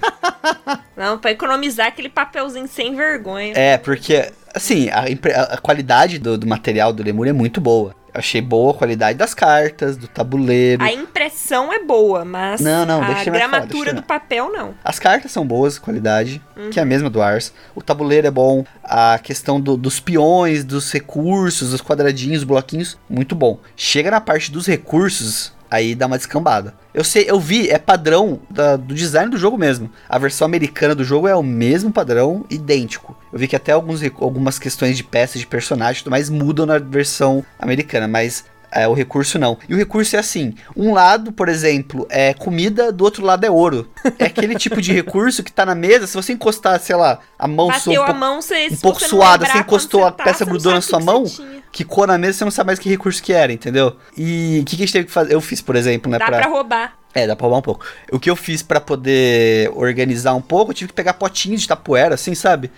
Não, 0.95 1.19
pra 1.19 1.31
economizar 1.31 1.87
aquele 1.87 2.11
papelzinho 2.11 2.69
sem 2.69 2.95
vergonha. 2.95 3.55
é, 3.57 3.79
porque, 3.79 4.31
assim, 4.55 4.91
a- 4.91 5.07
a 5.55 5.57
qualidade 5.57 6.19
do, 6.19 6.37
do 6.37 6.47
material 6.47 6.93
do 6.93 7.03
Lemur 7.03 7.27
é 7.27 7.33
muito 7.33 7.59
boa. 7.59 7.95
Achei 8.15 8.43
boa 8.43 8.73
a 8.73 8.75
qualidade 8.75 9.17
das 9.19 9.33
cartas, 9.33 9.97
do 9.97 10.07
tabuleiro. 10.07 10.83
A 10.85 10.93
impressão 10.93 11.73
é 11.73 11.83
boa, 11.83 12.25
mas 12.27 12.61
Não, 12.61 12.85
não, 12.85 13.03
a 13.03 13.07
falar, 13.07 13.25
gramatura 13.25 13.91
eu 13.91 13.95
do 13.95 14.03
papel 14.03 14.51
não. 14.53 14.75
As 14.85 14.99
cartas 14.99 15.31
são 15.33 15.47
boas, 15.47 15.79
qualidade, 15.79 16.43
que 16.71 16.79
é 16.79 16.83
a 16.83 16.85
mesma 16.87 17.09
do 17.09 17.23
Ars. 17.23 17.55
O 17.75 17.81
tabuleiro 17.81 18.27
é 18.27 18.31
bom. 18.31 18.65
A 18.85 19.19
questão 19.19 19.59
do- 19.59 19.77
dos 19.79 19.99
peões, 19.99 20.63
dos 20.63 20.93
recursos, 20.93 21.71
dos 21.71 21.81
quadradinhos, 21.81 22.45
bloquinhos, 22.45 22.99
muito 23.09 23.35
bom. 23.35 23.59
Chega 23.75 24.11
na 24.11 24.21
parte 24.21 24.53
dos 24.53 24.67
recursos, 24.67 25.53
aí 25.73 25.95
dá 25.95 26.07
uma 26.07 26.19
descambada. 26.19 26.75
Eu 26.93 27.03
sei, 27.03 27.25
eu 27.27 27.41
vi, 27.41 27.71
é 27.71 27.79
padrão 27.79 28.41
da- 28.51 28.77
do 28.77 28.95
design 28.95 29.31
do 29.31 29.39
jogo 29.39 29.57
mesmo. 29.57 29.91
A 30.07 30.19
versão 30.19 30.45
americana 30.45 30.95
do 30.95 31.03
jogo 31.03 31.27
é 31.27 31.35
o 31.35 31.43
mesmo 31.43 31.91
padrão, 31.91 32.45
idêntico. 32.51 33.17
Eu 33.33 33.39
vi 33.39 33.49
que 33.49 33.57
até 33.57 33.73
alguns, 33.73 34.03
algumas 34.21 34.59
questões 34.59 34.97
de 34.99 35.03
peças 35.03 35.41
de 35.41 35.47
personagem 35.47 36.05
mais 36.07 36.29
mudam 36.29 36.67
na 36.67 36.79
versão 36.79 37.43
americana, 37.59 38.07
mas 38.07 38.45
é, 38.73 38.89
o 38.89 38.95
recurso 38.95 39.39
não. 39.39 39.59
E 39.69 39.75
o 39.75 39.77
recurso 39.77 40.17
é 40.17 40.19
assim: 40.19 40.55
um 40.77 40.93
lado, 40.93 41.31
por 41.31 41.49
exemplo, 41.49 42.07
é 42.11 42.33
comida, 42.33 42.91
do 42.91 43.05
outro 43.05 43.25
lado 43.25 43.45
é 43.45 43.51
ouro. 43.51 43.91
É 44.19 44.25
aquele 44.25 44.55
tipo 44.57 44.81
de 44.81 44.93
recurso 44.93 45.43
que 45.43 45.53
tá 45.53 45.67
na 45.67 45.75
mesa, 45.75 46.07
se 46.07 46.15
você 46.15 46.33
encostar, 46.33 46.81
sei 46.81 46.97
lá, 46.97 47.21
a 47.39 47.47
mão 47.47 47.73
sua 47.75 47.93
um 47.93 48.03
a 48.03 48.05
pouco, 48.07 48.21
mão, 48.21 48.43
você, 48.43 48.67
um 48.67 48.75
se 48.75 48.83
pouco 48.83 48.99
você 48.99 49.09
suada, 49.09 49.45
lembrar 49.45 49.53
você 49.53 49.59
encostou, 49.59 50.01
quando 50.01 50.09
a 50.09 50.13
tá, 50.13 50.25
peça 50.25 50.45
você 50.45 50.51
grudou 50.51 50.73
na 50.73 50.81
sua 50.81 50.99
que 50.99 51.05
mão, 51.05 51.27
você 51.27 51.43
tinha. 51.43 51.63
quicou 51.71 52.07
na 52.07 52.17
mesa, 52.17 52.39
você 52.39 52.45
não 52.45 52.51
sabe 52.51 52.69
mais 52.69 52.79
que 52.79 52.89
recurso 52.89 53.23
que 53.23 53.33
era, 53.33 53.53
entendeu? 53.53 53.97
E 54.17 54.61
o 54.63 54.65
que, 54.65 54.77
que 54.77 54.83
a 54.83 54.87
gente 54.87 54.93
teve 54.93 55.07
que 55.07 55.13
fazer? 55.13 55.35
Eu 55.35 55.41
fiz, 55.41 55.61
por 55.61 55.77
exemplo, 55.77 56.11
né? 56.11 56.19
Dá 56.19 56.27
pra 56.27 56.47
roubar. 56.47 56.97
É, 57.15 57.27
dá 57.27 57.37
pra 57.37 57.45
roubar 57.45 57.59
um 57.59 57.63
pouco. 57.63 57.85
O 58.11 58.19
que 58.19 58.31
eu 58.31 58.37
fiz 58.37 58.63
pra 58.63 58.81
poder 58.81 59.71
organizar 59.75 60.35
um 60.35 60.41
pouco, 60.41 60.71
eu 60.71 60.75
tive 60.75 60.89
que 60.89 60.95
pegar 60.95 61.13
potinhos 61.15 61.61
de 61.63 61.69
tapoeira, 61.69 62.15
assim, 62.15 62.35
sabe? 62.35 62.71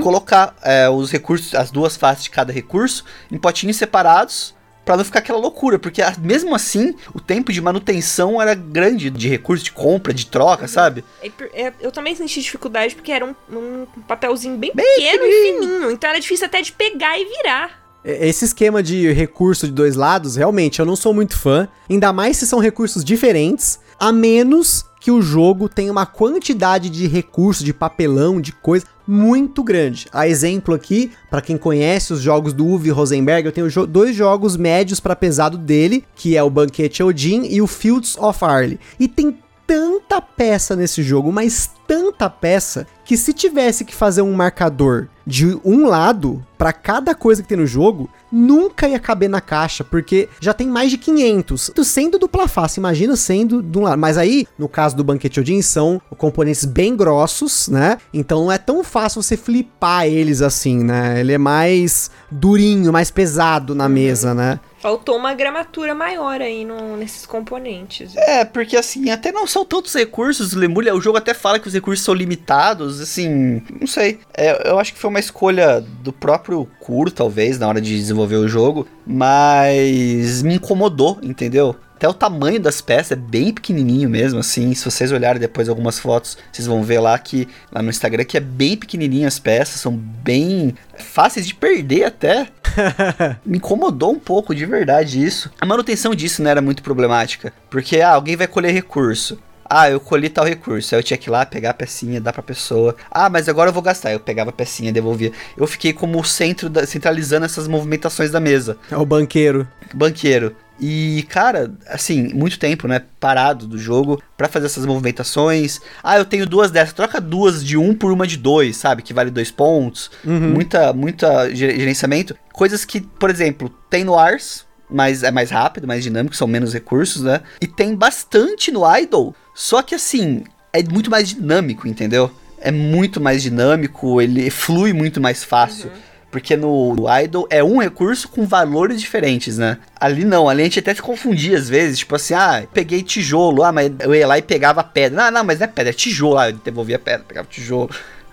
Colocar 0.00 0.54
é, 0.62 0.88
os 0.88 1.10
recursos, 1.10 1.54
as 1.54 1.70
duas 1.72 1.96
faces 1.96 2.24
de 2.24 2.30
cada 2.30 2.52
recurso, 2.52 3.04
em 3.32 3.38
potinhos 3.38 3.76
separados, 3.76 4.54
pra 4.84 4.96
não 4.96 5.04
ficar 5.04 5.20
aquela 5.20 5.38
loucura. 5.38 5.78
Porque 5.78 6.02
ah, 6.02 6.14
mesmo 6.20 6.54
assim, 6.54 6.94
o 7.14 7.20
tempo 7.20 7.52
de 7.52 7.60
manutenção 7.60 8.40
era 8.40 8.54
grande, 8.54 9.10
de 9.10 9.28
recurso, 9.28 9.64
de 9.64 9.72
compra, 9.72 10.12
de 10.12 10.26
troca, 10.26 10.66
sabe? 10.68 11.04
É 11.22 11.30
é, 11.52 11.72
Eu 11.80 11.92
também 11.92 12.14
senti 12.14 12.40
dificuldade 12.40 12.94
porque 12.94 13.12
era 13.12 13.24
um, 13.24 13.34
um 13.50 13.86
papelzinho 14.06 14.56
bem, 14.56 14.72
pequeno 14.72 15.24
e 15.24 15.42
fininho. 15.42 15.90
Então 15.90 16.10
era 16.10 16.20
difícil 16.20 16.46
até 16.46 16.60
de 16.62 16.72
pegar 16.72 17.18
e 17.18 17.24
virar. 17.24 17.80
É, 18.04 18.28
Esse 18.28 18.44
esquema 18.44 18.82
de 18.82 19.12
recurso 19.12 19.66
de 19.66 19.72
dois 19.72 19.96
lados, 19.96 20.36
realmente, 20.36 20.80
eu 20.80 20.86
não 20.86 20.96
sou 20.96 21.12
muito 21.12 21.38
fã. 21.38 21.68
Ainda 21.88 22.12
mais 22.12 22.36
se 22.36 22.46
são 22.46 22.58
recursos 22.58 23.04
diferentes, 23.04 23.78
a 23.98 24.12
menos 24.12 24.84
que 25.00 25.10
o 25.10 25.22
jogo 25.22 25.68
tenha 25.68 25.90
uma 25.90 26.04
quantidade 26.04 26.90
de 26.90 27.06
recurso, 27.06 27.64
de 27.64 27.72
papelão, 27.72 28.40
de 28.40 28.52
coisa 28.52 28.84
muito 29.10 29.64
grande. 29.64 30.06
A 30.12 30.28
exemplo 30.28 30.74
aqui, 30.74 31.10
pra 31.28 31.40
quem 31.40 31.58
conhece 31.58 32.12
os 32.12 32.20
jogos 32.20 32.52
do 32.52 32.64
Uwe 32.64 32.90
Rosenberg, 32.90 33.44
eu 33.46 33.52
tenho 33.52 33.68
jo- 33.68 33.86
dois 33.86 34.14
jogos 34.14 34.56
médios 34.56 35.00
pra 35.00 35.16
pesado 35.16 35.58
dele, 35.58 36.04
que 36.14 36.36
é 36.36 36.42
o 36.42 36.48
Banquete 36.48 37.02
Odin 37.02 37.42
e 37.50 37.60
o 37.60 37.66
Fields 37.66 38.16
of 38.16 38.44
Arley. 38.44 38.78
E 38.98 39.08
tem 39.08 39.36
tanta 39.66 40.20
peça 40.20 40.74
nesse 40.74 41.02
jogo, 41.02 41.30
mas 41.32 41.70
tanta 41.86 42.28
peça, 42.30 42.86
que 43.04 43.16
se 43.16 43.32
tivesse 43.32 43.84
que 43.84 43.94
fazer 43.94 44.22
um 44.22 44.32
marcador 44.32 45.08
de 45.26 45.58
um 45.64 45.86
lado 45.86 46.44
pra 46.58 46.72
cada 46.72 47.14
coisa 47.14 47.42
que 47.42 47.48
tem 47.48 47.58
no 47.58 47.66
jogo, 47.66 48.08
nunca 48.32 48.88
ia 48.88 48.98
caber 48.98 49.28
na 49.28 49.40
caixa, 49.40 49.82
porque 49.84 50.28
já 50.40 50.52
tem 50.54 50.66
mais 50.68 50.90
de 50.90 50.98
500. 50.98 51.70
Sendo 51.84 52.18
dupla 52.18 52.46
face, 52.46 52.78
imagina 52.78 53.16
sendo 53.16 53.62
de 53.62 53.78
um 53.78 53.82
lado. 53.82 53.98
Mas 53.98 54.16
aí, 54.18 54.46
no 54.58 54.68
caso 54.68 54.96
do 54.96 55.02
Banquete 55.04 55.40
Odin, 55.40 55.62
são 55.62 56.00
componentes 56.16 56.64
bem 56.64 56.94
grossos, 56.96 57.68
né? 57.68 57.98
Então 58.12 58.44
não 58.44 58.52
é 58.52 58.58
tão 58.58 58.84
fácil 58.84 59.22
você 59.22 59.36
flipar 59.36 60.06
eles 60.06 60.42
assim, 60.42 60.82
né? 60.84 61.18
Ele 61.20 61.32
é 61.32 61.38
mais 61.38 62.10
durinho, 62.30 62.92
mais 62.92 63.10
pesado 63.10 63.74
na 63.74 63.88
mesa, 63.88 64.34
né? 64.34 64.60
Faltou 64.80 65.14
uma 65.16 65.34
gramatura 65.34 65.94
maior 65.94 66.40
aí 66.40 66.64
no- 66.64 66.96
nesses 66.96 67.26
componentes. 67.26 68.16
É, 68.16 68.46
porque 68.46 68.78
assim, 68.78 69.10
até 69.10 69.30
não 69.30 69.46
são 69.46 69.62
tantos 69.62 69.92
recursos, 69.92 70.54
Lemulha, 70.54 70.94
o 70.94 71.00
jogo 71.02 71.18
até 71.18 71.34
fala 71.34 71.58
que 71.58 71.68
os 71.68 71.74
recursos 71.74 72.02
são 72.02 72.14
limitados, 72.14 72.98
assim, 72.98 73.62
não 73.78 73.86
sei. 73.86 74.20
É, 74.34 74.70
eu 74.70 74.78
acho 74.78 74.94
que 74.94 74.98
foi 74.98 75.10
uma 75.10 75.20
escolha 75.20 75.84
do 76.02 76.12
próprio 76.14 76.66
Kuro, 76.80 77.10
talvez, 77.10 77.58
na 77.58 77.68
hora 77.68 77.78
de 77.80 77.94
desenvolver 77.94 78.19
o 78.24 78.48
jogo, 78.48 78.86
mas 79.06 80.42
me 80.42 80.54
incomodou, 80.54 81.18
entendeu? 81.22 81.76
Até 82.00 82.08
o 82.08 82.14
tamanho 82.14 82.58
das 82.58 82.80
peças 82.80 83.12
é 83.12 83.16
bem 83.16 83.52
pequenininho 83.52 84.08
mesmo, 84.08 84.40
assim. 84.40 84.74
Se 84.74 84.86
vocês 84.86 85.12
olharem 85.12 85.38
depois 85.38 85.68
algumas 85.68 85.98
fotos, 85.98 86.38
vocês 86.50 86.66
vão 86.66 86.82
ver 86.82 86.98
lá 86.98 87.18
que 87.18 87.46
lá 87.70 87.82
no 87.82 87.90
Instagram 87.90 88.24
que 88.24 88.38
é 88.38 88.40
bem 88.40 88.74
pequenininho 88.74 89.28
as 89.28 89.38
peças, 89.38 89.82
são 89.82 89.94
bem 89.94 90.74
fáceis 90.96 91.46
de 91.46 91.54
perder 91.54 92.04
até. 92.04 92.48
Me 93.44 93.58
incomodou 93.58 94.12
um 94.12 94.18
pouco, 94.18 94.54
de 94.54 94.64
verdade, 94.64 95.22
isso. 95.22 95.50
A 95.60 95.66
manutenção 95.66 96.14
disso 96.14 96.42
não 96.42 96.50
era 96.50 96.62
muito 96.62 96.82
problemática. 96.82 97.52
Porque, 97.68 98.00
ah, 98.00 98.12
alguém 98.14 98.34
vai 98.34 98.46
colher 98.46 98.72
recurso. 98.72 99.38
Ah, 99.72 99.88
eu 99.88 100.00
colhi 100.00 100.28
tal 100.28 100.44
recurso. 100.44 100.92
Aí 100.94 100.98
eu 100.98 101.04
tinha 101.04 101.16
que 101.16 101.28
ir 101.28 101.30
lá 101.30 101.46
pegar 101.46 101.70
a 101.70 101.74
pecinha, 101.74 102.20
dar 102.20 102.32
pra 102.32 102.42
pessoa. 102.42 102.96
Ah, 103.08 103.30
mas 103.30 103.48
agora 103.48 103.70
eu 103.70 103.72
vou 103.74 103.82
gastar. 103.82 104.10
Eu 104.12 104.18
pegava 104.18 104.50
a 104.50 104.52
pecinha, 104.52 104.92
devolvia. 104.92 105.30
Eu 105.56 105.64
fiquei 105.68 105.92
como 105.92 106.18
o 106.20 106.24
centro, 106.24 106.68
da, 106.68 106.84
centralizando 106.84 107.46
essas 107.46 107.68
movimentações 107.68 108.32
da 108.32 108.40
mesa. 108.40 108.76
É 108.90 108.96
o 108.96 109.06
banqueiro. 109.06 109.68
Banqueiro. 109.94 110.56
E, 110.82 111.24
cara, 111.28 111.70
assim, 111.86 112.32
muito 112.34 112.58
tempo, 112.58 112.88
né? 112.88 113.02
Parado 113.20 113.66
do 113.66 113.78
jogo 113.78 114.20
pra 114.36 114.48
fazer 114.48 114.66
essas 114.66 114.86
movimentações. 114.86 115.78
Ah, 116.02 116.16
eu 116.18 116.24
tenho 116.24 116.46
duas 116.46 116.70
dessas. 116.70 116.94
Troca 116.94 117.20
duas 117.20 117.62
de 117.64 117.76
um 117.76 117.94
por 117.94 118.10
uma 118.10 118.26
de 118.26 118.36
dois, 118.38 118.76
sabe? 118.78 119.02
Que 119.02 119.12
vale 119.14 119.30
dois 119.30 119.50
pontos. 119.50 120.10
Muita, 120.24 120.92
muita 120.92 121.54
ger- 121.54 121.76
gerenciamento. 121.76 122.34
Coisas 122.52 122.84
que, 122.84 123.00
por 123.00 123.30
exemplo, 123.30 123.68
tem 123.90 124.04
no 124.04 124.18
Ars, 124.18 124.64
mas 124.88 125.22
é 125.22 125.30
mais 125.30 125.50
rápido, 125.50 125.86
mais 125.86 126.02
dinâmico, 126.02 126.34
são 126.34 126.48
menos 126.48 126.72
recursos, 126.72 127.22
né? 127.22 127.42
E 127.60 127.66
tem 127.66 127.94
bastante 127.94 128.72
no 128.72 128.80
Idol. 128.98 129.34
Só 129.60 129.82
que, 129.82 129.94
assim, 129.94 130.42
é 130.72 130.82
muito 130.82 131.10
mais 131.10 131.28
dinâmico, 131.28 131.86
entendeu? 131.86 132.30
É 132.58 132.70
muito 132.70 133.20
mais 133.20 133.42
dinâmico, 133.42 134.18
ele 134.18 134.48
flui 134.48 134.94
muito 134.94 135.20
mais 135.20 135.44
fácil. 135.44 135.92
Porque 136.30 136.56
no 136.56 136.96
Idol 137.22 137.46
é 137.50 137.62
um 137.62 137.76
recurso 137.76 138.26
com 138.28 138.46
valores 138.46 138.98
diferentes, 138.98 139.58
né? 139.58 139.76
Ali 140.00 140.24
não, 140.24 140.48
ali 140.48 140.62
a 140.62 140.64
gente 140.64 140.78
até 140.78 140.94
se 140.94 141.02
confundia 141.02 141.58
às 141.58 141.68
vezes, 141.68 141.98
tipo 141.98 142.16
assim, 142.16 142.32
ah, 142.32 142.64
peguei 142.72 143.02
tijolo, 143.02 143.62
ah, 143.62 143.70
mas 143.70 143.92
eu 144.00 144.14
ia 144.14 144.26
lá 144.26 144.38
e 144.38 144.42
pegava 144.42 144.82
pedra. 144.82 145.24
Não, 145.24 145.30
não, 145.30 145.44
mas 145.44 145.58
não 145.58 145.64
é 145.64 145.68
pedra, 145.68 145.90
é 145.90 145.92
tijolo, 145.92 146.38
ah, 146.38 146.48
eu 146.48 146.56
devolvia 146.56 146.96
a 146.96 146.98
pedra, 146.98 147.26
pegava 147.28 147.46
tijolo. 147.46 147.90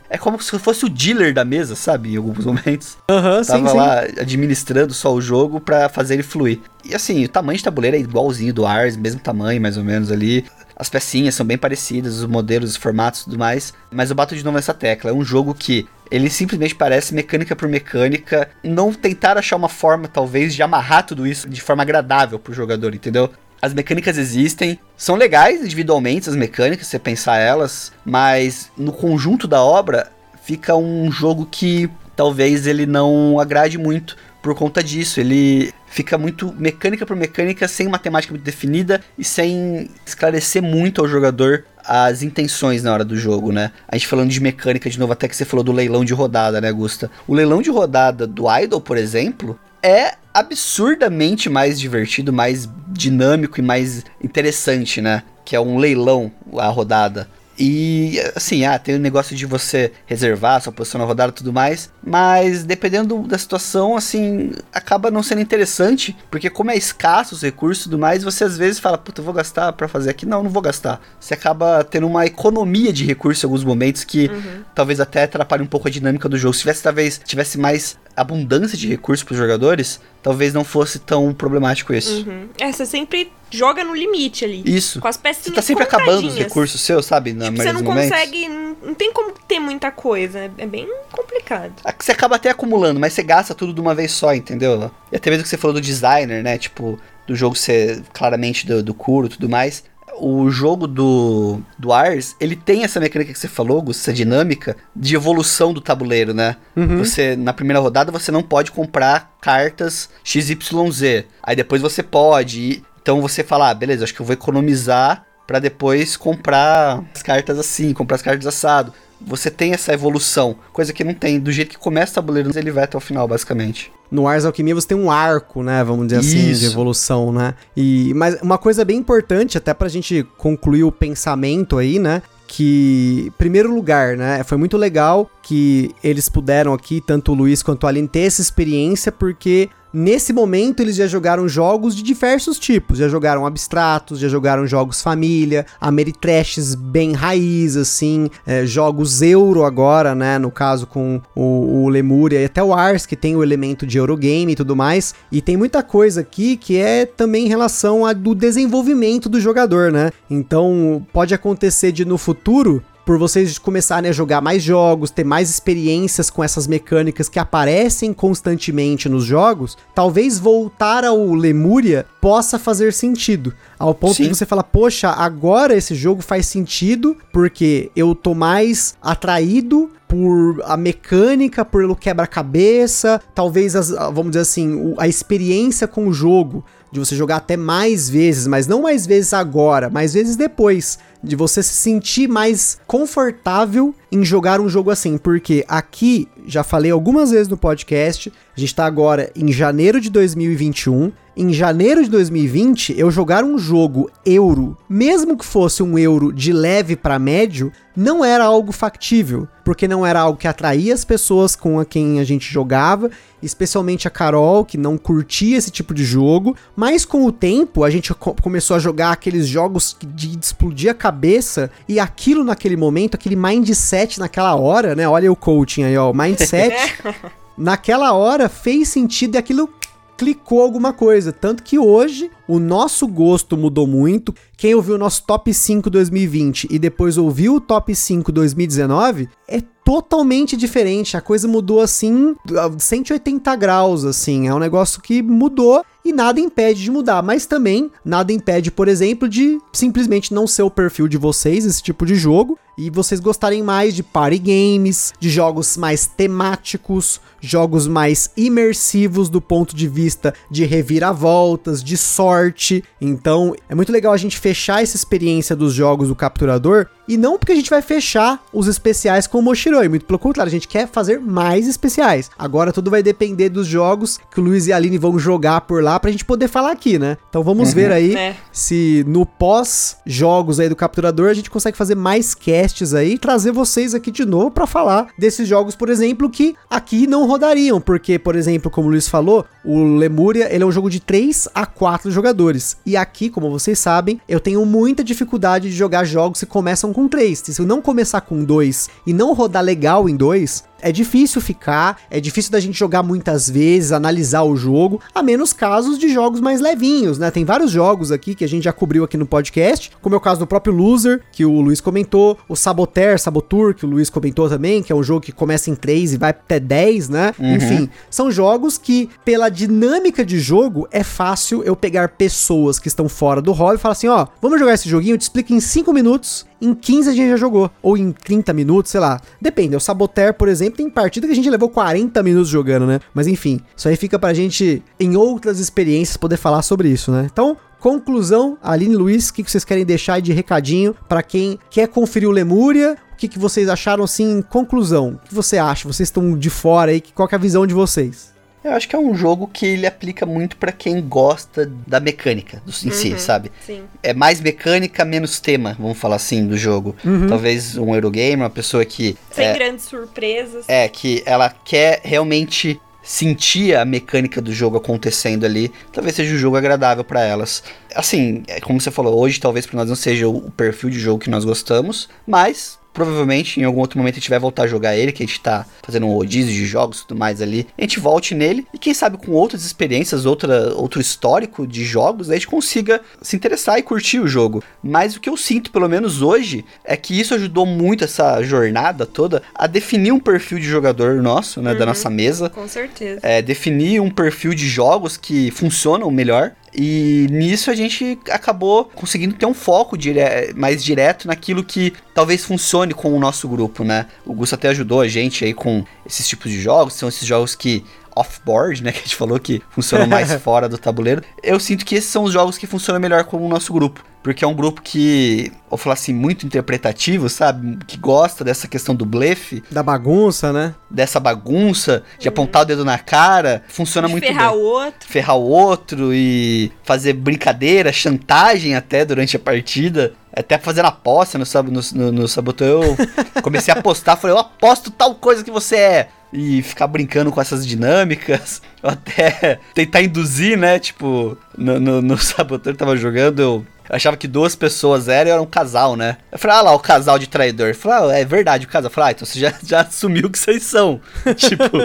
É 0.10 0.18
como 0.18 0.42
se 0.42 0.58
fosse 0.60 0.86
o 0.86 0.90
dealer 0.90 1.34
da 1.34 1.44
mesa, 1.44 1.76
sabe? 1.76 2.14
Em 2.14 2.18
alguns 2.18 2.44
momentos. 2.46 2.98
Aham, 3.10 3.44
sim, 3.44 3.52
Tava 3.52 3.70
sim. 3.70 3.78
lá 3.78 4.00
administrando 4.02 4.94
só 4.94 5.14
o 5.14 5.22
jogo 5.22 5.60
pra 5.60 5.90
fazer 5.90 6.16
ele 6.16 6.24
fluir. 6.24 6.60
E 6.86 6.96
assim, 6.96 7.26
o 7.26 7.30
tamanho 7.30 7.58
de 7.58 7.64
tabuleiro 7.64 7.98
é 7.98 8.00
igualzinho 8.00 8.54
do 8.54 8.66
Ars, 8.66 8.96
mesmo 8.96 9.20
tamanho 9.20 9.62
mais 9.62 9.78
ou 9.78 9.84
menos 9.84 10.12
ali. 10.12 10.46
As 10.76 10.90
pecinhas 10.90 11.34
são 11.36 11.46
bem 11.46 11.58
parecidas, 11.58 12.20
os 12.20 12.26
modelos, 12.26 12.72
os 12.72 12.76
formatos 12.76 13.22
e 13.22 13.24
tudo 13.26 13.40
mais. 13.40 13.74
Mas 13.92 14.10
eu 14.10 14.16
bato 14.16 14.36
de 14.36 14.44
novo 14.44 14.56
nessa 14.56 14.74
tecla. 14.74 15.10
É 15.10 15.14
um 15.14 15.24
jogo 15.24 15.54
que 15.54 15.88
ele 16.12 16.30
simplesmente 16.30 16.76
parece 16.76 17.14
mecânica 17.14 17.56
por 17.56 17.68
mecânica. 17.68 18.48
Não 18.64 18.94
tentar 18.94 19.38
achar 19.38 19.56
uma 19.56 19.68
forma, 19.70 20.08
talvez, 20.08 20.54
de 20.54 20.62
amarrar 20.62 21.06
tudo 21.06 21.26
isso 21.26 21.50
de 21.50 21.62
forma 21.62 21.82
agradável 21.82 22.38
pro 22.38 22.54
jogador, 22.54 22.94
entendeu? 22.94 23.30
As 23.62 23.74
mecânicas 23.74 24.18
existem, 24.18 24.80
são 24.96 25.16
legais 25.16 25.62
individualmente 25.62 26.30
as 26.30 26.36
mecânicas, 26.36 26.88
se 26.88 26.92
você 26.92 27.00
pensar 27.00 27.38
elas, 27.38 27.92
mas 28.06 28.72
no 28.78 28.92
conjunto 28.92 29.48
da 29.48 29.62
obra 29.62 30.12
fica 30.44 30.76
um 30.76 31.12
jogo 31.12 31.48
que 31.50 31.90
talvez 32.16 32.68
ele 32.68 32.86
não 32.86 33.40
agrade 33.40 33.78
muito 33.78 34.16
por 34.42 34.56
conta 34.56 34.84
disso. 34.84 35.20
Ele 35.20 35.74
fica 35.88 36.18
muito 36.18 36.54
mecânica 36.58 37.06
por 37.06 37.16
mecânica, 37.16 37.68
sem 37.68 37.86
uma 37.86 38.00
temática 38.00 38.34
muito 38.34 38.44
definida 38.44 39.02
e 39.18 39.24
sem 39.24 39.90
esclarecer 40.06 40.62
muito 40.62 41.02
ao 41.02 41.08
jogador 41.08 41.66
as 41.84 42.22
intenções 42.22 42.84
na 42.84 42.94
hora 42.94 43.06
do 43.06 43.16
jogo, 43.16 43.52
né? 43.52 43.72
A 43.88 43.96
gente 43.96 44.08
falando 44.08 44.30
de 44.30 44.40
mecânica 44.42 44.90
de 44.90 45.00
novo, 45.00 45.14
até 45.14 45.28
que 45.28 45.36
você 45.36 45.46
falou 45.46 45.64
do 45.64 45.72
leilão 45.72 46.04
de 46.04 46.14
rodada, 46.14 46.60
né, 46.60 46.72
Gusta? 46.72 47.10
O 47.28 47.34
leilão 47.34 47.62
de 47.62 47.70
rodada 47.70 48.28
do 48.28 48.46
Idol, 48.58 48.82
por 48.82 48.98
exemplo, 48.98 49.58
é 49.82 50.16
absurdamente 50.38 51.50
mais 51.50 51.80
divertido, 51.80 52.32
mais 52.32 52.70
dinâmico 52.90 53.60
e 53.60 53.64
mais 53.64 54.06
interessante, 54.24 55.02
né? 55.02 55.24
Que 55.44 55.56
é 55.56 55.60
um 55.60 55.80
leilão 55.80 56.32
a 56.60 56.68
rodada. 56.68 57.28
E 57.60 58.20
assim, 58.36 58.64
ah, 58.66 58.78
tem 58.78 58.96
o 58.96 59.00
negócio 59.00 59.36
de 59.36 59.44
você 59.48 59.92
reservar 60.06 60.62
sua 60.62 60.72
posição 60.72 61.00
na 61.00 61.06
rodada 61.06 61.32
e 61.32 61.36
tudo 61.36 61.52
mais, 61.52 61.90
mas 62.06 62.64
dependendo 62.64 63.18
da 63.24 63.36
situação, 63.36 63.98
assim, 63.98 64.52
acaba 64.72 65.10
não 65.10 65.24
sendo 65.24 65.42
interessante, 65.42 66.16
porque 66.30 66.52
como 66.52 66.70
é 66.70 66.78
escasso 66.78 67.34
os 67.34 67.42
recursos 67.42 67.86
e 67.86 67.90
tudo 67.90 67.98
mais, 67.98 68.24
você 68.24 68.44
às 68.44 68.58
vezes 68.58 68.80
fala, 68.80 68.96
puta, 68.96 69.22
eu 69.22 69.26
vou 69.26 69.34
gastar 69.34 69.74
pra 69.74 69.88
fazer 69.88 70.12
aqui. 70.12 70.24
Não, 70.24 70.44
não 70.44 70.52
vou 70.52 70.62
gastar. 70.62 71.02
Você 71.20 71.34
acaba 71.34 71.84
tendo 71.84 72.06
uma 72.06 72.28
economia 72.28 72.94
de 72.94 73.04
recursos 73.04 73.44
em 73.44 73.48
alguns 73.48 73.64
momentos 73.64 74.04
que 74.04 74.30
talvez 74.76 75.00
até 75.00 75.24
atrapalhe 75.24 75.64
um 75.64 75.68
pouco 75.68 75.88
a 75.88 75.92
dinâmica 75.92 76.30
do 76.30 76.38
jogo. 76.38 76.54
Se 76.54 76.60
tivesse, 76.60 76.84
talvez, 76.84 77.20
tivesse 77.26 77.58
mais 77.58 77.98
abundância 78.16 78.78
de 78.78 78.88
recursos 78.88 79.24
pros 79.24 79.38
jogadores, 79.38 80.00
talvez 80.28 80.54
não 80.54 80.66
fosse 80.66 81.00
tão 81.00 81.34
problemático 81.34 81.94
isso. 81.94 82.26
Uhum. 82.28 82.50
É, 82.60 82.70
você 82.70 82.86
sempre 82.86 83.32
joga 83.50 83.82
no 83.82 83.96
limite 83.96 84.44
ali. 84.44 84.62
Isso. 84.66 85.00
Com 85.00 85.08
as 85.08 85.16
Você 85.16 85.22
pecinhas 85.22 85.56
tá 85.56 85.62
sempre 85.62 85.84
acabando 85.86 86.28
os 86.28 86.36
recursos 86.36 86.82
seus, 86.82 87.06
sabe? 87.06 87.32
Na 87.32 87.46
Tipo, 87.46 87.58
você 87.64 87.72
não 87.72 87.82
momentos. 87.82 88.10
consegue. 88.12 88.50
Não, 88.50 88.94
tem 88.94 89.14
como 89.14 89.32
ter 89.48 89.58
muita 89.60 89.90
coisa. 89.90 90.40
É- 90.40 90.52
É 90.58 90.66
bem 90.66 90.86
complicado. 91.14 91.72
Ah, 91.86 91.94
Você 91.98 92.12
acaba 92.12 92.36
até 92.36 92.50
acumulando, 92.50 93.00
mas 93.00 93.14
você 93.14 93.24
gasta 93.24 93.56
tudo 93.56 93.74
de 93.74 93.80
uma 93.80 93.96
vez 93.96 94.12
só, 94.12 94.34
entendeu? 94.34 94.92
E 95.12 95.16
até 95.16 95.30
mesmo 95.30 95.44
que 95.44 95.50
você 95.50 95.58
falou 95.58 95.74
do 95.76 95.80
designer, 95.82 96.44
né? 96.44 96.58
Tipo, 96.58 97.00
do 97.26 97.34
jogo 97.36 97.56
ser 97.56 98.02
claramente 98.14 98.68
do, 98.68 98.84
do 98.84 98.94
Kuro 98.94 99.28
e 99.28 99.30
tudo 99.30 99.48
mais. 99.48 99.84
O 100.20 100.50
jogo 100.50 100.88
do, 100.88 101.60
do 101.78 101.94
Ars, 101.94 102.36
ele 102.40 102.56
tem 102.56 102.84
essa 102.84 103.00
mecânica 103.00 103.32
que 103.32 103.38
você 103.40 103.48
falou, 103.48 103.82
Gus, 103.82 104.00
essa 104.00 104.12
dinâmica 104.12 104.76
de 104.96 105.16
evolução 105.16 105.72
do 105.74 105.80
tabuleiro, 105.82 106.34
né? 106.34 106.56
Você, 106.98 107.36
na 107.36 107.54
primeira 107.54 107.80
rodada, 107.80 108.12
você 108.12 108.32
não 108.32 108.42
pode 108.42 108.72
comprar 108.72 109.36
cartas 109.40 110.10
XYZ. 110.24 111.26
Aí 111.44 111.56
depois 111.56 111.82
você 111.82 112.02
pode. 112.04 112.60
e- 112.62 112.84
Então 113.02 113.22
você 113.22 113.44
fala, 113.44 113.70
ah, 113.70 113.74
beleza, 113.74 114.04
acho 114.04 114.14
que 114.14 114.20
eu 114.22 114.26
vou 114.26 114.34
economizar 114.34 115.24
pra 115.46 115.60
depois 115.60 116.18
comprar 116.18 117.02
as 117.16 117.24
cartas 117.24 117.58
assim, 117.58 117.94
comprar 117.94 118.16
as 118.16 118.22
cartas 118.22 118.46
assado. 118.46 118.92
Você 119.20 119.50
tem 119.50 119.74
essa 119.74 119.94
evolução, 119.94 120.56
coisa 120.72 120.94
que 120.94 121.04
não 121.04 121.14
tem. 121.14 121.40
Do 121.40 121.52
jeito 121.52 121.70
que 121.70 121.78
começa 121.78 122.12
o 122.12 122.16
tabuleiro, 122.16 122.52
ele 122.56 122.72
vai 122.72 122.84
até 122.84 122.98
o 122.98 123.02
final, 123.02 123.28
basicamente. 123.28 123.92
No 124.10 124.28
Ars 124.28 124.46
Alquimia 124.46 124.74
você 124.74 124.88
tem 124.88 124.98
um 124.98 125.12
arco, 125.12 125.64
né? 125.64 125.84
Vamos 125.84 126.08
dizer 126.08 126.20
assim, 126.20 126.50
Isso. 126.50 126.62
de 126.62 126.68
evolução, 126.68 127.32
né? 127.32 127.56
E, 127.76 128.14
mas 128.16 128.42
uma 128.42 128.58
coisa 128.58 128.86
bem 128.86 128.98
importante, 128.98 129.58
até 129.58 129.74
pra 129.74 129.90
gente 129.90 130.26
concluir 130.38 130.84
o 130.84 130.92
pensamento 130.92 131.78
aí, 131.78 132.00
né? 132.00 132.22
Que, 132.48 133.26
em 133.28 133.32
primeiro 133.32 133.74
lugar, 133.74 134.16
né? 134.16 134.42
Foi 134.46 134.58
muito 134.58 134.78
legal 134.78 135.30
que 135.44 135.94
eles 136.02 136.30
puderam 136.30 136.74
aqui, 136.74 137.02
tanto 137.06 137.34
o 137.34 137.36
Luiz 137.36 137.62
quanto 137.62 137.86
a 137.86 137.90
Aline, 137.90 138.08
ter 138.08 138.22
essa 138.22 138.42
experiência, 138.42 139.12
porque 139.12 139.70
nesse 139.94 140.34
momento 140.34 140.82
eles 140.82 140.96
já 140.96 141.08
jogaram 141.08 141.48
jogos 141.48 141.96
de 141.96 142.04
diversos 142.04 142.60
tipos. 142.60 142.98
Já 142.98 143.08
jogaram 143.08 143.46
abstratos, 143.46 144.20
já 144.20 144.28
jogaram 144.28 144.68
jogos 144.68 145.02
família, 145.02 145.66
Ameritrashes 145.80 146.76
bem 146.76 147.14
raiz, 147.14 147.76
assim, 147.76 148.30
é, 148.46 148.66
jogos 148.66 149.22
euro 149.22 149.64
agora, 149.64 150.14
né? 150.14 150.38
No 150.38 150.52
caso 150.52 150.88
com 150.88 151.22
o, 151.36 151.84
o 151.84 151.90
Lemuria 151.90 152.42
e 152.42 152.46
até 152.46 152.64
o 152.64 152.74
Ars, 152.74 153.06
que 153.06 153.16
tem 153.16 153.36
o 153.36 153.44
elemento 153.44 153.86
de 153.86 153.98
Eurogame 153.98 154.54
e 154.54 154.56
tudo 154.56 154.76
mais. 154.76 155.14
E 155.32 155.42
tem 155.42 155.58
muita 155.58 155.82
coisa 155.84 156.22
aqui 156.22 156.58
que 156.58 156.78
é 156.78 157.06
também 157.06 157.46
em 157.46 157.50
relação 157.50 158.06
a, 158.06 158.14
do 158.14 158.34
desenvolvimento 158.36 159.30
do 159.30 159.40
jogador, 159.40 159.92
né? 159.92 160.12
Então 160.30 161.06
pode 161.14 161.34
acontecer 161.34 161.92
de 161.92 162.06
no 162.06 162.18
futuro 162.18 162.84
por 163.08 163.18
vocês 163.18 163.58
começarem 163.58 164.10
a 164.10 164.14
jogar 164.14 164.42
mais 164.42 164.62
jogos, 164.62 165.10
ter 165.10 165.24
mais 165.24 165.50
experiências 165.50 166.30
com 166.30 166.44
essas 166.44 166.68
mecânicas 166.68 167.30
que 167.30 167.40
aparecem 167.40 168.12
constantemente 168.12 169.08
nos 169.08 169.24
jogos, 169.24 169.78
talvez 169.96 170.38
voltar 170.38 171.06
ao 171.06 171.34
Lemuria 171.34 172.06
possa 172.20 172.60
fazer 172.60 172.92
sentido. 172.92 173.54
Ao 173.80 173.96
ponto 173.96 174.16
Sim. 174.16 174.24
de 174.24 174.36
você 174.36 174.46
falar, 174.46 174.64
poxa, 174.64 175.08
agora 175.08 175.74
esse 175.74 175.96
jogo 175.96 176.22
faz 176.22 176.48
sentido 176.48 177.16
porque 177.32 177.90
eu 177.96 178.14
tô 178.14 178.36
mais 178.36 178.96
atraído 179.02 179.90
por 180.08 180.62
a 180.66 180.76
mecânica, 180.76 181.64
pelo 181.64 181.96
quebra-cabeça, 181.96 183.22
talvez, 183.34 183.76
as, 183.76 183.90
vamos 183.90 184.32
dizer 184.32 184.42
assim, 184.42 184.94
a 184.98 185.08
experiência 185.08 185.88
com 185.88 186.08
o 186.08 186.14
jogo, 186.14 186.64
de 186.92 187.00
você 187.00 187.16
jogar 187.16 187.38
até 187.38 187.58
mais 187.58 188.10
vezes, 188.10 188.48
mas 188.48 188.68
não 188.68 188.82
mais 188.82 189.06
vezes 189.06 189.34
agora, 189.34 189.90
mais 189.90 190.14
vezes 190.14 190.36
depois, 190.36 190.98
de 191.24 191.36
você 191.36 191.62
se 191.62 191.74
sentir 191.74 192.28
mais 192.28 192.78
confortável 192.88 193.94
em 194.12 194.24
jogar 194.24 194.62
um 194.62 194.70
jogo 194.70 194.90
assim, 194.90 195.18
porque 195.18 195.66
aqui, 195.68 196.28
já 196.46 196.64
falei 196.64 196.92
algumas 196.92 197.32
vezes 197.32 197.48
no 197.48 197.58
podcast, 197.58 198.32
a 198.56 198.60
gente 198.60 198.74
tá 198.74 198.86
agora 198.86 199.32
em 199.36 199.52
janeiro 199.52 200.00
de 200.00 200.10
2021, 200.10 201.12
em 201.38 201.54
janeiro 201.54 202.04
de 202.04 202.10
2020, 202.10 202.96
eu 202.98 203.12
jogar 203.12 203.44
um 203.44 203.58
jogo 203.60 204.10
euro, 204.26 204.76
mesmo 204.90 205.38
que 205.38 205.46
fosse 205.46 205.84
um 205.84 205.98
euro 205.98 206.34
de 206.34 206.52
leve 206.52 206.96
para 206.96 207.20
médio, 207.20 207.72
não 207.96 208.26
era 208.26 208.44
algo 208.44 208.72
factível, 208.72 209.48
porque 209.64 209.88
não 209.88 210.06
era 210.06 210.20
algo 210.20 210.38
que 210.38 210.48
atraía 210.48 210.94
as 210.94 211.06
pessoas 211.06 211.56
com 211.56 211.80
a 211.80 211.86
quem 211.86 212.20
a 212.20 212.24
gente 212.24 212.52
jogava, 212.52 213.12
especialmente 213.42 214.08
a 214.08 214.12
Carol, 214.12 214.66
que 214.66 214.78
não 214.78 214.98
curtia 214.98 215.58
esse 215.58 215.70
tipo 215.70 215.94
de 215.94 216.04
jogo, 216.04 216.56
mas 216.76 217.06
com 217.06 217.26
o 217.26 217.32
tempo 217.32 217.84
a 217.84 217.90
gente 217.90 218.14
co- 218.14 218.36
começou 218.42 218.76
a 218.76 218.80
jogar 218.80 219.12
aqueles 219.12 219.48
jogos 219.48 219.96
que- 219.98 220.06
de 220.08 220.38
explodir 220.42 220.90
a 220.90 220.94
cabeça 220.94 221.70
e 221.88 222.00
aquilo 222.00 222.44
naquele 222.44 222.76
momento, 222.76 223.16
aquele 223.16 223.36
mindset 223.36 224.20
naquela 224.20 224.56
hora, 224.56 224.96
né? 224.96 225.08
Olha 225.08 225.32
o 225.32 225.36
coaching 225.36 225.84
aí, 225.84 225.98
ó, 225.98 226.12
mindset 226.14 226.76
naquela 227.58 228.14
hora 228.14 228.48
fez 228.50 228.88
sentido 228.90 229.36
e 229.36 229.38
aquilo 229.38 229.70
clicou 230.18 230.62
alguma 230.62 230.92
coisa. 230.92 231.32
Tanto 231.32 231.64
que 231.64 231.78
hoje 231.78 232.32
o 232.48 232.60
nosso 232.60 233.08
gosto 233.08 233.56
mudou 233.56 233.86
muito. 233.86 234.34
Quem 234.58 234.74
ouviu 234.74 234.96
o 234.96 234.98
nosso 234.98 235.24
top 235.26 235.54
5 235.54 235.90
2020 235.90 236.68
e 236.70 236.80
depois 236.80 237.18
ouviu 237.18 237.56
o 237.56 237.62
top 237.62 237.94
5 237.94 238.32
2019 238.32 239.30
é 239.48 239.62
totalmente 239.86 240.58
diferente. 240.58 241.16
A 241.16 241.22
coisa 241.22 241.48
mudou 241.48 241.80
assim, 241.80 242.36
a 242.58 242.78
180 242.78 243.56
graus, 243.56 244.04
assim. 244.04 244.48
É 244.48 244.54
um 244.54 244.60
negócio 244.60 245.02
que 245.02 245.22
mudou 245.22 245.86
e 246.04 246.12
nada 246.12 246.40
impede 246.40 246.84
de 246.84 246.92
mudar. 246.92 247.22
Mas 247.22 247.46
também 247.46 247.92
nada 248.04 248.34
impede, 248.34 248.72
por 248.72 248.88
exemplo, 248.88 249.30
de 249.30 249.60
simplesmente 249.72 250.34
não 250.34 250.48
ser 250.48 250.64
o 250.64 250.72
perfil 250.72 251.08
de 251.08 251.18
vocês, 251.18 251.66
esse 251.66 251.82
tipo 251.82 252.06
de 252.06 252.16
jogo. 252.16 252.58
E 252.78 252.92
vocês 252.92 253.20
gostarem 253.20 253.64
mais 253.64 253.96
de 253.96 254.04
party 254.04 254.38
games, 254.38 255.12
de 255.20 255.32
jogos 255.32 255.78
mais 255.78 256.06
temáticos, 256.06 257.20
jogos 257.42 257.88
mais 257.88 258.30
imersivos 258.38 259.30
do 259.30 259.42
ponto 259.42 259.76
de 259.76 259.88
vista 259.88 260.32
de 260.52 260.64
reviravoltas, 260.64 261.84
de 261.84 261.98
sorte. 261.98 262.84
Então, 263.02 263.56
é 263.68 263.74
muito 263.74 263.92
legal 263.92 264.14
a 264.14 264.18
gente 264.18 264.38
fechar 264.38 264.84
essa 264.84 264.96
experiência 264.96 265.56
dos 265.56 265.74
jogos 265.74 266.10
do 266.10 266.16
capturador 266.16 266.88
e 267.08 267.18
não 267.18 267.38
porque 267.38 267.52
a 267.52 267.56
gente 267.56 267.70
vai 267.70 267.82
fechar 267.82 268.44
os 268.52 268.68
especiais 268.68 269.28
com 269.28 269.40
o 269.40 269.42
Moshiroi, 269.42 269.88
muito 269.88 270.06
pelo 270.06 270.20
contrário, 270.20 270.50
a 270.50 270.52
gente 270.52 270.68
quer 270.68 270.88
fazer 270.88 271.20
mais 271.20 271.68
especiais. 271.68 272.30
Agora 272.38 272.72
tudo 272.72 272.90
vai 272.92 273.02
depender 273.04 273.50
dos 273.50 273.68
jogos 273.68 274.20
que 274.32 274.40
o 274.40 274.44
Luiz 274.44 274.68
e 274.68 274.74
a 274.74 274.76
Aline 274.76 274.98
vão 274.98 275.18
jogar 275.18 275.62
por 275.62 275.84
lá 275.84 276.00
pra 276.00 276.12
gente 276.12 276.26
poder 276.26 276.48
falar 276.48 276.72
aqui, 276.72 276.98
né? 277.00 277.18
Então 277.30 277.44
vamos 277.44 277.74
ver 277.74 277.92
aí 277.92 278.16
É. 278.16 278.36
se 278.52 279.04
no 279.08 279.26
pós-jogos 279.26 280.60
aí 280.60 280.70
do 280.70 280.76
capturador 280.76 281.30
a 281.30 281.34
gente 281.34 281.50
consegue 281.50 281.78
fazer 281.78 281.96
mais 281.96 282.34
casts 282.34 282.94
aí 282.94 283.14
e 283.14 283.18
trazer 283.18 283.52
vocês 283.52 283.94
aqui 283.94 284.12
de 284.12 284.26
novo 284.26 284.52
pra 284.52 284.68
falar 284.68 285.08
desses 285.18 285.48
jogos, 285.48 285.76
por 285.76 285.90
exemplo, 285.90 286.30
que 286.30 286.56
aqui 286.70 287.08
não 287.08 287.28
rodariam, 287.28 287.80
porque, 287.80 288.18
por 288.20 288.36
exemplo, 288.36 288.70
como 288.72 288.88
o 288.88 288.92
Luiz 288.92 289.08
falou, 289.08 289.46
o 289.64 289.84
Lemuria, 289.96 290.54
ele 290.54 290.64
é 290.64 290.68
um 290.68 290.72
jogo 290.72 290.90
de 290.90 291.00
3 291.00 291.48
a 291.54 291.66
4 291.66 292.10
jogadores. 292.12 292.78
E 292.86 292.96
aqui, 292.96 293.30
como 293.30 293.50
vocês 293.50 293.78
sabem, 293.80 294.20
eu 294.28 294.40
tenho 294.40 294.66
muita 294.66 295.04
dificuldade 295.04 295.70
de 295.70 295.76
jogar 295.76 296.04
jogos 296.06 296.40
que 296.40 296.46
começam 296.46 296.94
com 296.98 297.08
três. 297.08 297.44
Se 297.46 297.62
eu 297.62 297.66
não 297.68 297.80
começar 297.80 298.22
com 298.22 298.44
dois 298.44 298.90
e 299.06 299.14
não 299.14 299.32
rodar 299.32 299.64
legal 299.64 300.10
em 300.10 300.16
dois, 300.16 300.64
é 300.82 300.92
difícil 300.92 301.42
ficar, 301.42 302.00
é 302.10 302.20
difícil 302.20 302.52
da 302.52 302.60
gente 302.60 302.78
jogar 302.78 303.04
muitas 303.04 303.50
vezes, 303.50 303.92
analisar 303.92 304.44
o 304.44 304.56
jogo, 304.56 305.02
a 305.14 305.24
menos 305.24 305.54
casos 305.54 305.98
de 305.98 306.10
jogos 306.10 306.40
mais 306.40 306.62
levinhos, 306.62 307.18
né? 307.18 307.32
Tem 307.32 307.46
vários 307.46 307.72
jogos 307.72 308.12
aqui 308.12 308.36
que 308.36 308.44
a 308.44 308.48
gente 308.48 308.64
já 308.64 308.74
cobriu 308.74 309.04
aqui 309.04 309.18
no 309.18 309.26
podcast, 309.26 309.92
como 310.02 310.16
é 310.16 310.18
o 310.18 310.22
caso 310.22 310.40
do 310.40 310.48
próprio 310.48 310.74
Loser, 310.74 311.22
que 311.32 311.46
o 311.46 311.62
Luiz 311.62 311.82
comentou, 311.82 312.38
o 312.48 312.56
Saboteur, 312.56 313.20
Sabotur, 313.20 313.74
que 313.74 313.86
o 313.86 313.90
Luiz 313.90 314.10
comentou 314.10 314.50
também, 314.50 314.82
que 314.82 314.92
é 314.92 314.96
um 314.96 315.04
jogo 315.04 315.22
que 315.22 315.32
começa 315.32 315.70
em 315.70 315.76
3 315.76 316.14
e 316.14 316.18
vai 316.18 316.32
até 316.32 316.60
10, 316.60 317.10
né? 317.10 317.34
Uhum. 317.40 317.56
Enfim, 317.56 317.90
são 318.10 318.32
jogos 318.32 318.78
que, 318.78 319.10
pela 319.24 319.50
dinâmica 319.50 320.26
de 320.26 320.40
jogo, 320.40 320.88
é 320.92 321.04
fácil 321.04 321.64
eu 321.64 321.76
pegar 321.76 322.10
pessoas 322.10 322.80
que 322.80 322.88
estão 322.88 323.10
fora 323.10 323.42
do 323.42 323.52
hobby 323.52 323.76
e 323.76 323.80
falar 323.80 323.94
assim: 323.94 324.08
ó, 324.08 324.28
vamos 324.42 324.60
jogar 324.60 324.74
esse 324.74 324.90
joguinho, 324.90 325.14
eu 325.14 325.18
te 325.18 325.22
explico 325.22 325.54
em 325.54 325.60
5 325.60 325.94
minutos 325.94 326.46
em 326.62 326.74
15 326.74 327.10
a 327.10 327.14
gente 327.14 327.30
já 327.30 327.38
jogou. 327.38 327.70
Ou 327.82 327.98
em 327.98 328.12
30 328.12 328.54
minutos, 328.54 328.92
sei 328.92 329.00
lá. 329.00 329.22
Depende. 329.40 329.76
O 329.76 329.80
Saboteur, 329.80 330.34
por 330.34 330.48
exemplo, 330.48 330.67
tem 330.70 330.90
partida 330.90 331.28
que 331.28 331.34
a 331.34 331.36
gente 331.36 331.50
levou 331.50 331.70
40 331.70 332.22
minutos 332.24 332.50
jogando, 332.50 332.86
né? 332.86 333.00
Mas 333.14 333.28
enfim, 333.28 333.60
isso 333.76 333.88
aí 333.88 333.96
fica 333.96 334.18
pra 334.18 334.34
gente, 334.34 334.84
em 335.00 335.16
outras 335.16 335.60
experiências, 335.60 336.18
poder 336.18 336.38
falar 336.38 336.62
sobre 336.62 336.90
isso, 336.90 337.12
né? 337.12 337.28
Então, 337.32 337.58
conclusão, 337.80 338.58
Aline 338.62 338.96
Luiz, 338.96 339.30
o 339.30 339.34
que, 339.34 339.44
vocês 339.44 339.64
querem 339.64 339.86
deixar 339.86 340.20
de 340.22 340.34
recadinho 340.34 340.96
para 341.08 341.24
quem 341.24 341.60
quer 341.70 341.88
conferir 341.88 342.28
o 342.28 342.32
Lemúria? 342.32 342.98
O 343.14 343.16
que, 343.18 343.28
que 343.28 343.40
vocês 343.40 343.68
acharam 343.68 344.04
assim 344.04 344.42
conclusão? 344.42 345.20
O 345.24 345.28
que 345.28 345.34
você 345.34 345.58
acha? 345.58 345.88
Vocês 345.88 346.08
estão 346.08 346.38
de 346.38 346.50
fora 346.50 346.92
aí, 346.92 347.02
qual 347.02 347.28
é 347.32 347.36
a 347.36 347.40
visão 347.40 347.66
de 347.66 347.74
vocês? 347.74 348.37
Eu 348.68 348.76
acho 348.76 348.88
que 348.88 348.96
é 348.96 349.00
um 349.00 349.16
jogo 349.16 349.48
que 349.48 349.66
ele 349.66 349.86
aplica 349.86 350.26
muito 350.26 350.58
para 350.58 350.72
quem 350.72 351.02
gosta 351.02 351.66
da 351.88 352.00
mecânica 352.00 352.62
do, 352.66 352.72
em 352.72 352.90
uhum, 352.90 352.94
si, 352.94 353.20
sabe? 353.20 353.52
Sim. 353.66 353.84
É 354.04 354.14
mais 354.14 354.42
mecânica, 354.42 355.06
menos 355.06 355.40
tema, 355.40 355.76
vamos 355.80 355.98
falar 355.98 356.18
assim, 356.18 356.46
do 356.46 356.58
jogo. 356.58 356.96
Uhum. 357.04 357.28
Talvez 357.28 357.78
um 357.78 357.94
Eurogamer, 357.94 358.40
uma 358.40 358.50
pessoa 358.50 358.84
que. 358.84 359.18
Sem 359.32 359.46
é, 359.46 359.54
grandes 359.54 359.86
surpresas. 359.86 360.66
É, 360.68 360.88
que 360.90 361.24
ela 361.26 361.50
quer 361.50 362.02
realmente 362.04 362.80
sentir 363.08 363.74
a 363.74 363.86
mecânica 363.86 364.42
do 364.42 364.52
jogo 364.52 364.76
acontecendo 364.76 365.46
ali, 365.46 365.72
talvez 365.94 366.14
seja 366.14 366.36
um 366.36 366.38
jogo 366.38 366.58
agradável 366.58 367.06
para 367.06 367.24
elas. 367.24 367.64
Assim, 367.96 368.44
é 368.48 368.60
como 368.60 368.82
você 368.82 368.92
falou, 368.92 369.18
hoje 369.18 369.40
talvez 369.40 369.66
para 369.66 369.78
nós 369.78 369.88
não 369.88 369.96
seja 369.96 370.28
o 370.28 370.52
perfil 370.52 370.90
de 370.90 371.00
jogo 371.00 371.20
que 371.20 371.30
nós 371.30 371.46
gostamos, 371.46 372.10
mas 372.28 372.78
provavelmente 372.98 373.60
em 373.60 373.64
algum 373.64 373.80
outro 373.80 374.00
momento 374.00 374.16
a 374.16 374.20
gente 374.20 374.30
vai 374.32 374.40
voltar 374.40 374.64
a 374.64 374.68
jogar 374.68 374.98
ele, 374.98 375.12
que 375.12 375.22
a 375.22 375.26
gente 375.26 375.40
tá 375.40 375.68
fazendo 375.84 376.08
um 376.08 376.14
rodízio 376.14 376.52
de 376.52 376.66
jogos 376.66 377.02
e 377.02 377.06
tudo 377.06 377.16
mais 377.16 377.44
ali. 377.44 377.68
A 377.78 377.82
gente 377.82 378.00
volte 378.00 378.34
nele 378.34 378.66
e 378.74 378.80
quem 378.80 378.92
sabe 378.92 379.18
com 379.20 379.34
outras 379.34 379.64
experiências, 379.64 380.26
outra, 380.26 380.74
outro 380.74 381.00
histórico 381.00 381.68
de 381.68 381.86
jogos, 381.86 382.32
a 382.32 382.34
gente 382.34 382.48
consiga 382.48 383.00
se 383.22 383.36
interessar 383.36 383.78
e 383.78 383.84
curtir 383.84 384.20
o 384.20 384.28
jogo. 384.28 384.64
Mas 384.82 385.16
o 385.16 385.20
que 385.20 385.30
eu 385.30 385.38
sinto, 385.38 385.70
pelo 385.70 385.88
menos 385.88 386.24
hoje, 386.24 386.66
é 386.84 386.98
que 386.98 387.20
isso 387.20 387.36
ajudou 387.36 387.68
muito 387.68 388.04
essa 388.04 388.42
jornada 388.42 389.06
toda 389.06 389.44
a 389.54 389.68
definir 389.68 390.12
um 390.12 390.20
perfil 390.20 390.58
de 390.58 390.66
jogador 390.66 391.22
nosso, 391.22 391.62
né, 391.62 391.74
uhum, 391.74 391.78
da 391.78 391.86
nossa 391.86 392.10
mesa. 392.10 392.50
Com 392.50 392.68
certeza. 392.68 393.20
É, 393.22 393.44
definir 393.44 394.02
um 394.02 394.10
perfil 394.10 394.56
de 394.56 394.68
jogos 394.68 395.18
que 395.18 395.52
funcionam 395.52 396.10
melhor 396.10 396.54
e 396.74 397.28
nisso 397.32 397.72
a 397.72 397.76
gente 397.76 398.20
acabou 398.30 398.86
conseguindo 398.86 399.36
ter 399.36 399.46
um 399.46 399.54
foco 399.54 399.98
dire 399.98 400.54
mais 400.56 400.84
direto 400.84 401.28
naquilo 401.28 401.64
que 401.64 401.94
talvez 402.14 402.44
funcione 402.44 402.94
com 402.94 403.14
o 403.14 403.20
nosso 403.20 403.48
grupo, 403.48 403.84
né? 403.84 404.08
O 404.26 404.34
Gusto 404.34 404.56
até 404.56 404.70
ajudou 404.70 405.02
a 405.02 405.08
gente 405.08 405.46
aí 405.46 405.54
com 405.54 405.86
esses 406.06 406.28
tipos 406.28 406.52
de 406.52 406.60
jogos, 406.60 406.94
são 406.94 407.10
esses 407.10 407.26
jogos 407.26 407.56
que 407.56 407.84
off-board, 408.18 408.84
né, 408.84 408.92
que 408.92 409.00
a 409.00 409.02
gente 409.02 409.16
falou 409.16 409.40
que 409.40 409.62
funcionam 409.70 410.08
mais 410.08 410.32
fora 410.42 410.68
do 410.68 410.78
tabuleiro. 410.78 411.22
Eu 411.44 411.60
sinto 411.60 411.86
que 411.86 411.96
esses 411.96 412.10
são 412.10 412.24
os 412.24 412.34
jogos 412.34 412.58
que 412.58 412.68
funcionam 412.68 413.00
melhor 413.00 413.24
com 413.24 413.38
o 413.38 413.50
nosso 413.50 413.72
grupo 413.74 414.04
porque 414.28 414.44
é 414.44 414.48
um 414.48 414.54
grupo 414.54 414.82
que, 414.82 415.54
vou 415.70 415.78
falar 415.78 415.94
assim, 415.94 416.14
muito 416.14 416.46
interpretativo, 416.46 417.30
sabe? 417.30 417.78
Que 417.88 417.96
gosta 417.96 418.44
dessa 418.44 418.68
questão 418.68 418.94
do 418.94 419.06
blefe. 419.06 419.64
Da 419.72 419.82
bagunça, 419.82 420.52
né? 420.52 420.76
Dessa 420.90 421.18
bagunça, 421.18 422.04
de 422.20 422.28
uhum. 422.28 422.34
apontar 422.34 422.64
o 422.64 422.66
dedo 422.66 422.84
na 422.84 423.00
cara. 423.00 423.64
Funciona 423.70 424.06
de 424.06 424.12
muito 424.12 424.28
ferrar 424.28 424.52
bem. 424.52 424.60
Ferrar 424.60 424.68
o 424.68 424.70
outro. 424.70 425.08
Ferrar 425.08 425.38
o 425.38 425.50
outro 425.50 426.14
e 426.14 426.74
fazer 426.84 427.14
brincadeira, 427.14 427.94
chantagem 427.94 428.76
até 428.76 429.06
durante 429.06 429.38
a 429.38 429.40
partida. 429.40 430.14
Até 430.38 430.58
fazendo 430.58 430.86
aposta 430.86 431.38
no, 431.38 431.46
no, 431.72 431.82
no, 431.94 432.12
no 432.12 432.28
Saboteur, 432.28 432.84
eu 432.84 432.98
comecei 433.42 433.74
a 433.74 433.78
apostar, 433.78 434.18
falei, 434.18 434.36
eu 434.36 434.40
aposto 434.40 434.92
tal 434.92 435.16
coisa 435.16 435.44
que 435.44 435.52
você 435.52 435.76
é 435.76 436.10
e 436.32 436.62
ficar 436.62 436.88
brincando 436.88 437.32
com 437.32 437.40
essas 437.40 437.66
dinâmicas, 437.66 438.62
ou 438.84 438.90
até 438.90 439.60
tentar 439.74 440.02
induzir, 440.02 440.58
né? 440.58 440.78
Tipo, 440.78 441.38
no, 441.58 441.80
no, 441.80 442.02
no 442.02 442.18
Saboteur 442.20 442.76
tava 442.76 442.96
jogando, 442.98 443.42
eu 443.42 443.66
eu 443.90 443.96
achava 443.96 444.18
que 444.18 444.28
duas 444.28 444.56
pessoas 444.56 445.08
eram 445.08 445.30
e 445.30 445.34
era 445.34 445.42
um 445.42 445.46
casal, 445.46 445.96
né? 445.96 446.18
Eu 446.32 446.38
falei, 446.38 446.58
ah 446.58 446.62
lá, 446.62 446.74
o 446.74 446.80
casal 446.80 447.18
de 447.18 447.28
traidor. 447.28 447.70
Eu 447.70 447.76
falei, 447.76 448.16
ah, 448.16 448.20
é 448.20 448.26
verdade 448.26 448.66
o 448.66 448.70
casal. 448.70 448.90
Eu 448.90 448.94
falei, 448.94 449.10
ah, 449.10 449.12
então 449.12 449.26
você 449.26 449.40
já, 449.40 449.54
já 449.64 449.82
assumiu 449.88 450.30
que 450.30 450.38
vocês 450.38 450.64
são. 450.64 451.00
tipo, 451.36 451.78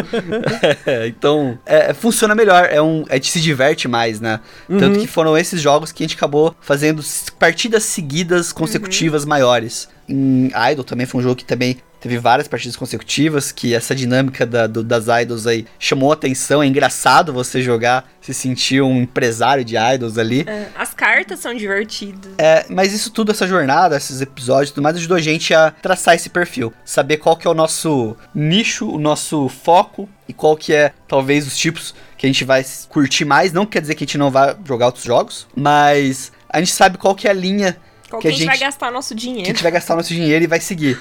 é, 0.87 1.07
então, 1.07 1.59
é, 1.65 1.93
funciona 1.95 2.35
melhor. 2.35 2.69
É 2.71 2.81
um, 2.81 3.05
a 3.09 3.15
gente 3.15 3.31
se 3.31 3.41
diverte 3.41 3.89
mais, 3.89 4.21
né? 4.21 4.41
Uhum. 4.69 4.79
Tanto 4.79 4.99
que 4.99 5.07
foram 5.07 5.37
esses 5.37 5.61
jogos 5.61 5.93
que 5.93 6.03
a 6.03 6.07
gente 6.07 6.17
acabou 6.17 6.55
fazendo 6.61 7.03
partidas 7.39 7.85
seguidas, 7.85 8.53
consecutivas, 8.53 9.23
uhum. 9.23 9.29
maiores. 9.29 9.89
Em 10.09 10.51
Idol 10.73 10.85
também 10.85 11.07
foi 11.07 11.21
um 11.21 11.23
jogo 11.23 11.37
que 11.37 11.45
também 11.45 11.79
teve 12.03 12.19
várias 12.19 12.49
partidas 12.49 12.77
consecutivas, 12.77 13.53
que 13.53 13.75
essa 13.75 13.95
dinâmica 13.95 14.45
da, 14.45 14.67
do, 14.67 14.83
das 14.83 15.05
idols 15.23 15.47
aí 15.47 15.65
chamou 15.79 16.11
atenção. 16.11 16.61
É 16.61 16.67
engraçado 16.67 17.33
você 17.33 17.63
jogar, 17.63 18.05
se 18.21 18.35
sentir 18.35 18.83
um 18.83 19.03
empresário 19.03 19.65
de 19.65 19.77
idols 19.77 20.19
ali. 20.19 20.45
É, 20.47 20.69
as 20.77 20.93
cartas 20.93 21.39
são 21.39 21.55
divertidas. 21.55 22.33
É, 22.39 22.67
mas 22.69 22.93
isso 22.93 23.11
tudo, 23.11 23.31
essa 23.31 23.47
jornada, 23.47 23.97
esses 23.97 24.21
episódios, 24.21 24.73
tudo 24.73 24.83
mais, 24.83 24.97
ajudou 24.97 25.17
a 25.17 25.21
gente 25.21 25.55
a 25.55 25.71
traçar 25.71 26.17
esse 26.17 26.29
perfil. 26.29 26.73
Saber 26.85 27.19
qual 27.19 27.37
que 27.37 27.47
é 27.47 27.51
o 27.51 27.55
nosso 27.55 28.17
nicho, 28.35 28.91
o 28.91 28.99
nosso 28.99 29.49
foco 29.49 30.09
e 30.29 30.33
qual 30.33 30.57
que 30.57 30.75
é, 30.75 30.93
talvez, 31.07 31.47
os 31.47 31.57
tipos 31.57 31.95
que 32.19 32.27
a 32.27 32.29
gente 32.29 32.45
vai 32.45 32.65
curtir 32.89 33.25
mais. 33.25 33.53
Não 33.53 33.65
quer 33.65 33.81
dizer 33.81 33.95
que 33.95 34.03
a 34.03 34.07
gente 34.07 34.19
não 34.19 34.31
vai 34.31 34.57
jogar 34.65 34.87
outros 34.87 35.05
jogos, 35.05 35.47
mas 35.55 36.33
a 36.49 36.59
gente 36.59 36.73
sabe 36.73 36.99
qual 36.99 37.15
que 37.15 37.29
é 37.29 37.31
a 37.31 37.35
linha 37.35 37.77
qual 38.11 38.21
que, 38.21 38.29
que 38.29 38.35
a 38.35 38.37
gente 38.37 38.47
vai 38.47 38.59
gastar 38.59 38.91
nosso 38.91 39.15
dinheiro. 39.15 39.45
Que 39.45 39.51
a 39.51 39.55
gente 39.55 39.63
vai 39.63 39.73
gastar 39.73 39.97
nosso 39.97 40.13
dinheiro 40.13 40.45
e 40.45 40.47
vai 40.47 40.61
seguir. 40.61 40.99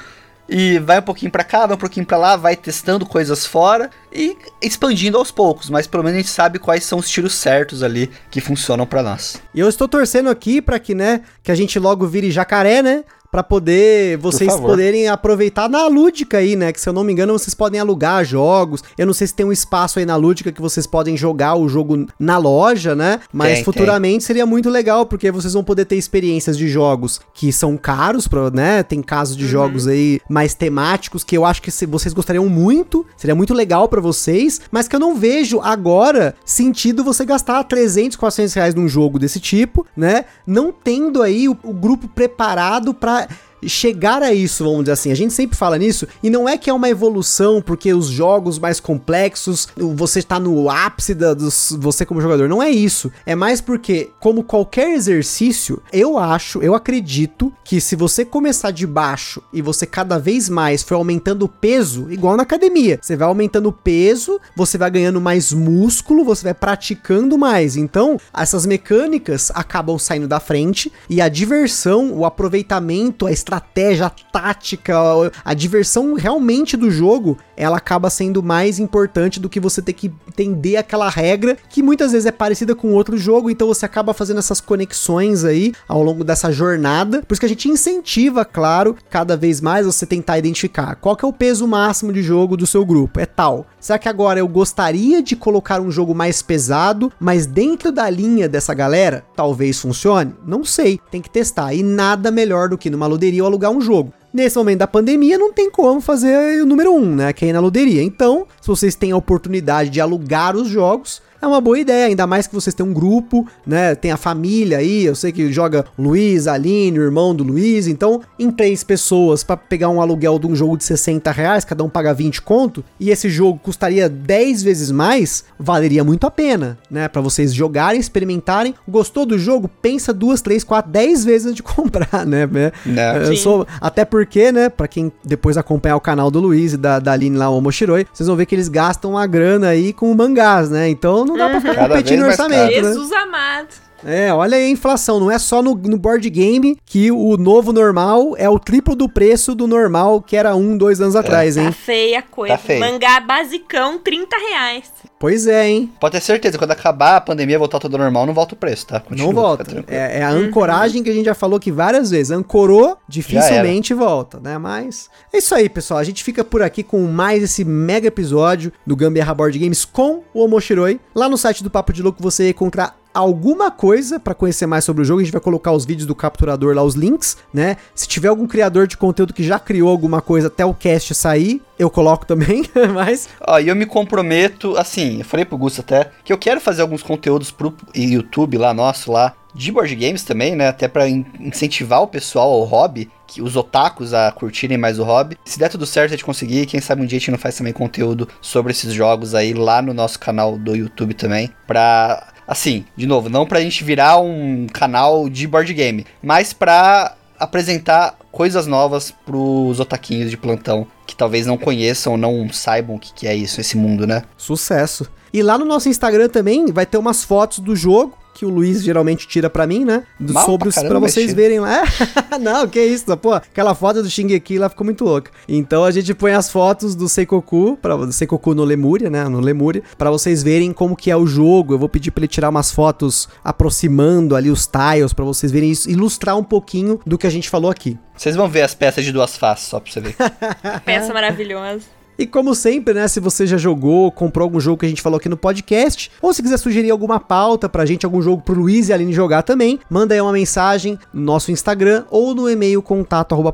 E 0.49 0.79
vai 0.79 0.99
um 0.99 1.03
pouquinho 1.03 1.31
para 1.31 1.43
cá, 1.43 1.65
vai 1.65 1.75
um 1.75 1.79
pouquinho 1.79 2.05
para 2.05 2.17
lá, 2.17 2.35
vai 2.35 2.55
testando 2.55 3.05
coisas 3.05 3.45
fora 3.45 3.89
e 4.11 4.35
expandindo 4.61 5.17
aos 5.17 5.31
poucos, 5.31 5.69
mas 5.69 5.87
pelo 5.87 6.03
menos 6.03 6.17
a 6.17 6.21
gente 6.21 6.31
sabe 6.31 6.59
quais 6.59 6.83
são 6.83 6.99
os 6.99 7.09
tiros 7.09 7.33
certos 7.33 7.83
ali 7.83 8.11
que 8.29 8.41
funcionam 8.41 8.85
para 8.85 9.01
nós. 9.01 9.41
E 9.53 9.59
eu 9.59 9.69
estou 9.69 9.87
torcendo 9.87 10.29
aqui 10.29 10.61
para 10.61 10.79
que, 10.79 10.93
né, 10.93 11.21
que 11.41 11.51
a 11.51 11.55
gente 11.55 11.79
logo 11.79 12.05
vire 12.05 12.31
jacaré, 12.31 12.81
né? 12.81 13.03
Para 13.31 13.41
poder 13.41 14.17
vocês 14.17 14.53
poderem 14.57 15.07
aproveitar 15.07 15.69
na 15.69 15.87
lúdica 15.87 16.39
aí, 16.39 16.57
né? 16.57 16.73
Que 16.73 16.81
se 16.81 16.89
eu 16.89 16.91
não 16.91 17.03
me 17.03 17.13
engano, 17.13 17.31
vocês 17.31 17.53
podem 17.53 17.79
alugar 17.79 18.25
jogos. 18.25 18.83
Eu 18.97 19.05
não 19.05 19.13
sei 19.13 19.25
se 19.25 19.33
tem 19.33 19.45
um 19.45 19.53
espaço 19.53 19.99
aí 19.99 20.05
na 20.05 20.17
lúdica 20.17 20.51
que 20.51 20.61
vocês 20.61 20.85
podem 20.85 21.15
jogar 21.15 21.55
o 21.55 21.69
jogo 21.69 22.07
na 22.19 22.37
loja, 22.37 22.93
né? 22.93 23.21
Mas 23.31 23.55
tem, 23.55 23.63
futuramente 23.63 24.19
tem. 24.19 24.27
seria 24.27 24.45
muito 24.45 24.69
legal, 24.69 25.05
porque 25.05 25.31
vocês 25.31 25.53
vão 25.53 25.63
poder 25.63 25.85
ter 25.85 25.95
experiências 25.95 26.57
de 26.57 26.67
jogos 26.67 27.21
que 27.33 27.53
são 27.53 27.77
caros, 27.77 28.27
pra, 28.27 28.51
né? 28.51 28.83
Tem 28.83 29.01
casos 29.01 29.37
de 29.37 29.45
uhum. 29.45 29.49
jogos 29.49 29.87
aí 29.87 30.19
mais 30.29 30.53
temáticos 30.53 31.23
que 31.23 31.37
eu 31.37 31.45
acho 31.45 31.61
que 31.61 31.71
vocês 31.85 32.13
gostariam 32.13 32.49
muito, 32.49 33.05
seria 33.15 33.35
muito 33.35 33.53
legal 33.53 33.87
para 33.87 34.01
vocês, 34.01 34.59
mas 34.69 34.89
que 34.89 34.95
eu 34.95 34.99
não 34.99 35.15
vejo 35.15 35.61
agora 35.61 36.35
sentido 36.43 37.01
você 37.01 37.23
gastar 37.23 37.63
300, 37.63 38.17
400 38.17 38.53
reais 38.53 38.75
num 38.75 38.89
jogo 38.89 39.17
desse 39.17 39.39
tipo, 39.39 39.85
né? 39.95 40.25
Não 40.45 40.73
tendo 40.73 41.21
aí 41.21 41.47
o, 41.47 41.57
o 41.63 41.73
grupo 41.73 42.09
preparado 42.09 42.93
para 42.93 43.20
chegar 43.67 44.21
a 44.23 44.33
isso, 44.33 44.63
vamos 44.63 44.81
dizer 44.81 44.93
assim. 44.93 45.11
A 45.11 45.15
gente 45.15 45.33
sempre 45.33 45.57
fala 45.57 45.77
nisso, 45.77 46.07
e 46.21 46.29
não 46.29 46.47
é 46.47 46.57
que 46.57 46.69
é 46.69 46.73
uma 46.73 46.89
evolução 46.89 47.61
porque 47.61 47.93
os 47.93 48.07
jogos 48.07 48.59
mais 48.59 48.79
complexos, 48.79 49.67
você 49.75 50.19
está 50.19 50.39
no 50.39 50.69
ápice 50.69 51.13
da, 51.13 51.33
dos, 51.33 51.75
você 51.79 52.05
como 52.05 52.21
jogador. 52.21 52.47
Não 52.47 52.61
é 52.61 52.69
isso. 52.69 53.11
É 53.25 53.35
mais 53.35 53.61
porque, 53.61 54.11
como 54.19 54.43
qualquer 54.43 54.93
exercício, 54.93 55.81
eu 55.91 56.17
acho, 56.17 56.61
eu 56.61 56.75
acredito 56.75 57.53
que 57.63 57.79
se 57.79 57.95
você 57.95 58.25
começar 58.25 58.71
de 58.71 58.85
baixo 58.85 59.41
e 59.53 59.61
você 59.61 59.85
cada 59.85 60.17
vez 60.17 60.49
mais 60.49 60.83
for 60.83 60.95
aumentando 60.95 61.43
o 61.43 61.49
peso, 61.49 62.11
igual 62.11 62.35
na 62.35 62.43
academia, 62.43 62.99
você 63.01 63.15
vai 63.15 63.27
aumentando 63.27 63.69
o 63.69 63.73
peso, 63.73 64.39
você 64.55 64.77
vai 64.77 64.89
ganhando 64.91 65.21
mais 65.21 65.53
músculo, 65.53 66.23
você 66.23 66.43
vai 66.43 66.53
praticando 66.53 67.37
mais. 67.37 67.75
Então, 67.75 68.17
essas 68.33 68.65
mecânicas 68.65 69.51
acabam 69.53 69.97
saindo 69.97 70.27
da 70.27 70.39
frente 70.39 70.91
e 71.09 71.21
a 71.21 71.29
diversão, 71.29 72.11
o 72.13 72.25
aproveitamento, 72.25 73.25
a 73.25 73.31
estratégia, 73.51 74.05
a 74.05 74.09
tática, 74.09 74.95
a 75.43 75.53
diversão 75.53 76.13
realmente 76.13 76.77
do 76.77 76.89
jogo, 76.89 77.37
ela 77.57 77.77
acaba 77.77 78.09
sendo 78.09 78.41
mais 78.41 78.79
importante 78.79 79.39
do 79.39 79.49
que 79.49 79.59
você 79.59 79.81
ter 79.81 79.93
que 79.93 80.11
entender 80.27 80.77
aquela 80.77 81.09
regra 81.09 81.57
que 81.69 81.83
muitas 81.83 82.13
vezes 82.13 82.25
é 82.25 82.31
parecida 82.31 82.73
com 82.73 82.93
outro 82.93 83.17
jogo, 83.17 83.49
então 83.49 83.67
você 83.67 83.85
acaba 83.85 84.13
fazendo 84.13 84.39
essas 84.39 84.61
conexões 84.61 85.43
aí 85.43 85.73
ao 85.87 86.01
longo 86.01 86.23
dessa 86.23 86.51
jornada. 86.51 87.21
Por 87.21 87.33
isso 87.33 87.41
que 87.41 87.45
a 87.45 87.49
gente 87.49 87.67
incentiva, 87.67 88.45
claro, 88.45 88.95
cada 89.09 89.35
vez 89.35 89.59
mais 89.59 89.85
você 89.85 90.05
tentar 90.05 90.37
identificar 90.37 90.95
qual 90.95 91.15
que 91.15 91.25
é 91.25 91.27
o 91.27 91.33
peso 91.33 91.67
máximo 91.67 92.13
de 92.13 92.23
jogo 92.23 92.55
do 92.55 92.65
seu 92.65 92.85
grupo. 92.85 93.19
É 93.19 93.25
tal. 93.25 93.65
Será 93.79 93.99
que 93.99 94.07
agora 94.07 94.39
eu 94.39 94.47
gostaria 94.47 95.21
de 95.21 95.35
colocar 95.35 95.81
um 95.81 95.91
jogo 95.91 96.13
mais 96.13 96.41
pesado, 96.41 97.11
mas 97.19 97.45
dentro 97.45 97.91
da 97.91 98.09
linha 98.09 98.47
dessa 98.47 98.73
galera, 98.73 99.25
talvez 99.35 99.79
funcione? 99.79 100.35
Não 100.45 100.63
sei, 100.63 100.99
tem 101.09 101.21
que 101.21 101.29
testar. 101.29 101.73
E 101.73 101.81
nada 101.83 102.31
melhor 102.31 102.69
do 102.69 102.77
que 102.77 102.89
numa 102.89 103.07
luderia 103.07 103.40
alugar 103.45 103.71
um 103.71 103.81
jogo. 103.81 104.13
Nesse 104.33 104.57
momento 104.57 104.79
da 104.79 104.87
pandemia, 104.87 105.37
não 105.37 105.51
tem 105.51 105.69
como 105.69 105.99
fazer 105.99 106.61
o 106.61 106.65
número 106.65 106.93
um, 106.93 107.15
né? 107.15 107.33
Que 107.33 107.45
é 107.47 107.53
na 107.53 107.59
luderia. 107.59 108.01
Então, 108.01 108.47
se 108.61 108.67
vocês 108.67 108.95
têm 108.95 109.11
a 109.11 109.17
oportunidade 109.17 109.89
de 109.89 109.99
alugar 109.99 110.55
os 110.55 110.69
jogos, 110.69 111.21
é 111.41 111.47
uma 111.47 111.59
boa 111.59 111.79
ideia, 111.79 112.05
ainda 112.05 112.27
mais 112.27 112.47
que 112.47 112.53
vocês 112.53 112.73
têm 112.73 112.85
um 112.85 112.93
grupo, 112.93 113.47
né? 113.65 113.95
Tem 113.95 114.11
a 114.11 114.17
família 114.17 114.77
aí, 114.77 115.05
eu 115.05 115.15
sei 115.15 115.31
que 115.31 115.51
joga 115.51 115.85
Luiz, 115.97 116.47
Aline, 116.47 116.99
o 116.99 117.03
irmão 117.03 117.33
do 117.33 117.43
Luiz, 117.43 117.87
então 117.87 118.21
em 118.37 118.51
três 118.51 118.83
pessoas 118.83 119.43
para 119.43 119.57
pegar 119.57 119.89
um 119.89 120.01
aluguel 120.01 120.37
de 120.37 120.47
um 120.47 120.55
jogo 120.55 120.77
de 120.77 120.83
60 120.83 121.31
reais, 121.31 121.65
cada 121.65 121.83
um 121.83 121.89
paga 121.89 122.13
20 122.13 122.41
conto, 122.41 122.83
e 122.99 123.09
esse 123.09 123.29
jogo 123.29 123.59
custaria 123.61 124.07
10 124.07 124.63
vezes 124.63 124.91
mais, 124.91 125.43
valeria 125.59 126.03
muito 126.03 126.27
a 126.27 126.31
pena, 126.31 126.77
né? 126.89 127.07
Para 127.07 127.21
vocês 127.21 127.53
jogarem, 127.53 127.99
experimentarem. 127.99 128.75
Gostou 128.87 129.25
do 129.25 129.37
jogo? 129.37 129.67
Pensa 129.81 130.13
duas, 130.13 130.41
três, 130.41 130.63
quatro, 130.63 130.91
dez 130.91 131.25
vezes 131.25 131.47
antes 131.47 131.55
de 131.55 131.63
comprar, 131.63 132.25
né? 132.25 132.47
É, 132.95 133.27
eu 133.27 133.35
sou, 133.35 133.65
até 133.79 134.05
porque, 134.05 134.51
né? 134.51 134.69
Para 134.69 134.87
quem 134.87 135.11
depois 135.23 135.57
acompanhar 135.57 135.95
o 135.95 136.01
canal 136.01 136.29
do 136.29 136.39
Luiz 136.39 136.73
e 136.73 136.77
da, 136.77 136.99
da 136.99 137.13
Aline 137.13 137.37
lá, 137.37 137.49
o 137.49 137.59
Moshiroi, 137.61 138.05
vocês 138.13 138.27
vão 138.27 138.35
ver 138.35 138.45
que 138.45 138.53
eles 138.53 138.67
gastam 138.67 139.11
uma 139.11 139.25
grana 139.25 139.69
aí 139.69 139.93
com 139.93 140.13
mangás, 140.13 140.69
né? 140.69 140.89
Então 140.89 141.30
não 141.31 141.37
dá 141.37 141.49
pra 141.49 141.61
ficar 141.61 141.87
competindo 141.87 142.19
no 142.19 142.27
orçamento. 142.27 142.67
Né? 142.67 142.71
Jesus 142.73 143.11
amado. 143.11 143.67
É, 144.05 144.33
olha 144.33 144.57
aí 144.57 144.65
a 144.65 144.69
inflação, 144.69 145.19
não 145.19 145.31
é 145.31 145.37
só 145.37 145.61
no, 145.61 145.75
no, 145.75 145.97
board 145.97 146.27
game 146.29 146.77
que 146.85 147.11
o 147.11 147.37
novo 147.37 147.71
normal 147.71 148.35
é 148.37 148.49
o 148.49 148.59
triplo 148.59 148.95
do 148.95 149.07
preço 149.07 149.53
do 149.53 149.67
normal 149.67 150.21
que 150.21 150.35
era 150.35 150.55
um, 150.55 150.77
dois 150.77 150.99
anos 150.99 151.15
é. 151.15 151.19
atrás, 151.19 151.57
hein? 151.57 151.65
Tá 151.65 151.71
feia 151.71 152.19
a 152.19 152.21
coisa. 152.21 152.57
Tá 152.57 152.73
Mangá 152.79 153.19
basicão, 153.19 153.99
30 153.99 154.35
reais. 154.37 154.91
Pois 155.21 155.45
é, 155.45 155.69
hein? 155.69 155.91
Pode 155.99 156.13
ter 156.13 156.21
certeza, 156.21 156.57
quando 156.57 156.71
acabar 156.71 157.17
a 157.17 157.21
pandemia 157.21 157.59
voltar 157.59 157.77
tudo 157.77 157.95
normal, 157.95 158.25
não 158.25 158.33
volta 158.33 158.55
o 158.55 158.57
preço, 158.57 158.87
tá? 158.87 158.99
Continua, 158.99 159.27
não 159.27 159.39
volta. 159.39 159.85
É, 159.87 160.19
é, 160.19 160.23
a 160.23 160.31
ancoragem 160.31 160.97
uhum. 160.97 161.03
que 161.03 161.09
a 161.11 161.13
gente 161.13 161.25
já 161.25 161.35
falou 161.35 161.57
aqui 161.57 161.71
várias 161.71 162.09
vezes. 162.09 162.31
Ancorou, 162.31 162.97
dificilmente 163.07 163.93
volta, 163.93 164.39
né? 164.39 164.57
Mas 164.57 165.11
é 165.31 165.37
isso 165.37 165.53
aí, 165.53 165.69
pessoal. 165.69 165.99
A 165.99 166.03
gente 166.03 166.23
fica 166.23 166.43
por 166.43 166.63
aqui 166.63 166.81
com 166.81 167.05
mais 167.07 167.43
esse 167.43 167.63
mega 167.63 168.07
episódio 168.07 168.73
do 168.85 168.95
Gambiarra 168.95 169.35
Board 169.35 169.59
Games 169.59 169.85
com 169.85 170.23
o 170.33 170.43
Omoshiroi. 170.43 170.99
Lá 171.13 171.29
no 171.29 171.37
site 171.37 171.63
do 171.63 171.69
Papo 171.69 171.93
de 171.93 172.01
Louco 172.01 172.21
você 172.21 172.49
encontrar 172.49 173.00
alguma 173.13 173.71
coisa 173.71 174.19
para 174.19 174.33
conhecer 174.33 174.65
mais 174.65 174.83
sobre 174.83 175.01
o 175.01 175.05
jogo. 175.05 175.21
A 175.21 175.23
gente 175.23 175.33
vai 175.33 175.41
colocar 175.41 175.71
os 175.71 175.85
vídeos 175.85 176.05
do 176.05 176.15
capturador 176.15 176.75
lá, 176.75 176.83
os 176.83 176.95
links, 176.95 177.37
né? 177.53 177.77
Se 177.93 178.07
tiver 178.07 178.29
algum 178.29 178.47
criador 178.47 178.87
de 178.87 178.97
conteúdo 178.97 179.33
que 179.33 179.43
já 179.43 179.59
criou 179.59 179.89
alguma 179.89 180.21
coisa 180.21 180.47
até 180.47 180.65
o 180.65 180.73
cast 180.73 181.13
sair, 181.13 181.61
eu 181.77 181.89
coloco 181.89 182.25
também, 182.25 182.63
mas... 182.93 183.27
Ó, 183.47 183.59
e 183.59 183.67
eu 183.67 183.75
me 183.75 183.85
comprometo, 183.85 184.77
assim, 184.77 185.19
eu 185.19 185.25
falei 185.25 185.45
pro 185.45 185.57
Gusto 185.57 185.81
até, 185.81 186.11
que 186.23 186.31
eu 186.31 186.37
quero 186.37 186.61
fazer 186.61 186.81
alguns 186.81 187.03
conteúdos 187.03 187.51
pro 187.51 187.73
YouTube 187.95 188.57
lá, 188.57 188.73
nosso 188.73 189.11
lá, 189.11 189.33
de 189.53 189.71
board 189.71 189.95
games 189.95 190.23
também, 190.23 190.55
né? 190.55 190.67
Até 190.67 190.87
para 190.87 191.07
incentivar 191.09 192.01
o 192.01 192.07
pessoal 192.07 192.51
ao 192.51 192.63
hobby, 192.63 193.09
que 193.27 193.41
os 193.41 193.55
otakus 193.55 194.13
a 194.13 194.31
curtirem 194.31 194.77
mais 194.77 194.99
o 194.99 195.03
hobby. 195.03 195.37
Se 195.45 195.59
der 195.59 195.69
tudo 195.69 195.85
certo 195.85 196.07
a 196.07 196.11
gente 196.11 196.25
conseguir, 196.25 196.65
quem 196.65 196.79
sabe 196.79 197.01
um 197.01 197.05
dia 197.05 197.17
a 197.17 197.19
gente 197.19 197.31
não 197.31 197.37
faz 197.37 197.57
também 197.57 197.73
conteúdo 197.73 198.27
sobre 198.41 198.71
esses 198.71 198.93
jogos 198.93 199.35
aí 199.35 199.53
lá 199.53 199.81
no 199.81 199.93
nosso 199.93 200.19
canal 200.19 200.57
do 200.57 200.75
YouTube 200.75 201.13
também, 201.13 201.51
pra 201.67 202.27
Assim, 202.51 202.83
de 202.97 203.07
novo, 203.07 203.29
não 203.29 203.45
pra 203.45 203.61
gente 203.61 203.81
virar 203.81 204.19
um 204.19 204.67
canal 204.67 205.29
de 205.29 205.47
board 205.47 205.73
game, 205.73 206.05
mas 206.21 206.51
pra 206.51 207.15
apresentar 207.39 208.17
coisas 208.29 208.67
novas 208.67 209.09
pros 209.25 209.79
otaquinhos 209.79 210.29
de 210.29 210.35
plantão 210.35 210.85
que 211.07 211.15
talvez 211.15 211.47
não 211.47 211.57
conheçam, 211.57 212.17
não 212.17 212.51
saibam 212.51 212.97
o 212.97 212.99
que, 212.99 213.13
que 213.13 213.25
é 213.25 213.33
isso, 213.33 213.61
esse 213.61 213.77
mundo, 213.77 214.05
né? 214.05 214.23
Sucesso. 214.35 215.09
E 215.31 215.41
lá 215.41 215.57
no 215.57 215.63
nosso 215.63 215.87
Instagram 215.87 216.27
também 216.27 216.65
vai 216.73 216.85
ter 216.85 216.97
umas 216.97 217.23
fotos 217.23 217.59
do 217.59 217.73
jogo 217.73 218.17
que 218.33 218.45
o 218.45 218.49
Luiz 218.49 218.83
geralmente 218.83 219.27
tira 219.27 219.49
para 219.49 219.67
mim, 219.67 219.85
né? 219.85 220.03
Do, 220.19 220.33
Mal 220.33 220.45
sobre 220.45 220.71
pra, 220.71 220.83
pra 220.83 220.99
vocês 220.99 221.33
verem 221.33 221.59
lá. 221.59 221.83
não, 222.39 222.67
que 222.67 222.81
isso, 222.81 223.15
pô. 223.17 223.33
Aquela 223.33 223.75
foto 223.75 224.01
do 224.01 224.09
Shingeki 224.09 224.57
lá 224.57 224.69
ficou 224.69 224.85
muito 224.85 225.03
louca. 225.03 225.31
Então 225.47 225.83
a 225.83 225.91
gente 225.91 226.13
põe 226.13 226.33
as 226.33 226.49
fotos 226.49 226.95
do 226.95 227.07
Seikoku, 227.07 227.77
pra, 227.81 227.95
do 227.95 228.11
Seikoku 228.11 228.53
no 228.53 228.63
Lemúria, 228.63 229.09
né? 229.09 229.23
No 229.27 229.39
Lemúria, 229.39 229.83
para 229.97 230.09
vocês 230.09 230.43
verem 230.43 230.73
como 230.73 230.95
que 230.95 231.11
é 231.11 231.15
o 231.15 231.25
jogo. 231.25 231.73
Eu 231.73 231.79
vou 231.79 231.89
pedir 231.89 232.11
para 232.11 232.21
ele 232.21 232.27
tirar 232.27 232.49
umas 232.49 232.71
fotos 232.71 233.27
aproximando 233.43 234.35
ali 234.35 234.49
os 234.49 234.67
tiles, 234.67 235.13
para 235.13 235.25
vocês 235.25 235.51
verem 235.51 235.71
isso, 235.71 235.89
ilustrar 235.89 236.37
um 236.37 236.43
pouquinho 236.43 236.99
do 237.05 237.17
que 237.17 237.27
a 237.27 237.29
gente 237.29 237.49
falou 237.49 237.69
aqui. 237.69 237.97
Vocês 238.15 238.35
vão 238.35 238.47
ver 238.47 238.61
as 238.61 238.73
peças 238.73 239.03
de 239.03 239.11
duas 239.11 239.35
faces, 239.35 239.67
só 239.67 239.79
pra 239.79 239.91
você 239.91 239.99
ver. 239.99 240.15
Peça 240.85 241.13
maravilhosa. 241.13 242.00
E 242.17 242.27
como 242.27 242.53
sempre, 242.53 242.93
né, 242.93 243.07
se 243.07 243.19
você 243.19 243.47
já 243.47 243.57
jogou, 243.57 244.11
comprou 244.11 244.43
algum 244.43 244.59
jogo 244.59 244.77
que 244.77 244.85
a 244.85 244.89
gente 244.89 245.01
falou 245.01 245.17
aqui 245.17 245.29
no 245.29 245.37
podcast, 245.37 246.11
ou 246.21 246.33
se 246.33 246.41
quiser 246.41 246.57
sugerir 246.57 246.91
alguma 246.91 247.19
pauta 247.19 247.67
pra 247.67 247.85
gente, 247.85 248.05
algum 248.05 248.21
jogo 248.21 248.41
pro 248.43 248.53
Luiz 248.53 248.89
e 248.89 248.91
a 248.91 248.95
Aline 248.95 249.13
jogar 249.13 249.41
também, 249.43 249.79
manda 249.89 250.13
aí 250.13 250.21
uma 250.21 250.31
mensagem 250.31 250.99
no 251.13 251.21
nosso 251.21 251.51
Instagram 251.51 252.05
ou 252.09 252.35
no 252.35 252.49
e-mail 252.49 252.81
contato 252.81 253.33
arroba 253.33 253.51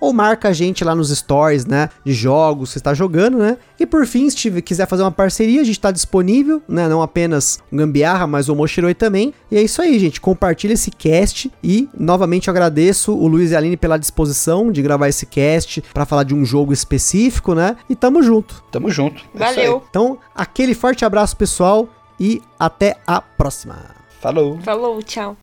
ou 0.00 0.12
marca 0.12 0.48
a 0.48 0.52
gente 0.52 0.84
lá 0.84 0.94
nos 0.94 1.10
stories, 1.10 1.66
né, 1.66 1.88
de 2.04 2.12
jogos 2.12 2.68
que 2.68 2.72
você 2.74 2.78
está 2.78 2.94
jogando, 2.94 3.38
né? 3.38 3.56
E 3.78 3.86
por 3.86 4.06
fim, 4.06 4.28
se 4.30 4.36
tiver, 4.36 4.60
quiser 4.60 4.86
fazer 4.86 5.02
uma 5.02 5.10
parceria, 5.10 5.60
a 5.60 5.64
gente 5.64 5.76
está 5.76 5.90
disponível, 5.90 6.62
né? 6.68 6.88
Não 6.88 7.02
apenas 7.02 7.58
o 7.70 7.76
Gambiarra, 7.76 8.26
mas 8.26 8.48
o 8.48 8.54
Moshiroi 8.54 8.94
também. 8.94 9.32
E 9.50 9.56
é 9.56 9.62
isso 9.62 9.80
aí, 9.82 9.98
gente. 9.98 10.20
Compartilha 10.20 10.72
esse 10.72 10.90
cast 10.90 11.50
e 11.62 11.88
novamente 11.98 12.48
eu 12.48 12.52
agradeço 12.52 13.14
o 13.14 13.26
Luiz 13.26 13.50
e 13.50 13.54
a 13.54 13.58
Aline 13.58 13.76
pela 13.76 13.98
disposição 13.98 14.72
de 14.72 14.82
gravar 14.82 15.08
esse 15.08 15.26
cast 15.26 15.82
para 15.92 16.06
falar 16.06 16.22
de 16.22 16.34
um 16.34 16.44
jogo 16.44 16.72
específico, 16.72 17.54
né? 17.54 17.76
E 17.88 17.94
tamo 17.94 18.22
junto. 18.22 18.62
Tamo 18.70 18.90
junto. 18.90 19.22
É 19.34 19.38
Valeu. 19.38 19.82
Então, 19.88 20.18
aquele 20.34 20.74
forte 20.74 21.04
abraço, 21.04 21.36
pessoal, 21.36 21.88
e 22.18 22.42
até 22.58 22.96
a 23.06 23.20
próxima. 23.20 23.76
Falou. 24.20 24.58
Falou, 24.60 25.02
tchau. 25.02 25.36